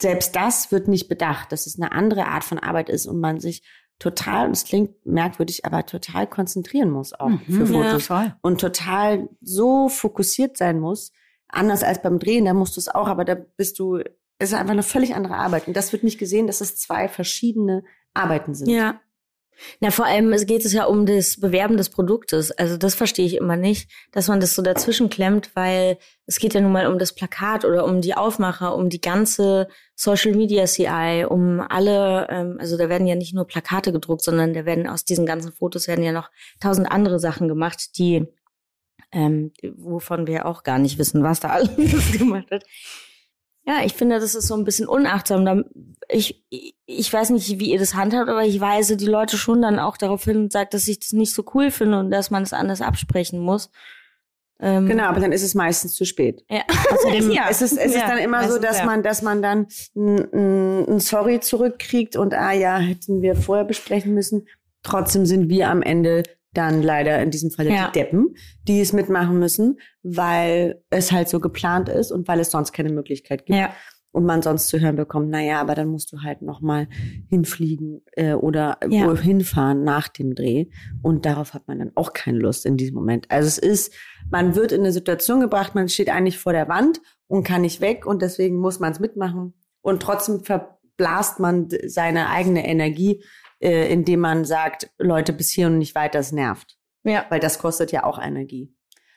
selbst 0.00 0.34
das 0.36 0.72
wird 0.72 0.88
nicht 0.88 1.08
bedacht, 1.08 1.52
dass 1.52 1.66
es 1.66 1.78
eine 1.78 1.92
andere 1.92 2.26
Art 2.26 2.44
von 2.44 2.58
Arbeit 2.58 2.88
ist 2.88 3.06
und 3.06 3.20
man 3.20 3.40
sich 3.40 3.62
total, 3.98 4.46
und 4.46 4.52
es 4.52 4.64
klingt 4.64 5.04
merkwürdig, 5.04 5.64
aber 5.66 5.84
total 5.84 6.26
konzentrieren 6.26 6.90
muss 6.90 7.12
auch 7.12 7.30
für 7.46 7.66
Mhm. 7.66 7.74
Ja. 7.74 7.82
Fotos. 7.90 8.06
voll. 8.06 8.34
Und 8.40 8.60
total 8.60 9.28
so 9.42 9.88
fokussiert 9.88 10.56
sein 10.56 10.80
muss. 10.80 11.12
Anders 11.48 11.82
als 11.82 12.00
beim 12.00 12.18
Drehen, 12.18 12.44
da 12.46 12.54
musst 12.54 12.76
du 12.76 12.80
es 12.80 12.88
auch, 12.88 13.08
aber 13.08 13.24
da 13.24 13.34
bist 13.34 13.78
du, 13.78 13.96
es 14.38 14.52
ist 14.52 14.54
einfach 14.54 14.72
eine 14.72 14.82
völlig 14.82 15.14
andere 15.14 15.34
Arbeit. 15.36 15.66
Und 15.68 15.76
das 15.76 15.92
wird 15.92 16.02
nicht 16.04 16.18
gesehen, 16.18 16.46
dass 16.46 16.60
es 16.62 16.76
zwei 16.76 17.08
verschiedene 17.08 17.84
Arbeiten 18.14 18.54
sind. 18.54 18.70
Ja. 18.70 19.00
Na, 19.80 19.90
vor 19.90 20.06
allem 20.06 20.30
geht 20.46 20.64
es 20.64 20.72
ja 20.72 20.84
um 20.84 21.06
das 21.06 21.38
Bewerben 21.38 21.76
des 21.76 21.88
Produktes. 21.88 22.50
Also 22.50 22.76
das 22.76 22.94
verstehe 22.94 23.26
ich 23.26 23.36
immer 23.36 23.56
nicht, 23.56 23.90
dass 24.12 24.28
man 24.28 24.40
das 24.40 24.54
so 24.54 24.62
dazwischen 24.62 25.10
klemmt, 25.10 25.50
weil 25.54 25.98
es 26.26 26.38
geht 26.38 26.54
ja 26.54 26.60
nun 26.60 26.72
mal 26.72 26.86
um 26.86 26.98
das 26.98 27.14
Plakat 27.14 27.64
oder 27.64 27.84
um 27.84 28.00
die 28.00 28.14
Aufmacher, 28.14 28.74
um 28.74 28.88
die 28.88 29.00
ganze 29.00 29.68
Social 29.94 30.34
Media 30.34 30.64
CI, 30.66 31.26
um 31.28 31.60
alle, 31.60 32.28
ähm, 32.30 32.56
also 32.58 32.76
da 32.76 32.88
werden 32.88 33.06
ja 33.06 33.14
nicht 33.14 33.34
nur 33.34 33.46
Plakate 33.46 33.92
gedruckt, 33.92 34.22
sondern 34.22 34.54
da 34.54 34.64
werden 34.64 34.86
aus 34.86 35.04
diesen 35.04 35.26
ganzen 35.26 35.52
Fotos 35.52 35.88
werden 35.88 36.04
ja 36.04 36.12
noch 36.12 36.30
tausend 36.60 36.90
andere 36.90 37.18
Sachen 37.18 37.48
gemacht, 37.48 37.98
die 37.98 38.26
ähm, 39.12 39.52
wovon 39.76 40.26
wir 40.26 40.46
auch 40.46 40.62
gar 40.62 40.78
nicht 40.78 40.98
wissen, 40.98 41.22
was 41.22 41.40
da 41.40 41.48
alles 41.50 42.12
gemacht 42.12 42.50
wird. 42.50 42.64
Ja, 43.66 43.84
ich 43.84 43.92
finde, 43.92 44.18
das 44.18 44.34
ist 44.34 44.46
so 44.46 44.54
ein 44.54 44.64
bisschen 44.64 44.88
unachtsam. 44.88 45.64
Ich, 46.08 46.44
ich 46.86 47.12
weiß 47.12 47.30
nicht, 47.30 47.60
wie 47.60 47.70
ihr 47.72 47.78
das 47.78 47.94
handhabt, 47.94 48.28
aber 48.28 48.44
ich 48.44 48.60
weise 48.60 48.96
die 48.96 49.06
Leute 49.06 49.36
schon 49.36 49.62
dann 49.62 49.78
auch 49.78 49.96
darauf 49.96 50.24
hin 50.24 50.36
und 50.38 50.52
sage, 50.52 50.70
dass 50.72 50.88
ich 50.88 50.98
das 51.00 51.12
nicht 51.12 51.32
so 51.34 51.44
cool 51.54 51.70
finde 51.70 51.98
und 51.98 52.10
dass 52.10 52.30
man 52.30 52.42
es 52.42 52.52
anders 52.52 52.80
absprechen 52.80 53.38
muss. 53.38 53.70
Ähm, 54.58 54.86
Genau, 54.86 55.04
aber 55.04 55.20
dann 55.20 55.32
ist 55.32 55.42
es 55.42 55.54
meistens 55.54 55.94
zu 55.94 56.04
spät. 56.04 56.44
Ja. 56.50 56.62
Außerdem 56.90 57.30
Ja. 57.30 57.46
es 57.48 57.62
ist 57.62 57.72
es 57.78 57.94
Ja, 57.94 58.00
ist 58.00 58.08
dann 58.08 58.18
immer 58.18 58.48
so, 58.50 58.58
dass 58.58 58.78
ja. 58.78 58.86
man, 58.86 59.02
dass 59.02 59.22
man 59.22 59.40
dann 59.42 59.68
ein, 59.94 60.84
ein 60.88 61.00
Sorry 61.00 61.40
zurückkriegt 61.40 62.16
und 62.16 62.34
ah 62.34 62.52
ja, 62.52 62.78
hätten 62.78 63.22
wir 63.22 63.36
vorher 63.36 63.64
besprechen 63.64 64.14
müssen. 64.14 64.48
Trotzdem 64.82 65.26
sind 65.26 65.48
wir 65.48 65.68
am 65.70 65.82
Ende 65.82 66.22
dann 66.52 66.82
leider 66.82 67.22
in 67.22 67.30
diesem 67.30 67.50
Fall 67.50 67.68
Ja. 67.68 67.86
die 67.88 67.98
Deppen, 68.00 68.34
die 68.66 68.80
es 68.80 68.92
mitmachen 68.92 69.38
müssen, 69.38 69.78
weil 70.02 70.82
es 70.90 71.12
halt 71.12 71.28
so 71.28 71.38
geplant 71.40 71.88
ist 71.88 72.10
und 72.10 72.26
weil 72.28 72.40
es 72.40 72.50
sonst 72.50 72.72
keine 72.72 72.90
Möglichkeit 72.92 73.46
gibt. 73.46 73.58
Ja. 73.58 73.70
Und 74.12 74.24
man 74.24 74.42
sonst 74.42 74.66
zu 74.66 74.80
hören 74.80 74.96
bekommt, 74.96 75.28
na 75.30 75.40
ja, 75.40 75.60
aber 75.60 75.76
dann 75.76 75.86
musst 75.86 76.12
du 76.12 76.22
halt 76.22 76.42
noch 76.42 76.60
mal 76.60 76.88
hinfliegen 77.28 78.02
äh, 78.16 78.32
oder 78.34 78.78
Ja. 78.88 79.14
hinfahren 79.16 79.84
nach 79.84 80.08
dem 80.08 80.34
Dreh. 80.34 80.66
Und 81.02 81.26
darauf 81.26 81.54
hat 81.54 81.68
man 81.68 81.78
dann 81.78 81.92
auch 81.94 82.12
keine 82.12 82.38
Lust 82.38 82.66
in 82.66 82.76
diesem 82.76 82.96
Moment. 82.96 83.26
Also 83.30 83.46
es 83.46 83.58
ist, 83.58 83.94
man 84.30 84.56
wird 84.56 84.72
in 84.72 84.80
eine 84.80 84.90
Situation 84.92 85.40
gebracht, 85.40 85.76
man 85.76 85.88
steht 85.88 86.08
eigentlich 86.10 86.38
vor 86.38 86.52
der 86.52 86.68
Wand 86.68 87.00
und 87.28 87.44
kann 87.44 87.62
nicht 87.62 87.80
weg 87.80 88.04
und 88.04 88.20
deswegen 88.22 88.56
muss 88.56 88.80
man 88.80 88.90
es 88.90 88.98
mitmachen. 88.98 89.54
Und 89.80 90.02
trotzdem 90.02 90.40
verblasst 90.42 91.38
man 91.38 91.68
seine 91.86 92.30
eigene 92.30 92.66
Energie, 92.66 93.22
äh, 93.60 93.92
indem 93.92 94.20
man 94.20 94.44
sagt, 94.44 94.90
Leute, 94.98 95.32
bis 95.32 95.50
hier 95.50 95.66
und 95.68 95.78
nicht 95.78 95.94
weiter, 95.94 96.18
es 96.18 96.32
nervt. 96.32 96.76
Ja. 97.04 97.24
Weil 97.30 97.40
das 97.40 97.58
kostet 97.58 97.92
ja 97.92 98.04
auch 98.04 98.18
Energie, 98.20 98.74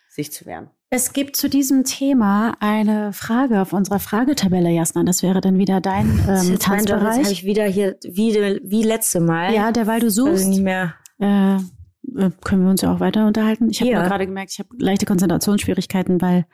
sich 0.10 0.32
zu 0.32 0.46
wehren. 0.46 0.70
Es 0.90 1.12
gibt 1.12 1.36
zu 1.36 1.50
diesem 1.50 1.86
Thema 1.86 2.56
eine 2.60 3.14
Frage 3.14 3.60
auf 3.62 3.74
unserer 3.74 4.00
Fragetabelle, 4.00 4.70
Jasna. 4.70 5.04
Das 5.04 5.24
wäre 5.24 5.42
dann 5.42 5.58
wieder 5.58 5.82
dein 5.82 6.22
Das 6.28 6.44
ist 6.44 6.48
ähm, 6.48 6.54
jetzt 6.54 6.68
Job, 6.68 6.78
jetzt 6.78 6.92
habe 6.92 7.02
Tanzbereich. 7.06 7.32
ich 7.32 7.44
wieder 7.46 7.66
hier, 7.66 7.98
wie, 8.04 8.34
wie 8.64 8.84
letzte 8.84 9.20
Mal. 9.20 9.54
Ja, 9.54 9.72
derweil 9.72 10.00
du 10.02 10.06
Also 10.08 10.28
suchst, 10.28 10.48
nicht 10.48 10.62
mehr. 10.62 10.94
äh, 11.20 11.56
äh, 11.56 12.30
können 12.44 12.64
wir 12.64 12.70
uns 12.70 12.82
ja 12.82 12.94
auch 12.94 13.00
weiter 13.00 13.26
unterhalten. 13.26 13.70
Ich 13.72 13.82
habe 13.82 13.90
Ja. 13.92 14.06
gerade 14.08 14.28
gemerkt, 14.28 14.52
ich 14.54 14.60
habe 14.60 14.70
leichte 14.78 15.06
Konzentrationsschwierigkeiten, 15.08 16.22
weil 16.22 16.46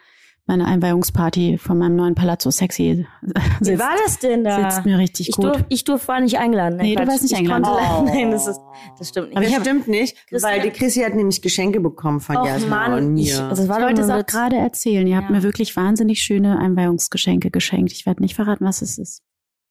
meine 0.50 0.66
Einweihungsparty 0.66 1.58
von 1.58 1.78
meinem 1.78 1.96
neuen 1.96 2.16
Palazzo 2.16 2.52
Sexy 2.52 2.84
äh, 3.24 3.40
Wie 3.62 3.66
sitzt, 3.66 3.80
war 3.80 3.94
das 4.06 4.20
denn 4.20 4.44
da? 4.44 4.70
sitzt 4.70 4.86
mir 4.86 4.98
richtig 4.98 5.30
ich, 5.30 5.36
gut. 5.36 5.46
durf, 5.46 5.64
ich 5.70 5.84
durf, 5.86 6.08
war 6.10 6.20
nicht 6.20 6.38
eingeladen. 6.38 6.78
Nee, 6.78 6.96
du 6.96 7.08
warst 7.08 7.22
nicht 7.22 7.32
ich 7.32 7.38
eingeladen. 7.38 7.64
Konnte, 7.64 8.12
Nein, 8.12 8.32
das, 8.32 8.48
ist, 8.48 8.60
das 8.98 9.10
stimmt 9.10 9.28
nicht. 9.30 9.38
Aber 9.38 9.46
das 9.46 9.56
stimmt 9.62 9.88
nicht, 9.88 10.18
Das 10.32 10.44
weil 10.44 10.62
die 10.62 10.72
Chrissy 10.72 11.00
hat 11.02 11.14
nämlich 11.16 11.42
Geschenke 11.42 11.80
bekommen 11.80 12.20
von 12.20 12.36
Och, 12.38 12.68
Mann, 12.68 12.94
und 12.94 13.14
mir. 13.14 13.22
ich- 13.24 13.40
also 13.40 13.64
es 13.64 13.70
war 13.70 13.80
Ich 13.80 13.86
wollte 13.86 14.02
es 14.02 14.10
auch 14.10 14.26
gerade 14.26 14.58
erzählen. 14.58 15.08
Ihr 15.08 15.16
habt 15.16 15.30
Ja. 15.30 15.36
mir 15.38 15.44
wirklich 15.44 15.76
wahnsinnig 15.78 16.22
schöne 16.22 16.60
Einweihungsgeschenke 16.60 17.50
geschenkt. 17.52 17.92
Ich 17.94 18.06
werde 18.06 18.22
nicht 18.22 18.36
verraten, 18.36 18.66
was 18.66 18.82
es 18.82 18.98
ist. 18.98 19.22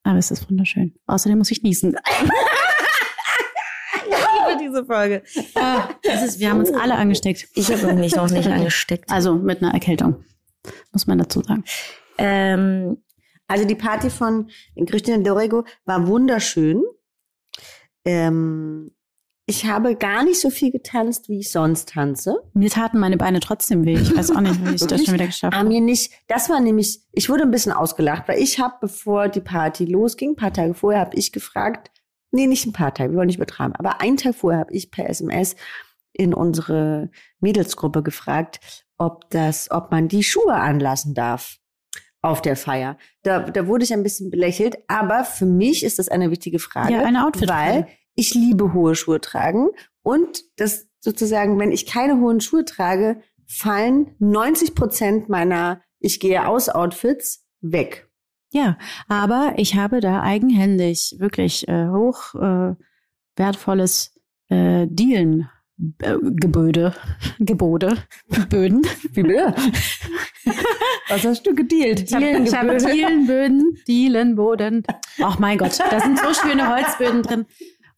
Aber 0.04 0.18
es 0.18 0.30
ist 0.30 0.48
wunderschön. 0.48 0.94
Außerdem 1.06 1.36
muss 1.38 1.50
ich 1.50 1.62
niesen. 1.62 1.96
Ich 4.10 4.14
liebe 4.56 4.58
diese 4.62 4.84
Folge. 4.86 5.22
Ah, 5.54 5.88
das 6.02 6.22
ist, 6.22 6.38
wir 6.40 6.50
haben 6.50 6.60
uns 6.60 6.72
alle 6.72 6.94
angesteckt. 6.94 7.48
Ich 7.54 7.70
habe 7.70 7.92
mich 7.94 8.14
noch 8.16 8.30
nicht 8.30 8.46
angesteckt. 8.46 9.10
Also 9.10 9.34
mit 9.34 9.62
einer 9.62 9.74
Erkältung, 9.74 10.24
muss 10.92 11.06
man 11.06 11.18
dazu 11.18 11.42
sagen. 11.42 11.64
Ähm, 12.18 12.98
Also 13.46 13.64
die 13.64 13.74
Party 13.74 14.10
von 14.10 14.50
Christina 14.86 15.18
Dorego 15.18 15.64
war 15.86 16.06
wunderschön. 16.06 16.82
Ähm, 18.04 18.90
ich 19.46 19.64
habe 19.64 19.96
gar 19.96 20.24
nicht 20.24 20.40
so 20.40 20.50
viel 20.50 20.70
getanzt, 20.70 21.28
wie 21.30 21.38
ich 21.40 21.50
sonst 21.50 21.88
tanze. 21.90 22.36
Mir 22.52 22.68
taten 22.68 22.98
meine 22.98 23.16
Beine 23.16 23.40
trotzdem 23.40 23.86
weh. 23.86 23.94
Ich 23.94 24.14
weiß 24.14 24.30
auch 24.32 24.40
nicht, 24.42 24.62
wie 24.64 24.74
ich 24.74 24.86
das 24.86 25.02
schon 25.04 25.14
wieder 25.14 25.26
geschafft 25.26 25.54
Aber 25.54 25.60
habe. 25.60 25.68
mir 25.68 25.80
nicht, 25.80 26.12
das 26.26 26.50
war 26.50 26.60
nämlich, 26.60 27.00
ich 27.12 27.30
wurde 27.30 27.44
ein 27.44 27.50
bisschen 27.50 27.72
ausgelacht, 27.72 28.28
weil 28.28 28.38
ich 28.42 28.60
habe, 28.60 28.74
bevor 28.82 29.28
die 29.28 29.40
Party 29.40 29.86
losging, 29.86 30.32
ein 30.32 30.36
paar 30.36 30.52
Tage 30.52 30.74
vorher, 30.74 31.00
habe 31.00 31.16
ich 31.16 31.32
gefragt, 31.32 31.90
nee, 32.30 32.46
nicht 32.46 32.66
ein 32.66 32.74
paar 32.74 32.92
Tage, 32.92 33.12
wir 33.12 33.16
wollen 33.16 33.28
nicht 33.28 33.36
übertreiben, 33.36 33.74
aber 33.76 34.02
einen 34.02 34.18
Tag 34.18 34.34
vorher 34.34 34.60
habe 34.60 34.74
ich 34.74 34.90
per 34.90 35.08
SMS 35.08 35.56
in 36.12 36.34
unsere 36.34 37.10
Mädelsgruppe 37.40 38.02
gefragt, 38.02 38.60
ob 38.98 39.30
das, 39.30 39.70
ob 39.70 39.90
man 39.90 40.08
die 40.08 40.22
Schuhe 40.22 40.54
anlassen 40.54 41.14
darf 41.14 41.56
auf 42.20 42.42
der 42.42 42.56
Feier. 42.56 42.98
Da, 43.22 43.40
da 43.40 43.66
wurde 43.68 43.84
ich 43.84 43.92
ein 43.92 44.02
bisschen 44.02 44.30
belächelt, 44.30 44.76
aber 44.88 45.24
für 45.24 45.46
mich 45.46 45.84
ist 45.84 45.98
das 45.98 46.08
eine 46.08 46.30
wichtige 46.30 46.58
Frage, 46.58 46.92
Ja, 46.94 47.04
eine 47.04 47.24
Outfitfrage. 47.26 47.72
weil 47.72 47.86
ich 48.16 48.34
liebe 48.34 48.72
hohe 48.72 48.96
Schuhe 48.96 49.20
tragen 49.20 49.68
und 50.02 50.42
das 50.56 50.88
sozusagen, 51.00 51.58
wenn 51.60 51.70
ich 51.70 51.86
keine 51.86 52.18
hohen 52.20 52.40
Schuhe 52.40 52.64
trage, 52.64 53.22
fallen 53.46 54.14
90 54.18 54.74
Prozent 54.74 55.28
meiner 55.28 55.80
Ich 56.00 56.18
gehe 56.20 56.46
aus 56.48 56.68
Outfits 56.68 57.46
weg. 57.60 58.08
Ja, 58.52 58.76
aber 59.08 59.52
ich 59.56 59.76
habe 59.76 60.00
da 60.00 60.22
eigenhändig 60.22 61.14
wirklich 61.18 61.68
äh, 61.68 61.88
hoch 61.88 62.34
äh, 62.34 62.74
wertvolles 63.36 64.18
äh, 64.48 64.86
Dielen. 64.88 65.48
Äh, 66.00 66.16
Geböde, 66.22 66.92
Gebode, 67.38 67.98
Böden. 68.48 68.82
Wie 69.12 69.22
bitte? 69.22 69.54
Was 71.08 71.24
hast 71.24 71.46
du 71.46 71.54
gedealt? 71.54 72.12
Habe 72.12 72.42
ich 72.44 72.54
habe 72.54 72.76
Dielenböden, 72.78 73.78
Dielenboden. 73.86 74.82
Ach 75.22 75.38
mein 75.38 75.56
Gott, 75.56 75.78
da 75.78 76.00
sind 76.00 76.18
so 76.18 76.34
schöne 76.34 76.68
Holzböden 76.68 77.22
drin. 77.22 77.46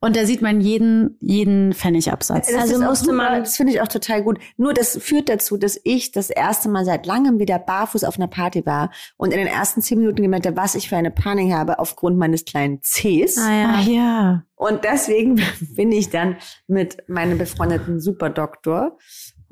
Und 0.03 0.16
da 0.16 0.24
sieht 0.24 0.40
man 0.40 0.62
jeden, 0.62 1.18
jeden 1.20 1.74
Pfennigabsatz. 1.74 2.51
Das 2.51 2.62
Also 2.62 2.80
musste 2.82 3.12
man- 3.12 3.40
das 3.44 3.57
finde 3.57 3.74
ich 3.74 3.82
auch 3.82 3.88
total 3.88 4.22
gut. 4.22 4.38
Nur 4.57 4.72
das 4.72 4.96
führt 5.01 5.28
dazu, 5.28 5.59
dass 5.59 5.78
ich 5.84 6.11
das 6.11 6.30
erste 6.30 6.70
Mal 6.70 6.86
seit 6.86 7.05
langem 7.05 7.38
wieder 7.38 7.59
barfuß 7.59 8.05
auf 8.05 8.16
einer 8.16 8.26
Party 8.28 8.64
war 8.64 8.90
und 9.18 9.32
in 9.32 9.38
den 9.38 9.46
ersten 9.46 9.82
zehn 9.82 9.98
Minuten 9.98 10.22
gemerkt 10.22 10.46
habe, 10.46 10.57
was 10.57 10.74
ich 10.74 10.88
für 10.88 10.96
eine 10.96 11.11
Panik 11.11 11.53
habe 11.53 11.78
aufgrund 11.78 12.16
meines 12.16 12.46
kleinen 12.46 12.80
Cs. 12.80 13.36
Ah 13.38 13.74
Ach 13.74 13.86
ja. 13.86 14.42
Und 14.57 14.84
deswegen 14.84 15.36
bin 15.76 15.92
ich 15.92 16.09
dann 16.09 16.36
mit 16.66 17.07
meinem 17.09 17.36
befreundeten 17.36 18.01
Superdoktor 18.01 18.96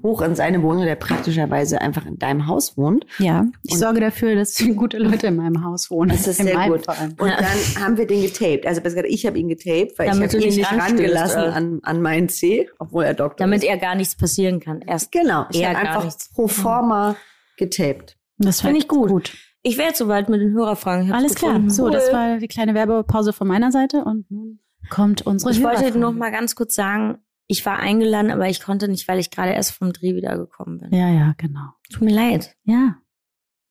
hoch 0.03 0.21
in 0.23 0.35
seine 0.37 0.63
Wohnung, 0.63 0.85
der 0.85 0.95
praktischerweise 0.95 1.81
einfach 1.81 2.07
in 2.07 2.19
deinem 2.19 2.47
Haus 2.47 2.77
wohnt. 2.77 3.05
Ja, 3.19 3.47
ich 3.65 3.73
Und- 3.73 3.79
sorge 3.79 4.01
dafür, 4.01 4.35
dass 4.35 4.57
gute 4.77 4.99
Leute 4.99 5.27
in 5.29 5.37
meinem 5.37 5.65
Haus 5.65 5.91
wohnen. 5.91 6.11
Das 6.11 6.27
ist 6.27 6.39
in 6.41 6.47
sehr 6.47 6.69
gut. 6.69 6.87
Und 6.89 7.19
dann 7.19 7.83
haben 7.85 7.97
wir 7.97 8.07
den 8.07 8.23
getaped. 8.23 8.67
Also 8.67 8.81
besser 8.81 8.97
gesagt, 8.97 9.13
ich 9.13 9.27
habe 9.27 9.39
ihn 9.39 9.49
getaped, 9.49 9.99
weil 9.99 10.09
Damit 10.09 10.35
ich 10.35 10.41
habe 10.41 10.53
ihn 10.53 10.57
nicht 10.57 10.73
rangelassen 10.73 11.43
äh. 11.43 11.47
an, 11.47 11.81
an 11.83 12.01
meinen 12.03 12.29
C, 12.29 12.69
obwohl 12.79 13.05
er 13.05 13.15
Doktor 13.15 13.45
damit 13.45 13.63
ist. 13.63 13.69
er 13.69 13.77
gar 13.79 13.95
nichts 13.95 14.17
passieren 14.17 14.61
kann. 14.61 14.81
Erst. 14.83 15.11
Genau, 15.13 15.47
ich 15.51 15.65
habe 15.67 15.77
einfach 15.79 16.05
nichts. 16.05 16.33
pro 16.33 16.47
forma 16.49 17.17
getaped. 17.57 18.17
Das 18.39 18.61
Finde 18.61 18.79
ich 18.79 18.89
gut. 18.89 19.09
gut. 19.11 19.33
Ich 19.63 19.77
wäre 19.77 19.89
jetzt 19.89 19.99
soweit 19.99 20.29
mit 20.29 20.41
den 20.41 20.53
Hörerfragen. 20.53 21.13
Alles 21.13 21.35
klar. 21.35 21.51
gefunden. 21.55 21.71
So, 21.71 21.85
Cool. 21.87 21.91
das 21.91 22.13
war 22.13 22.39
die 22.39 22.47
kleine 22.47 22.75
Werbepause 22.75 23.33
von 23.33 23.49
meiner 23.49 23.73
Seite 23.73 24.05
und 24.05 24.31
nun 24.31 24.61
kommt 24.91 25.27
unsere 25.27 25.51
Ich 25.51 25.63
wollte 25.63 25.99
noch 25.99 26.13
mal 26.13 26.31
ganz 26.31 26.55
kurz 26.55 26.75
sagen, 26.75 27.19
ich 27.49 27.67
war 27.67 27.79
eingeladen, 27.79 28.31
aber 28.31 28.49
ich 28.49 28.61
konnte 28.63 28.87
nicht, 28.89 29.09
weil 29.09 29.19
ich 29.19 29.31
gerade 29.31 29.53
erst 29.53 29.73
vom 29.73 29.93
Dreh 29.93 30.15
wiedergekommen 30.15 30.79
bin. 30.79 30.93
Ja, 30.95 31.09
ja, 31.11 31.35
genau. 31.37 31.71
Tut 31.93 32.03
mir 32.03 32.15
leid. 32.15 32.55
Ja. 32.65 32.97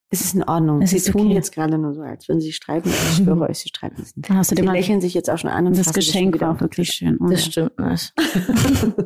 Es 0.09 0.21
ist 0.21 0.35
in 0.35 0.43
Ordnung. 0.43 0.81
Es 0.81 0.91
Sie 0.91 0.97
ist 0.97 1.11
tun 1.11 1.27
okay. 1.27 1.35
jetzt 1.35 1.53
gerade 1.53 1.77
nur 1.77 1.93
so, 1.93 2.01
als 2.01 2.27
würden 2.29 2.39
sie 2.39 2.53
streiten. 2.53 2.89
Ich 2.89 3.17
schwöre 3.17 3.41
euch, 3.49 3.59
sie 3.59 3.67
streiten 3.69 4.01
es 4.01 4.15
nicht. 4.15 4.29
Dann 4.29 4.37
hast 4.37 4.51
du 4.51 4.55
Sie 4.55 4.61
mal 4.63 4.71
lächeln 4.71 5.01
sich 5.01 5.13
jetzt 5.13 5.29
auch 5.29 5.37
schon 5.37 5.49
an 5.49 5.67
und 5.67 5.77
das 5.77 5.93
Geschenk 5.93 6.39
war 6.39 6.55
auch 6.55 6.61
wirklich 6.61 6.89
schön. 6.91 7.17
Das 7.29 7.45
stimmt 7.45 7.77
nicht. 7.77 8.13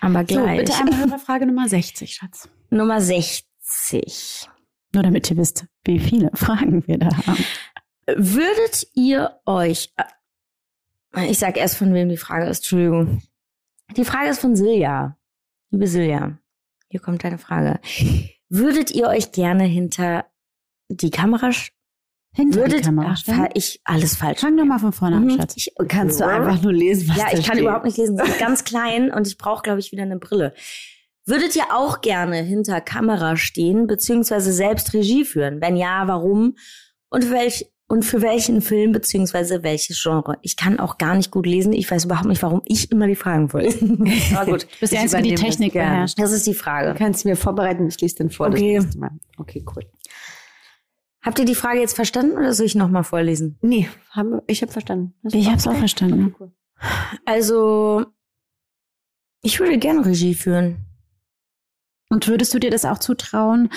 aber 0.00 0.20
So, 0.20 0.24
gleich. 0.26 0.58
bitte 0.58 0.74
einmal 0.74 0.98
Hörerfrage 1.06 1.46
Nummer 1.46 1.68
60, 1.68 2.12
Schatz. 2.14 2.48
Nummer 2.70 3.00
60. 3.00 4.48
Nur 4.92 5.02
damit 5.02 5.30
ihr 5.30 5.36
wisst, 5.36 5.66
wie 5.84 6.00
viele 6.00 6.30
Fragen 6.34 6.84
wir 6.86 6.98
da 6.98 7.10
haben. 7.26 7.44
Würdet 8.16 8.88
ihr 8.94 9.38
euch, 9.46 9.92
äh, 11.14 11.30
ich 11.30 11.38
sag 11.38 11.56
erst 11.56 11.76
von 11.76 11.94
wem 11.94 12.08
die 12.08 12.16
Frage 12.16 12.46
ist, 12.46 12.58
Entschuldigung. 12.58 13.22
Die 13.96 14.04
Frage 14.04 14.28
ist 14.30 14.40
von 14.40 14.54
Silja. 14.56 15.16
Liebe 15.70 15.86
Silja, 15.86 16.38
hier 16.90 17.00
kommt 17.00 17.24
deine 17.24 17.38
Frage. 17.38 17.80
Würdet 18.48 18.90
ihr 18.90 19.08
euch 19.08 19.32
gerne 19.32 19.64
hinter 19.64 20.26
die 20.88 21.10
Kamera, 21.10 21.50
Hinter 22.34 22.60
würdet, 22.60 22.80
die 22.80 22.82
Kamera 22.84 23.14
ach, 23.16 23.48
ich, 23.54 23.80
alles 23.84 24.16
falsch. 24.16 24.40
Fang 24.40 24.56
doch 24.56 24.64
mal 24.64 24.78
von 24.78 24.92
vorne 24.92 25.16
an, 25.16 25.24
Mhm. 25.24 25.36
Schatz. 25.36 25.54
Ich, 25.56 25.72
Kannst 25.88 26.20
du 26.20 26.26
einfach 26.26 26.62
nur 26.62 26.72
lesen, 26.72 27.08
was 27.08 27.16
ja, 27.16 27.26
ich 27.26 27.44
kann 27.46 27.56
steht. 27.56 27.60
überhaupt 27.60 27.84
nicht 27.84 27.98
lesen. 27.98 28.16
Das 28.16 28.28
ist 28.28 28.38
ganz 28.38 28.64
klein 28.64 29.10
und 29.12 29.26
ich 29.26 29.36
brauche, 29.36 29.62
glaube 29.62 29.80
ich, 29.80 29.92
wieder 29.92 30.02
eine 30.04 30.18
Brille. 30.18 30.54
Würdet 31.26 31.54
ihr 31.56 31.64
auch 31.74 32.00
gerne 32.00 32.36
hinter 32.38 32.80
Kamera 32.80 33.36
stehen, 33.36 33.86
beziehungsweise 33.86 34.50
selbst 34.52 34.94
Regie 34.94 35.24
führen? 35.26 35.60
Wenn 35.60 35.76
ja, 35.76 36.08
warum? 36.08 36.56
Und 37.10 37.30
welch, 37.30 37.66
und 37.88 38.04
für 38.04 38.20
welchen 38.22 38.60
Film, 38.60 38.92
beziehungsweise 38.92 39.62
welches 39.62 40.00
Genre? 40.02 40.36
Ich 40.42 40.56
kann 40.56 40.78
auch 40.78 40.98
gar 40.98 41.14
nicht 41.16 41.30
gut 41.30 41.46
lesen. 41.46 41.72
Ich 41.72 41.90
weiß 41.90 42.04
überhaupt 42.04 42.28
nicht, 42.28 42.42
warum 42.42 42.62
ich 42.66 42.90
immer 42.92 43.06
die 43.06 43.16
Fragen 43.16 43.48
vorlese. 43.48 43.84
Aber 44.36 44.52
gut. 44.52 44.62
Du 44.64 44.68
bist 44.80 44.94
Einzige, 44.94 45.22
die 45.22 45.30
das 45.32 45.40
Technik 45.40 45.72
gerne. 45.72 45.90
beherrscht. 45.90 46.18
Das 46.18 46.32
ist 46.32 46.46
die 46.46 46.52
Du 46.52 46.58
Frage. 46.58 46.94
kannst 46.98 47.24
mir 47.24 47.34
vorbereiten, 47.36 47.88
ich 47.88 48.00
lese 48.00 48.16
dann 48.16 48.30
vor. 48.30 48.48
Okay. 48.48 48.76
Das 48.76 48.84
nächste 48.84 49.00
Mal. 49.00 49.10
Okay, 49.38 49.64
cool. 49.74 49.84
Habt 51.22 51.38
ihr 51.38 51.44
die 51.46 51.54
Frage 51.54 51.80
jetzt 51.80 51.96
verstanden 51.96 52.36
oder 52.38 52.52
soll 52.54 52.66
ich 52.66 52.74
nochmal 52.74 53.04
vorlesen? 53.04 53.58
Nee, 53.62 53.88
wir, 54.14 54.42
ich 54.46 54.62
habe 54.62 54.70
verstanden. 54.70 55.14
Hast 55.24 55.34
Ich 55.34 55.46
du 55.46 55.50
hab's 55.52 55.66
auch 55.66 55.74
verstanden. 55.74 56.34
Okay, 56.34 56.34
cool. 56.40 56.52
Also, 57.24 58.06
ich 59.42 59.58
würde 59.60 59.78
gerne 59.78 60.06
Regie 60.06 60.34
führen. 60.34 60.84
Und 62.10 62.28
würdest 62.28 62.54
du 62.54 62.58
dir 62.58 62.70
das 62.70 62.84
auch 62.84 62.98
zutrauen? 62.98 63.70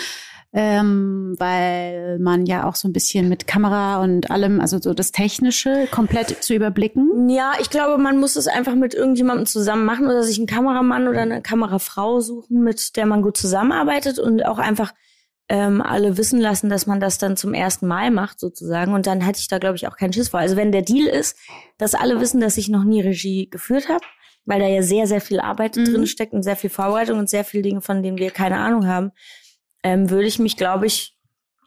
Ähm, 0.54 1.36
weil 1.38 2.20
man 2.20 2.45
ja 2.45 2.68
auch 2.68 2.76
so 2.76 2.88
ein 2.89 2.91
bisschen 2.91 3.30
mit 3.30 3.47
Kamera 3.47 4.04
und 4.04 4.30
allem, 4.32 4.60
also 4.60 4.80
so 4.82 4.93
das 4.93 5.14
Technische 5.14 5.88
komplett 5.91 6.43
zu 6.43 6.54
überblicken. 6.54 7.30
Ja, 7.30 7.54
ich 7.62 7.70
glaube, 7.70 8.02
man 8.02 8.20
muss 8.20 8.36
es 8.36 8.47
einfach 8.47 8.76
mit 8.76 8.93
irgendjemandem 8.93 9.45
zusammen 9.45 9.86
machen 9.86 10.08
oder 10.08 10.24
sich 10.24 10.38
einen 10.39 10.47
Kameramann 10.47 11.08
oder 11.08 11.22
eine 11.22 11.41
Kamerafrau 11.41 12.20
suchen, 12.20 12.64
mit 12.64 12.97
der 12.97 13.06
man 13.06 13.22
gut 13.22 13.38
zusammenarbeitet 13.38 14.20
und 14.20 14.45
auch 14.45 14.60
einfach 14.60 14.93
ähm, 15.47 15.82
alle 15.82 16.18
wissen 16.18 16.41
lassen, 16.41 16.70
dass 16.70 16.86
man 16.86 16.99
das 16.99 17.18
dann 17.18 17.38
zum 17.38 17.54
ersten 17.54 17.88
Mal 17.88 18.12
macht 18.12 18.39
sozusagen. 18.41 18.93
Und 18.93 19.08
dann 19.08 19.22
hätte 19.22 19.39
ich 19.39 19.47
da, 19.47 19.58
glaube 19.58 19.78
ich, 19.78 19.88
auch 19.88 19.95
keinen 19.95 20.12
Schiss 20.12 20.30
vor. 20.30 20.41
Also 20.41 20.58
wenn 20.58 20.74
der 20.74 20.82
Deal 20.82 21.08
ist, 21.08 21.38
dass 21.78 21.95
alle 21.95 22.20
wissen, 22.20 22.41
dass 22.41 22.58
ich 22.58 22.68
noch 22.68 22.84
nie 22.84 23.02
Regie 23.02 23.49
geführt 23.49 23.88
habe, 23.88 24.04
weil 24.45 24.60
da 24.60 24.68
ja 24.68 24.82
sehr, 24.82 25.08
sehr 25.08 25.22
viel 25.22 25.39
Arbeit 25.39 25.78
Mhm. 25.78 25.86
drin 25.86 26.08
steckt 26.08 26.34
und 26.34 26.43
sehr 26.43 26.56
viel 26.58 26.70
Vorbereitung 26.70 27.20
und 27.20 27.30
sehr 27.30 27.45
viele 27.45 27.64
Dinge, 27.64 27.82
von 27.82 28.04
denen 28.04 28.18
wir 28.18 28.32
keine 28.32 28.58
Ahnung 28.58 28.88
haben, 28.88 29.12
ähm, 29.84 30.09
würde 30.09 30.27
ich 30.27 30.39
mich, 30.39 30.57
glaube 30.57 30.86
ich, 30.86 31.17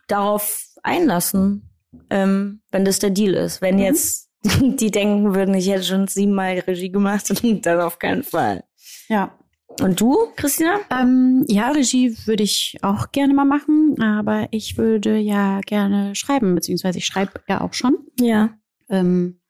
darauf 0.09 0.63
einlassen, 0.83 1.71
ähm, 2.11 2.61
wenn 2.71 2.85
das 2.85 2.99
der 2.99 3.11
Deal 3.11 3.35
ist. 3.35 3.61
Wenn 3.63 3.77
Mhm. 3.77 3.83
jetzt 3.83 4.31
die 4.61 4.91
denken 4.91 5.35
würden, 5.35 5.55
ich 5.55 5.69
hätte 5.69 5.85
schon 5.85 6.07
siebenmal 6.07 6.59
Regie 6.61 6.91
gemacht, 6.91 7.33
dann 7.65 7.81
auf 7.81 7.99
keinen 7.99 8.23
Fall. 8.23 8.65
Ja. 9.09 9.37
Und 9.81 10.01
du, 10.01 10.17
Christina? 10.37 10.79
Ähm, 10.91 11.45
ja, 11.49 11.71
Regie 11.71 12.17
würde 12.27 12.45
ich 12.45 12.77
auch 12.83 13.11
gerne 13.11 13.35
mal 13.35 13.45
machen, 13.45 14.01
aber 14.01 14.47
ich 14.53 14.79
würde 14.79 15.19
ja 15.19 15.61
gerne 15.67 16.15
schreiben, 16.15 16.55
beziehungsweise 16.55 16.99
ich 16.99 17.07
schreibe 17.07 17.41
ja 17.49 17.61
auch 17.61 17.73
schon. 17.73 17.97
Ja. 18.21 18.51
Ähm, 18.89 19.41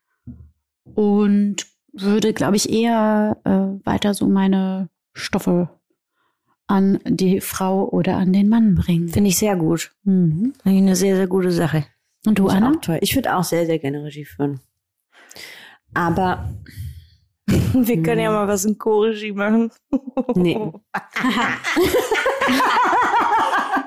und 0.94 1.66
würde, 1.92 2.32
glaube 2.32 2.56
ich, 2.56 2.70
eher 2.70 3.36
äh, 3.44 3.86
weiter 3.86 4.14
so 4.14 4.26
meine 4.26 4.88
Stoffe 5.12 5.68
an 6.66 6.98
die 7.04 7.40
Frau 7.40 7.88
oder 7.88 8.16
an 8.16 8.32
den 8.32 8.48
Mann 8.48 8.74
bringen. 8.74 9.08
Finde 9.08 9.28
ich 9.30 9.38
sehr 9.38 9.56
gut. 9.56 9.92
Mhm. 10.04 10.54
Finde 10.62 10.76
ich 10.78 10.82
eine 10.82 10.96
sehr, 10.96 11.16
sehr 11.16 11.26
gute 11.26 11.50
Sache. 11.50 11.84
Und 12.26 12.38
du, 12.38 12.48
Anna? 12.48 12.72
Ich 13.00 13.14
würde 13.14 13.36
auch 13.36 13.44
sehr, 13.44 13.66
sehr 13.66 13.78
gerne 13.78 14.02
Regie 14.04 14.24
führen. 14.24 14.60
Aber 15.92 16.48
Wir 17.74 18.02
können 18.02 18.20
ja 18.22 18.30
mal 18.30 18.48
was 18.48 18.64
in 18.64 18.78
Co-Regie 18.78 19.32
machen. 19.32 19.70
nee, 20.34 20.56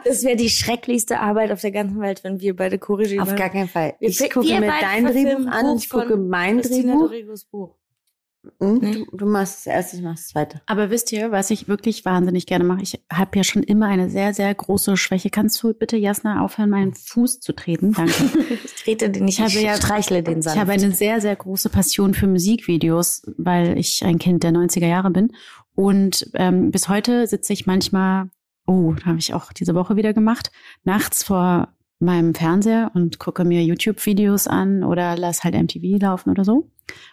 Das 0.04 0.24
wäre 0.24 0.36
die 0.38 0.50
schrecklichste 0.50 1.20
Arbeit 1.20 1.52
auf 1.52 1.60
der 1.62 1.72
ganzen 1.72 2.00
Welt, 2.00 2.24
wenn 2.24 2.40
wir 2.40 2.56
beide 2.56 2.78
Co-Regie 2.80 3.20
auf 3.20 3.26
machen. 3.28 3.38
gar 3.38 3.50
keinen 3.50 3.68
Fall. 3.68 3.96
Wir- 4.00 4.10
Ich 4.10 4.20
gucke 4.30 4.48
mir 4.48 4.62
dein 4.62 5.06
Drehbuch 5.06 5.48
an, 5.52 5.76
ich 5.78 5.90
gucke 5.90 6.16
mein 6.16 6.62
Drehbuch. 6.62 7.12
Buch. 7.52 7.76
Hm? 8.62 8.78
Nee. 8.82 8.92
Du, 9.10 9.18
du 9.18 9.26
machst 9.26 9.66
das 9.66 9.74
erste, 9.74 9.98
ich 9.98 10.04
mach 10.04 10.16
das 10.16 10.28
zweite. 10.30 10.62
Aber 10.68 10.90
wisst 10.90 11.12
ihr, 11.12 11.32
was 11.32 11.50
ich 11.52 11.68
wirklich 11.68 12.06
wahnsinnig 12.06 12.46
gerne 12.46 12.64
mache? 12.64 12.82
Ich 12.82 13.00
habe 13.12 13.38
ja 13.38 13.44
schon 13.44 13.64
immer 13.64 13.88
eine 13.88 14.10
sehr, 14.10 14.34
sehr 14.34 14.54
große 14.54 14.96
Schwäche. 14.98 15.30
Kannst 15.30 15.62
du 15.62 15.74
bitte, 15.74 15.98
Jasna, 15.98 16.42
aufhören, 16.44 16.70
meinen 16.70 16.94
Fuß 16.94 17.40
zu 17.42 17.54
treten? 17.54 17.94
Danke. 17.94 18.14
Ich 18.64 18.84
trete 18.94 19.10
den 19.10 19.26
nicht, 19.26 19.40
Ich 19.40 19.42
habe 19.44 19.52
ich 19.52 19.62
ja- 19.64 19.76
streichle 19.76 20.24
den 20.24 20.38
Ich 20.40 20.46
sanft. 20.46 20.60
habe 20.60 20.72
eine 20.72 20.92
sehr, 20.92 21.20
sehr 21.20 21.36
große 21.36 21.68
Passion 21.70 22.14
für 22.14 22.26
Musikvideos, 22.28 23.24
weil 23.38 23.78
ich 23.78 24.04
ein 24.06 24.18
Kind 24.18 24.44
der 24.44 24.52
90er 24.52 24.88
Jahre 24.88 25.10
bin. 25.12 25.34
Und 25.76 26.30
ähm, 26.36 26.72
bis 26.72 26.88
heute 26.88 27.28
sitze 27.28 27.52
ich 27.52 27.66
manchmal, 27.68 28.30
oh, 28.66 28.96
habe 29.04 29.20
ich 29.20 29.34
auch 29.34 29.52
diese 29.52 29.76
Woche 29.76 29.98
wieder 29.98 30.14
gemacht, 30.14 30.52
nachts 30.86 31.24
vor 31.24 31.74
meinem 32.00 32.34
Fernseher 32.36 32.92
und 32.94 33.20
gucke 33.20 33.44
mir 33.44 33.64
YouTube-Videos 33.64 34.48
an 34.48 34.84
oder 34.84 35.16
lass 35.18 35.44
halt 35.44 35.56
MTV 35.56 36.00
laufen 36.02 36.30
oder 36.30 36.44
so. 36.44 36.54
Und 36.56 36.70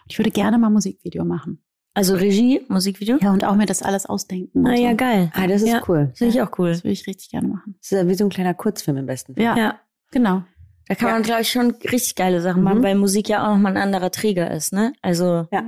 ich 0.09 0.17
würde 0.19 0.31
gerne 0.31 0.57
mal 0.57 0.69
Musikvideo 0.69 1.25
machen. 1.25 1.59
also 1.93 2.15
Regie, 2.15 2.61
Musikvideo? 2.67 3.17
Ja, 3.21 3.31
und 3.31 3.43
auch 3.45 3.55
mir 3.55 3.65
das 3.65 3.81
alles 3.81 4.05
ausdenken. 4.05 4.65
Ah 4.67 4.75
ja, 4.75 4.91
so. 4.91 4.97
geil. 4.97 5.31
Ah, 5.33 5.47
das 5.47 5.61
ist 5.61 5.69
ja, 5.69 5.81
cool. 5.87 6.11
Finde 6.15 6.33
ich 6.33 6.41
auch 6.41 6.51
cool. 6.59 6.69
Das 6.69 6.83
würde 6.83 6.91
ich 6.93 7.07
richtig 7.07 7.29
gerne 7.29 7.47
machen. 7.47 7.75
Das 7.81 7.91
ist 7.91 7.97
ja 7.97 8.07
wie 8.07 8.15
so 8.15 8.25
ein 8.25 8.29
kleiner 8.29 8.53
Kurzfilm 8.53 8.97
im 8.97 9.05
besten 9.05 9.33
Fall. 9.35 9.43
Ja, 9.43 9.57
Ja. 9.57 9.79
genau. 10.11 10.43
Da 10.87 10.93
kann 10.95 11.07
Ja. 11.07 11.13
man, 11.15 11.23
glaube 11.23 11.41
ich, 11.41 11.49
schon 11.49 11.71
richtig 11.71 12.15
geile 12.15 12.41
Sachen 12.41 12.61
machen, 12.63 12.79
Mhm. 12.79 12.83
weil 12.83 12.95
Musik 12.95 13.27
ja 13.29 13.43
auch 13.47 13.53
nochmal 13.55 13.75
ein 13.75 13.81
anderer 13.81 14.11
Träger 14.11 14.51
ist, 14.51 14.71
ne? 14.73 14.93
Also 15.01 15.47
Ja. 15.51 15.63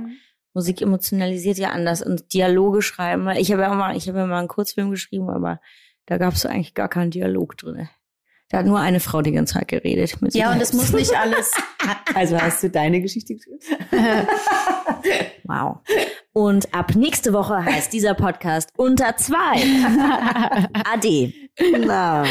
Musik 0.54 0.80
emotionalisiert 0.82 1.58
ja 1.58 1.70
anders 1.70 2.02
und 2.02 2.32
Dialoge 2.34 2.82
schreiben. 2.82 3.28
Ich 3.36 3.50
habe 3.52 3.62
ja 3.62 3.72
auch 3.72 3.76
mal, 3.76 3.96
ich 3.96 4.08
habe 4.08 4.18
ja 4.18 4.26
mal 4.26 4.38
einen 4.38 4.48
Kurzfilm 4.48 4.90
geschrieben, 4.90 5.28
aber 5.30 5.60
da 6.06 6.18
gab 6.18 6.34
es 6.34 6.46
eigentlich 6.46 6.74
gar 6.74 6.88
keinen 6.88 7.10
Dialog 7.10 7.56
drin. 7.56 7.88
Da 8.50 8.58
hat 8.58 8.66
nur 8.66 8.78
eine 8.78 8.98
Frau 9.00 9.20
die 9.20 9.32
ganze 9.32 9.54
Zeit 9.54 9.68
geredet. 9.68 10.22
Mit 10.22 10.34
Ja, 10.34 10.50
und 10.52 10.60
es 10.62 10.72
muss 10.72 10.92
nicht 10.92 11.14
alles. 11.14 11.50
Also 12.14 12.40
hast 12.40 12.62
du 12.62 12.70
deine 12.70 13.00
Geschichte 13.00 13.34
geschrieben? 13.34 13.58
Wow. 15.44 15.78
Und 16.32 16.74
ab 16.74 16.94
nächste 16.94 17.32
Woche 17.32 17.64
heißt 17.64 17.92
dieser 17.92 18.14
Podcast 18.14 18.70
unter 18.76 19.16
zwei. 19.16 19.62
AD. 20.92 21.32
Na. 21.86 22.24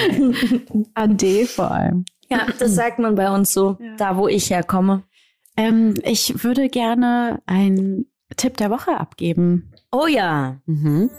AD 0.94 1.46
vor 1.46 1.72
allem. 1.72 2.06
Ja, 2.30 2.46
das 2.60 2.76
sagt 2.76 3.00
man 3.00 3.16
bei 3.16 3.32
uns 3.32 3.54
so, 3.54 3.78
Ja. 3.80 3.96
da 3.98 4.18
wo 4.18 4.28
ich 4.28 4.50
herkomme. 4.50 5.04
Ähm, 5.56 5.96
ich 6.04 6.44
würde 6.44 6.68
gerne 6.70 7.42
einen 7.46 8.06
Tipp 8.36 8.58
der 8.58 8.70
Woche 8.70 8.98
abgeben. 9.00 9.72
Oh 9.92 10.06
ja. 10.08 10.58
Mhm. 10.66 11.10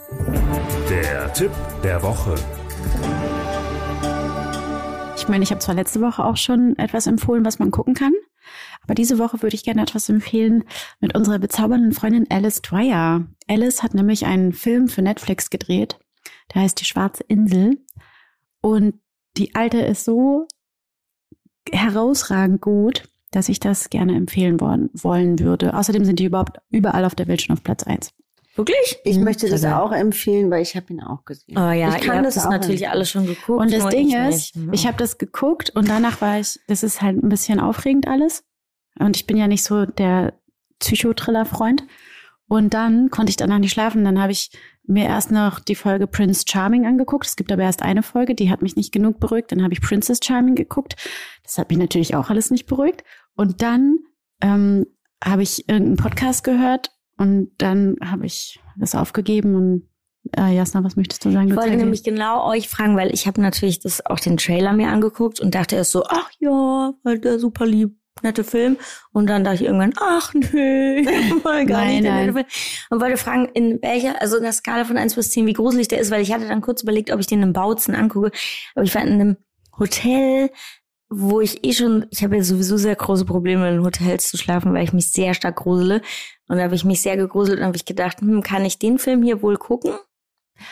Der 0.90 1.32
Tipp 1.32 1.50
der 1.82 2.02
Woche. 2.02 2.34
Ich 5.18 5.26
meine, 5.26 5.42
ich 5.42 5.50
habe 5.50 5.60
zwar 5.60 5.74
letzte 5.74 6.00
Woche 6.00 6.24
auch 6.24 6.36
schon 6.36 6.78
etwas 6.78 7.08
empfohlen, 7.08 7.44
was 7.44 7.58
man 7.58 7.72
gucken 7.72 7.94
kann, 7.94 8.12
aber 8.82 8.94
diese 8.94 9.18
Woche 9.18 9.42
würde 9.42 9.56
ich 9.56 9.64
gerne 9.64 9.82
etwas 9.82 10.08
empfehlen 10.08 10.62
mit 11.00 11.16
unserer 11.16 11.40
bezaubernden 11.40 11.92
Freundin 11.92 12.26
Alice 12.30 12.62
Dwyer. 12.62 13.26
Alice 13.48 13.82
hat 13.82 13.94
nämlich 13.94 14.26
einen 14.26 14.52
Film 14.52 14.86
für 14.86 15.02
Netflix 15.02 15.50
gedreht, 15.50 15.98
der 16.54 16.62
heißt 16.62 16.80
Die 16.80 16.84
Schwarze 16.84 17.24
Insel. 17.24 17.84
Und 18.60 18.94
die 19.36 19.56
alte 19.56 19.78
ist 19.78 20.04
so 20.04 20.46
herausragend 21.72 22.60
gut, 22.60 23.08
dass 23.32 23.48
ich 23.48 23.58
das 23.58 23.90
gerne 23.90 24.14
empfehlen 24.14 24.60
wollen, 24.60 25.38
würde. 25.40 25.74
Außerdem 25.74 26.04
sind 26.04 26.20
die 26.20 26.26
überhaupt 26.26 26.60
überall 26.70 27.04
auf 27.04 27.16
der 27.16 27.26
Welt 27.26 27.42
schon 27.42 27.54
auf 27.56 27.64
Platz 27.64 27.82
eins. 27.82 28.14
Wirklich? 28.58 28.98
Ich 29.04 29.16
Mhm. 29.16 29.24
möchte 29.24 29.48
das 29.48 29.64
auch 29.64 29.92
empfehlen, 29.92 30.50
weil 30.50 30.60
ich 30.62 30.76
habe 30.76 30.92
ihn 30.92 31.00
auch 31.00 31.24
gesehen. 31.24 31.56
Oh 31.56 31.70
ja, 31.70 31.96
ich 31.96 32.08
habt 32.08 32.26
das 32.26 32.36
auch 32.38 32.50
natürlich 32.50 32.82
empfehlen. 32.82 32.90
alles 32.92 33.10
schon 33.10 33.26
geguckt. 33.26 33.60
Und 33.60 33.72
das 33.72 33.86
Ding 33.88 34.08
ich 34.08 34.14
ist, 34.14 34.56
nicht. 34.56 34.68
ich 34.74 34.86
habe 34.86 34.98
das 34.98 35.16
geguckt 35.16 35.70
und 35.70 35.88
danach 35.88 36.20
war 36.20 36.38
ich, 36.40 36.58
das 36.66 36.82
ist 36.82 37.00
halt 37.00 37.22
ein 37.22 37.28
bisschen 37.28 37.60
aufregend 37.60 38.06
alles. 38.08 38.44
Und 38.98 39.16
ich 39.16 39.26
bin 39.26 39.36
ja 39.36 39.46
nicht 39.46 39.62
so 39.62 39.86
der 39.86 40.34
Psychotriller-Freund. 40.80 41.84
Und 42.48 42.72
dann 42.74 43.10
konnte 43.10 43.30
ich 43.30 43.36
danach 43.36 43.58
nicht 43.58 43.72
schlafen. 43.72 44.04
Dann 44.04 44.20
habe 44.20 44.32
ich 44.32 44.50
mir 44.84 45.04
erst 45.04 45.30
noch 45.30 45.60
die 45.60 45.74
Folge 45.74 46.06
Prince 46.06 46.44
Charming 46.48 46.86
angeguckt. 46.86 47.26
Es 47.26 47.36
gibt 47.36 47.52
aber 47.52 47.62
erst 47.62 47.82
eine 47.82 48.02
Folge, 48.02 48.34
die 48.34 48.50
hat 48.50 48.62
mich 48.62 48.74
nicht 48.74 48.90
genug 48.90 49.20
beruhigt. 49.20 49.52
Dann 49.52 49.62
habe 49.62 49.74
ich 49.74 49.82
Princess 49.82 50.18
Charming 50.24 50.54
geguckt. 50.54 50.96
Das 51.44 51.58
hat 51.58 51.68
mich 51.68 51.78
natürlich 51.78 52.16
auch 52.16 52.30
alles 52.30 52.50
nicht 52.50 52.66
beruhigt. 52.66 53.04
Und 53.36 53.60
dann 53.62 53.98
ähm, 54.42 54.86
habe 55.22 55.42
ich 55.42 55.68
irgendeinen 55.68 55.96
Podcast 55.96 56.42
gehört 56.42 56.90
und 57.18 57.50
dann 57.58 57.96
habe 58.02 58.26
ich 58.26 58.60
das 58.76 58.94
aufgegeben. 58.94 59.54
Und 59.54 59.88
äh, 60.36 60.54
Jasna, 60.54 60.84
was 60.84 60.96
möchtest 60.96 61.24
du 61.24 61.30
sagen? 61.30 61.48
Ich 61.48 61.56
wollte 61.56 61.76
nämlich 61.76 62.02
genau 62.02 62.48
euch 62.48 62.68
fragen, 62.68 62.96
weil 62.96 63.12
ich 63.12 63.26
habe 63.26 63.40
natürlich 63.40 63.80
das 63.80 64.04
auch 64.06 64.20
den 64.20 64.36
Trailer 64.36 64.72
mir 64.72 64.88
angeguckt 64.88 65.40
und 65.40 65.54
dachte 65.54 65.76
erst 65.76 65.92
so, 65.92 66.04
ach 66.04 66.30
ja, 66.38 66.92
voll 67.02 67.18
der 67.18 67.38
super 67.38 67.66
lieb, 67.66 67.96
nette 68.22 68.44
Film. 68.44 68.76
Und 69.12 69.28
dann 69.28 69.42
dachte 69.44 69.56
ich 69.56 69.64
irgendwann, 69.64 69.94
ach 70.00 70.32
nö, 70.34 71.04
voll 71.42 71.66
gar 71.66 71.84
Nein, 71.84 71.94
nicht 71.94 72.02
nein. 72.04 72.26
nette 72.26 72.32
Film. 72.32 72.46
Und 72.90 73.00
wollte 73.00 73.16
fragen, 73.16 73.48
in 73.52 73.82
welcher, 73.82 74.20
also 74.22 74.36
in 74.36 74.44
der 74.44 74.52
Skala 74.52 74.84
von 74.84 74.96
1 74.96 75.14
bis 75.14 75.30
10, 75.30 75.46
wie 75.46 75.52
gruselig 75.54 75.88
der 75.88 75.98
ist, 75.98 76.10
weil 76.10 76.22
ich 76.22 76.32
hatte 76.32 76.46
dann 76.46 76.60
kurz 76.60 76.82
überlegt, 76.82 77.10
ob 77.10 77.20
ich 77.20 77.26
den 77.26 77.42
im 77.42 77.52
Bautzen 77.52 77.94
angucke. 77.94 78.30
Aber 78.74 78.84
ich 78.84 78.94
war 78.94 79.02
in 79.02 79.12
einem 79.12 79.36
Hotel, 79.78 80.50
wo 81.08 81.40
ich 81.40 81.64
eh 81.64 81.72
schon, 81.72 82.06
ich 82.10 82.22
habe 82.22 82.36
ja 82.36 82.42
sowieso 82.42 82.76
sehr 82.76 82.94
große 82.94 83.24
Probleme 83.24 83.68
in 83.70 83.82
Hotels 83.82 84.28
zu 84.28 84.36
schlafen, 84.36 84.74
weil 84.74 84.84
ich 84.84 84.92
mich 84.92 85.10
sehr 85.10 85.34
stark 85.34 85.56
grusele. 85.56 86.02
Und 86.48 86.56
da 86.56 86.64
habe 86.64 86.74
ich 86.74 86.84
mich 86.84 87.02
sehr 87.02 87.16
gegruselt 87.16 87.58
und 87.58 87.64
habe 87.66 87.76
ich 87.76 87.84
gedacht, 87.84 88.20
hm, 88.20 88.42
kann 88.42 88.64
ich 88.64 88.78
den 88.78 88.98
Film 88.98 89.22
hier 89.22 89.42
wohl 89.42 89.56
gucken? 89.56 89.92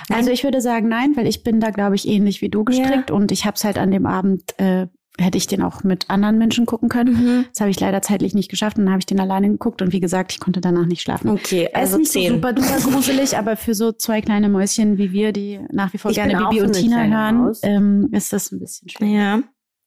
Also 0.08 0.30
ich 0.30 0.42
würde 0.42 0.60
sagen 0.60 0.88
nein, 0.88 1.12
weil 1.16 1.26
ich 1.26 1.44
bin 1.44 1.60
da, 1.60 1.70
glaube 1.70 1.94
ich, 1.94 2.08
ähnlich 2.08 2.42
wie 2.42 2.48
du 2.48 2.64
gestrickt 2.64 3.10
und 3.10 3.30
ich 3.30 3.44
habe 3.44 3.54
es 3.54 3.64
halt 3.64 3.78
an 3.78 3.90
dem 3.90 4.06
Abend, 4.06 4.58
äh, 4.58 4.88
hätte 5.18 5.38
ich 5.38 5.46
den 5.46 5.62
auch 5.62 5.82
mit 5.82 6.10
anderen 6.10 6.38
Menschen 6.38 6.66
gucken 6.66 6.88
können. 6.88 7.12
Mhm. 7.14 7.44
Das 7.52 7.60
habe 7.60 7.70
ich 7.70 7.80
leider 7.80 8.02
zeitlich 8.02 8.34
nicht 8.34 8.50
geschafft 8.50 8.78
und 8.78 8.84
dann 8.84 8.92
habe 8.92 9.00
ich 9.00 9.06
den 9.06 9.20
alleine 9.20 9.48
geguckt 9.48 9.80
und 9.82 9.92
wie 9.92 10.00
gesagt, 10.00 10.32
ich 10.32 10.40
konnte 10.40 10.60
danach 10.60 10.86
nicht 10.86 11.02
schlafen. 11.02 11.30
Okay, 11.30 11.68
Er 11.72 11.82
ist 11.82 11.92
also 11.92 11.98
nicht 11.98 12.12
so 12.12 12.20
10. 12.20 12.34
super 12.34 12.52
duper 12.52 12.80
gruselig, 12.80 13.38
aber 13.38 13.56
für 13.56 13.74
so 13.74 13.92
zwei 13.92 14.20
kleine 14.20 14.48
Mäuschen 14.48 14.98
wie 14.98 15.12
wir, 15.12 15.32
die 15.32 15.60
nach 15.70 15.92
wie 15.92 15.98
vor 15.98 16.10
Ich 16.10 16.16
gerne 16.16 16.36
Bibi 16.36 16.62
und 16.62 16.72
Tina 16.72 17.04
hören, 17.04 17.52
ähm, 17.62 18.08
ist 18.12 18.32
das 18.32 18.52
ein 18.52 18.58
bisschen 18.58 18.88
schwer. 18.88 19.08
Ja. 19.08 19.42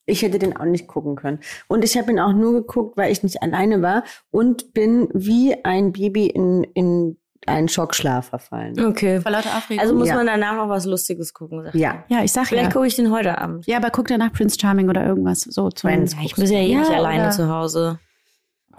Ich 0.10 0.22
hätte 0.22 0.40
den 0.40 0.56
auch 0.58 0.66
nicht 0.66 0.88
gucken 0.88 1.16
können. 1.16 1.40
Und 1.68 1.84
ich 1.84 1.98
habe 1.98 2.12
ihn 2.12 2.20
auch 2.20 2.34
nur 2.34 2.54
geguckt, 2.54 2.98
weil 2.98 3.12
ich 3.12 3.24
nicht 3.24 3.42
alleine 3.42 3.82
war 3.82 4.04
und 4.32 4.74
bin 4.74 5.08
wie 5.14 5.56
ein 5.64 5.92
Baby 5.94 6.28
in, 6.28 6.64
in 6.74 7.18
einen 7.48 7.70
Schockschlaf 7.70 8.28
verfallen. 8.30 8.80
Okay. 8.86 9.22
Vor 9.22 9.32
lauter 9.32 9.58
Aufregung. 9.58 9.82
Also 9.82 9.96
muss 9.96 10.10
Ja. 10.10 10.16
man 10.16 10.28
danach 10.28 10.56
noch 10.58 10.70
was 10.70 10.86
Lustiges 10.86 11.34
gucken. 11.34 11.64
Sagt 11.64 11.76
Ja. 11.76 12.04
ja, 12.10 12.24
ich 12.24 12.32
sag 12.32 12.48
Vielleicht 12.48 12.68
ja. 12.68 12.74
gucke 12.74 12.86
ich 12.88 12.96
den 12.96 13.12
heute 13.12 13.38
Abend. 13.38 13.66
Ja, 13.66 13.78
aber 13.78 13.90
guck 13.92 14.08
danach 14.08 14.34
Prince 14.34 14.58
Charming 14.60 14.90
oder 14.90 15.06
irgendwas 15.06 15.42
so 15.42 15.70
zum 15.70 15.90
Friends. 15.90 16.16
Ich 16.24 16.36
bin 16.36 16.46
ja 16.46 16.60
eh 16.60 16.72
Ja, 16.74 16.80
nicht 16.80 16.92
alleine 16.92 17.24
oder- 17.24 17.32
zu 17.32 17.50
Hause. 17.50 18.00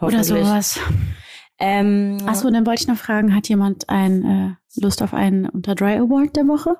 oder 0.00 0.22
sowas. 0.22 0.78
Ähm, 1.58 2.18
Achso, 2.26 2.50
dann 2.50 2.64
wollte 2.66 2.82
ich 2.82 2.88
noch 2.88 2.96
fragen, 2.96 3.34
hat 3.34 3.48
jemand 3.48 3.88
ein 3.88 4.24
äh, 4.24 4.80
Lust 4.80 5.02
auf 5.02 5.12
einen 5.14 5.48
Unter 5.48 5.74
Dry 5.74 5.96
Award 5.96 6.36
der 6.36 6.46
Woche? 6.46 6.76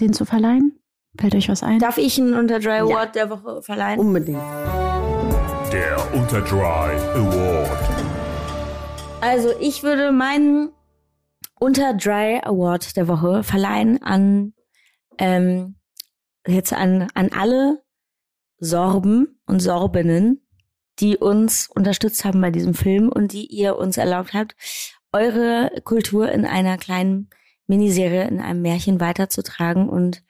Den 0.00 0.12
zu 0.12 0.24
verleihen? 0.24 0.78
Fällt 1.18 1.34
euch 1.34 1.48
was 1.48 1.62
ein? 1.62 1.78
darf 1.78 1.98
ich 1.98 2.18
einen 2.18 2.34
Unter 2.34 2.58
Dry 2.58 2.78
Award 2.78 3.14
der 3.14 3.30
Woche 3.30 3.62
verleihen? 3.62 4.00
Unbedingt. 4.00 4.42
Der 5.72 5.96
Unter 6.12 6.40
Dry 6.40 6.96
Award. 7.14 7.78
Also 9.20 9.50
ich 9.60 9.82
würde 9.82 10.12
meinen 10.12 10.70
Unter 11.60 11.94
Dry 11.94 12.40
Award 12.42 12.96
der 12.96 13.06
Woche 13.08 13.42
verleihen 13.44 14.02
an 14.02 14.54
ähm, 15.18 15.76
jetzt 16.46 16.72
an 16.72 17.08
an 17.14 17.30
alle 17.32 17.82
Sorben 18.58 19.40
und 19.46 19.60
Sorbinnen, 19.60 20.44
die 20.98 21.16
uns 21.16 21.70
unterstützt 21.74 22.24
haben 22.24 22.40
bei 22.40 22.50
diesem 22.50 22.74
Film 22.74 23.08
und 23.08 23.32
die 23.32 23.46
ihr 23.46 23.76
uns 23.76 23.98
erlaubt 23.98 24.34
habt, 24.34 24.56
eure 25.12 25.70
Kultur 25.84 26.30
in 26.32 26.44
einer 26.44 26.76
kleinen 26.76 27.30
Miniserie, 27.66 28.26
in 28.26 28.40
einem 28.40 28.62
Märchen 28.62 29.00
weiterzutragen. 29.00 29.88
Und 29.88 30.24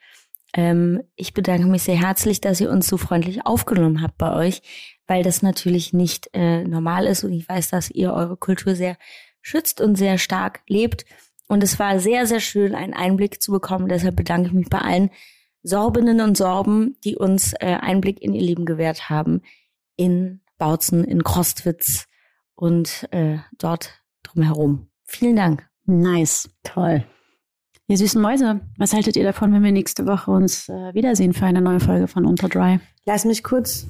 ähm, 0.55 1.03
ich 1.17 1.33
bedanke 1.33 1.67
mich 1.67 1.83
sehr 1.83 1.99
herzlich, 1.99 2.39
dass 2.39 2.61
ihr 2.61 2.71
uns 2.71 2.87
so 2.87 2.95
freundlich 2.95 3.45
aufgenommen 3.45 4.01
habt 4.01 4.17
bei 4.17 4.33
euch, 4.33 4.61
weil 5.05 5.21
das 5.21 5.41
natürlich 5.41 5.91
nicht 5.91 6.29
äh, 6.33 6.63
normal 6.63 7.05
ist 7.05 7.25
und 7.25 7.33
ich 7.33 7.47
weiß, 7.47 7.69
dass 7.69 7.91
ihr 7.91 8.13
eure 8.13 8.37
Kultur 8.37 8.73
sehr 8.73 8.97
schützt 9.41 9.81
und 9.81 9.97
sehr 9.97 10.17
stark 10.17 10.61
lebt. 10.67 11.05
Und 11.47 11.61
es 11.61 11.77
war 11.77 11.99
sehr, 11.99 12.25
sehr 12.25 12.39
schön, 12.39 12.73
einen 12.73 12.93
Einblick 12.93 13.41
zu 13.41 13.51
bekommen. 13.51 13.89
Deshalb 13.89 14.15
bedanke 14.15 14.47
ich 14.47 14.53
mich 14.53 14.69
bei 14.69 14.79
allen 14.79 15.11
Sorbinnen 15.61 16.21
und 16.21 16.37
Sorben, 16.37 16.95
die 17.03 17.17
uns 17.17 17.53
äh, 17.59 17.77
Einblick 17.79 18.21
in 18.21 18.33
ihr 18.33 18.41
Leben 18.41 18.65
gewährt 18.65 19.09
haben. 19.09 19.41
In 19.97 20.41
Bautzen, 20.57 21.03
in 21.03 21.23
Krostwitz 21.23 22.07
und 22.55 23.07
äh, 23.11 23.39
dort 23.57 24.01
drumherum. 24.23 24.87
Vielen 25.03 25.35
Dank. 25.35 25.67
Nice. 25.85 26.49
Toll. 26.63 27.05
Ihr 27.87 27.97
süßen 27.97 28.19
Mäuse, 28.19 28.61
was 28.79 28.93
haltet 28.93 29.15
ihr 29.15 29.23
davon, 29.23 29.53
wenn 29.53 29.63
wir 29.63 29.71
nächste 29.71 30.07
Woche 30.07 30.31
uns 30.31 30.69
äh, 30.69 30.93
wiedersehen 30.95 31.33
für 31.33 31.45
eine 31.45 31.61
neue 31.61 31.79
Folge 31.79 32.07
von 32.07 32.25
Unter 32.25 32.49
Dry? 32.49 32.79
Lass 33.05 33.25
mich 33.25 33.43
kurz 33.43 33.85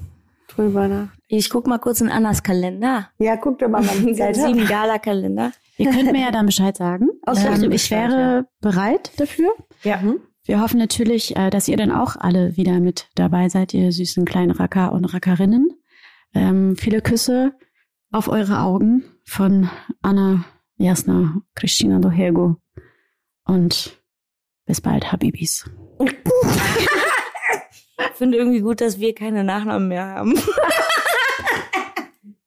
drüber 0.50 0.90
nach. 0.90 1.08
Ich 1.30 1.50
guck 1.50 1.66
mal 1.66 1.78
kurz 1.78 2.02
in 2.02 2.10
Annas 2.10 2.44
Kalender. 2.44 3.10
Ja, 3.20 3.38
guck 3.38 3.60
doch 3.60 3.70
mal, 3.70 3.84
Zeit 3.84 4.36
Sieben 4.36 4.60
habe. 4.60 4.66
Gala-Kalender. 4.66 5.54
Ihr 5.78 5.92
könnt 5.92 6.12
mir 6.12 6.22
ja 6.22 6.32
dann 6.32 6.46
Bescheid 6.46 6.76
sagen. 6.76 7.08
So, 7.26 7.48
ähm, 7.48 7.64
ich 7.72 7.90
Bescheid, 7.90 8.12
wäre 8.12 8.48
bereit 8.60 9.12
dafür. 9.16 9.50
Ja. 9.84 10.02
Hm? 10.02 10.20
Wir 10.44 10.60
hoffen 10.60 10.78
natürlich, 10.78 11.38
äh, 11.38 11.50
dass 11.50 11.70
ihr 11.70 11.78
dann 11.78 11.92
auch 11.92 12.18
alle 12.18 12.58
wieder 12.58 12.82
mit 12.82 13.08
dabei 13.16 13.48
seid, 13.48 13.74
ihr 13.74 13.94
süßen 13.94 14.26
kleinen 14.26 14.52
Racker 14.52 14.92
und 14.92 15.06
Rackerinnen. 15.06 15.70
Ähm, 16.34 16.76
viele 16.76 17.02
Küsse 17.02 17.54
auf 18.12 18.28
eure 18.28 18.60
Augen 18.60 19.06
von 19.24 19.70
Anna, 20.02 20.44
Jasna, 20.78 21.42
Christina 21.56 22.00
Dohergo 22.00 22.58
und 23.46 24.02
bis 24.66 24.82
bald, 24.82 25.12
Habibis. 25.12 25.70
Ich 26.00 26.16
finde 28.18 28.38
irgendwie 28.38 28.62
gut, 28.62 28.82
dass 28.82 29.00
wir 29.00 29.14
keine 29.14 29.44
Nachnamen 29.44 29.88
mehr 29.88 30.06
haben. 30.06 30.34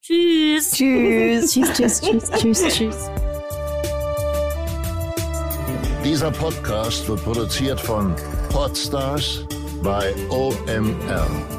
tschüss. 0.02 0.72
Tschüss. 0.72 1.52
tschüss, 1.52 1.72
tschüss, 1.74 2.00
tschüss, 2.00 2.30
tschüss, 2.30 2.74
tschüss. 2.74 3.10
Dieser 6.04 6.30
Podcast 6.30 7.06
wird 7.08 7.22
produziert 7.22 7.80
von 7.80 8.14
Podstars 8.50 9.44
bei 9.82 10.14
OMR. 10.30 11.57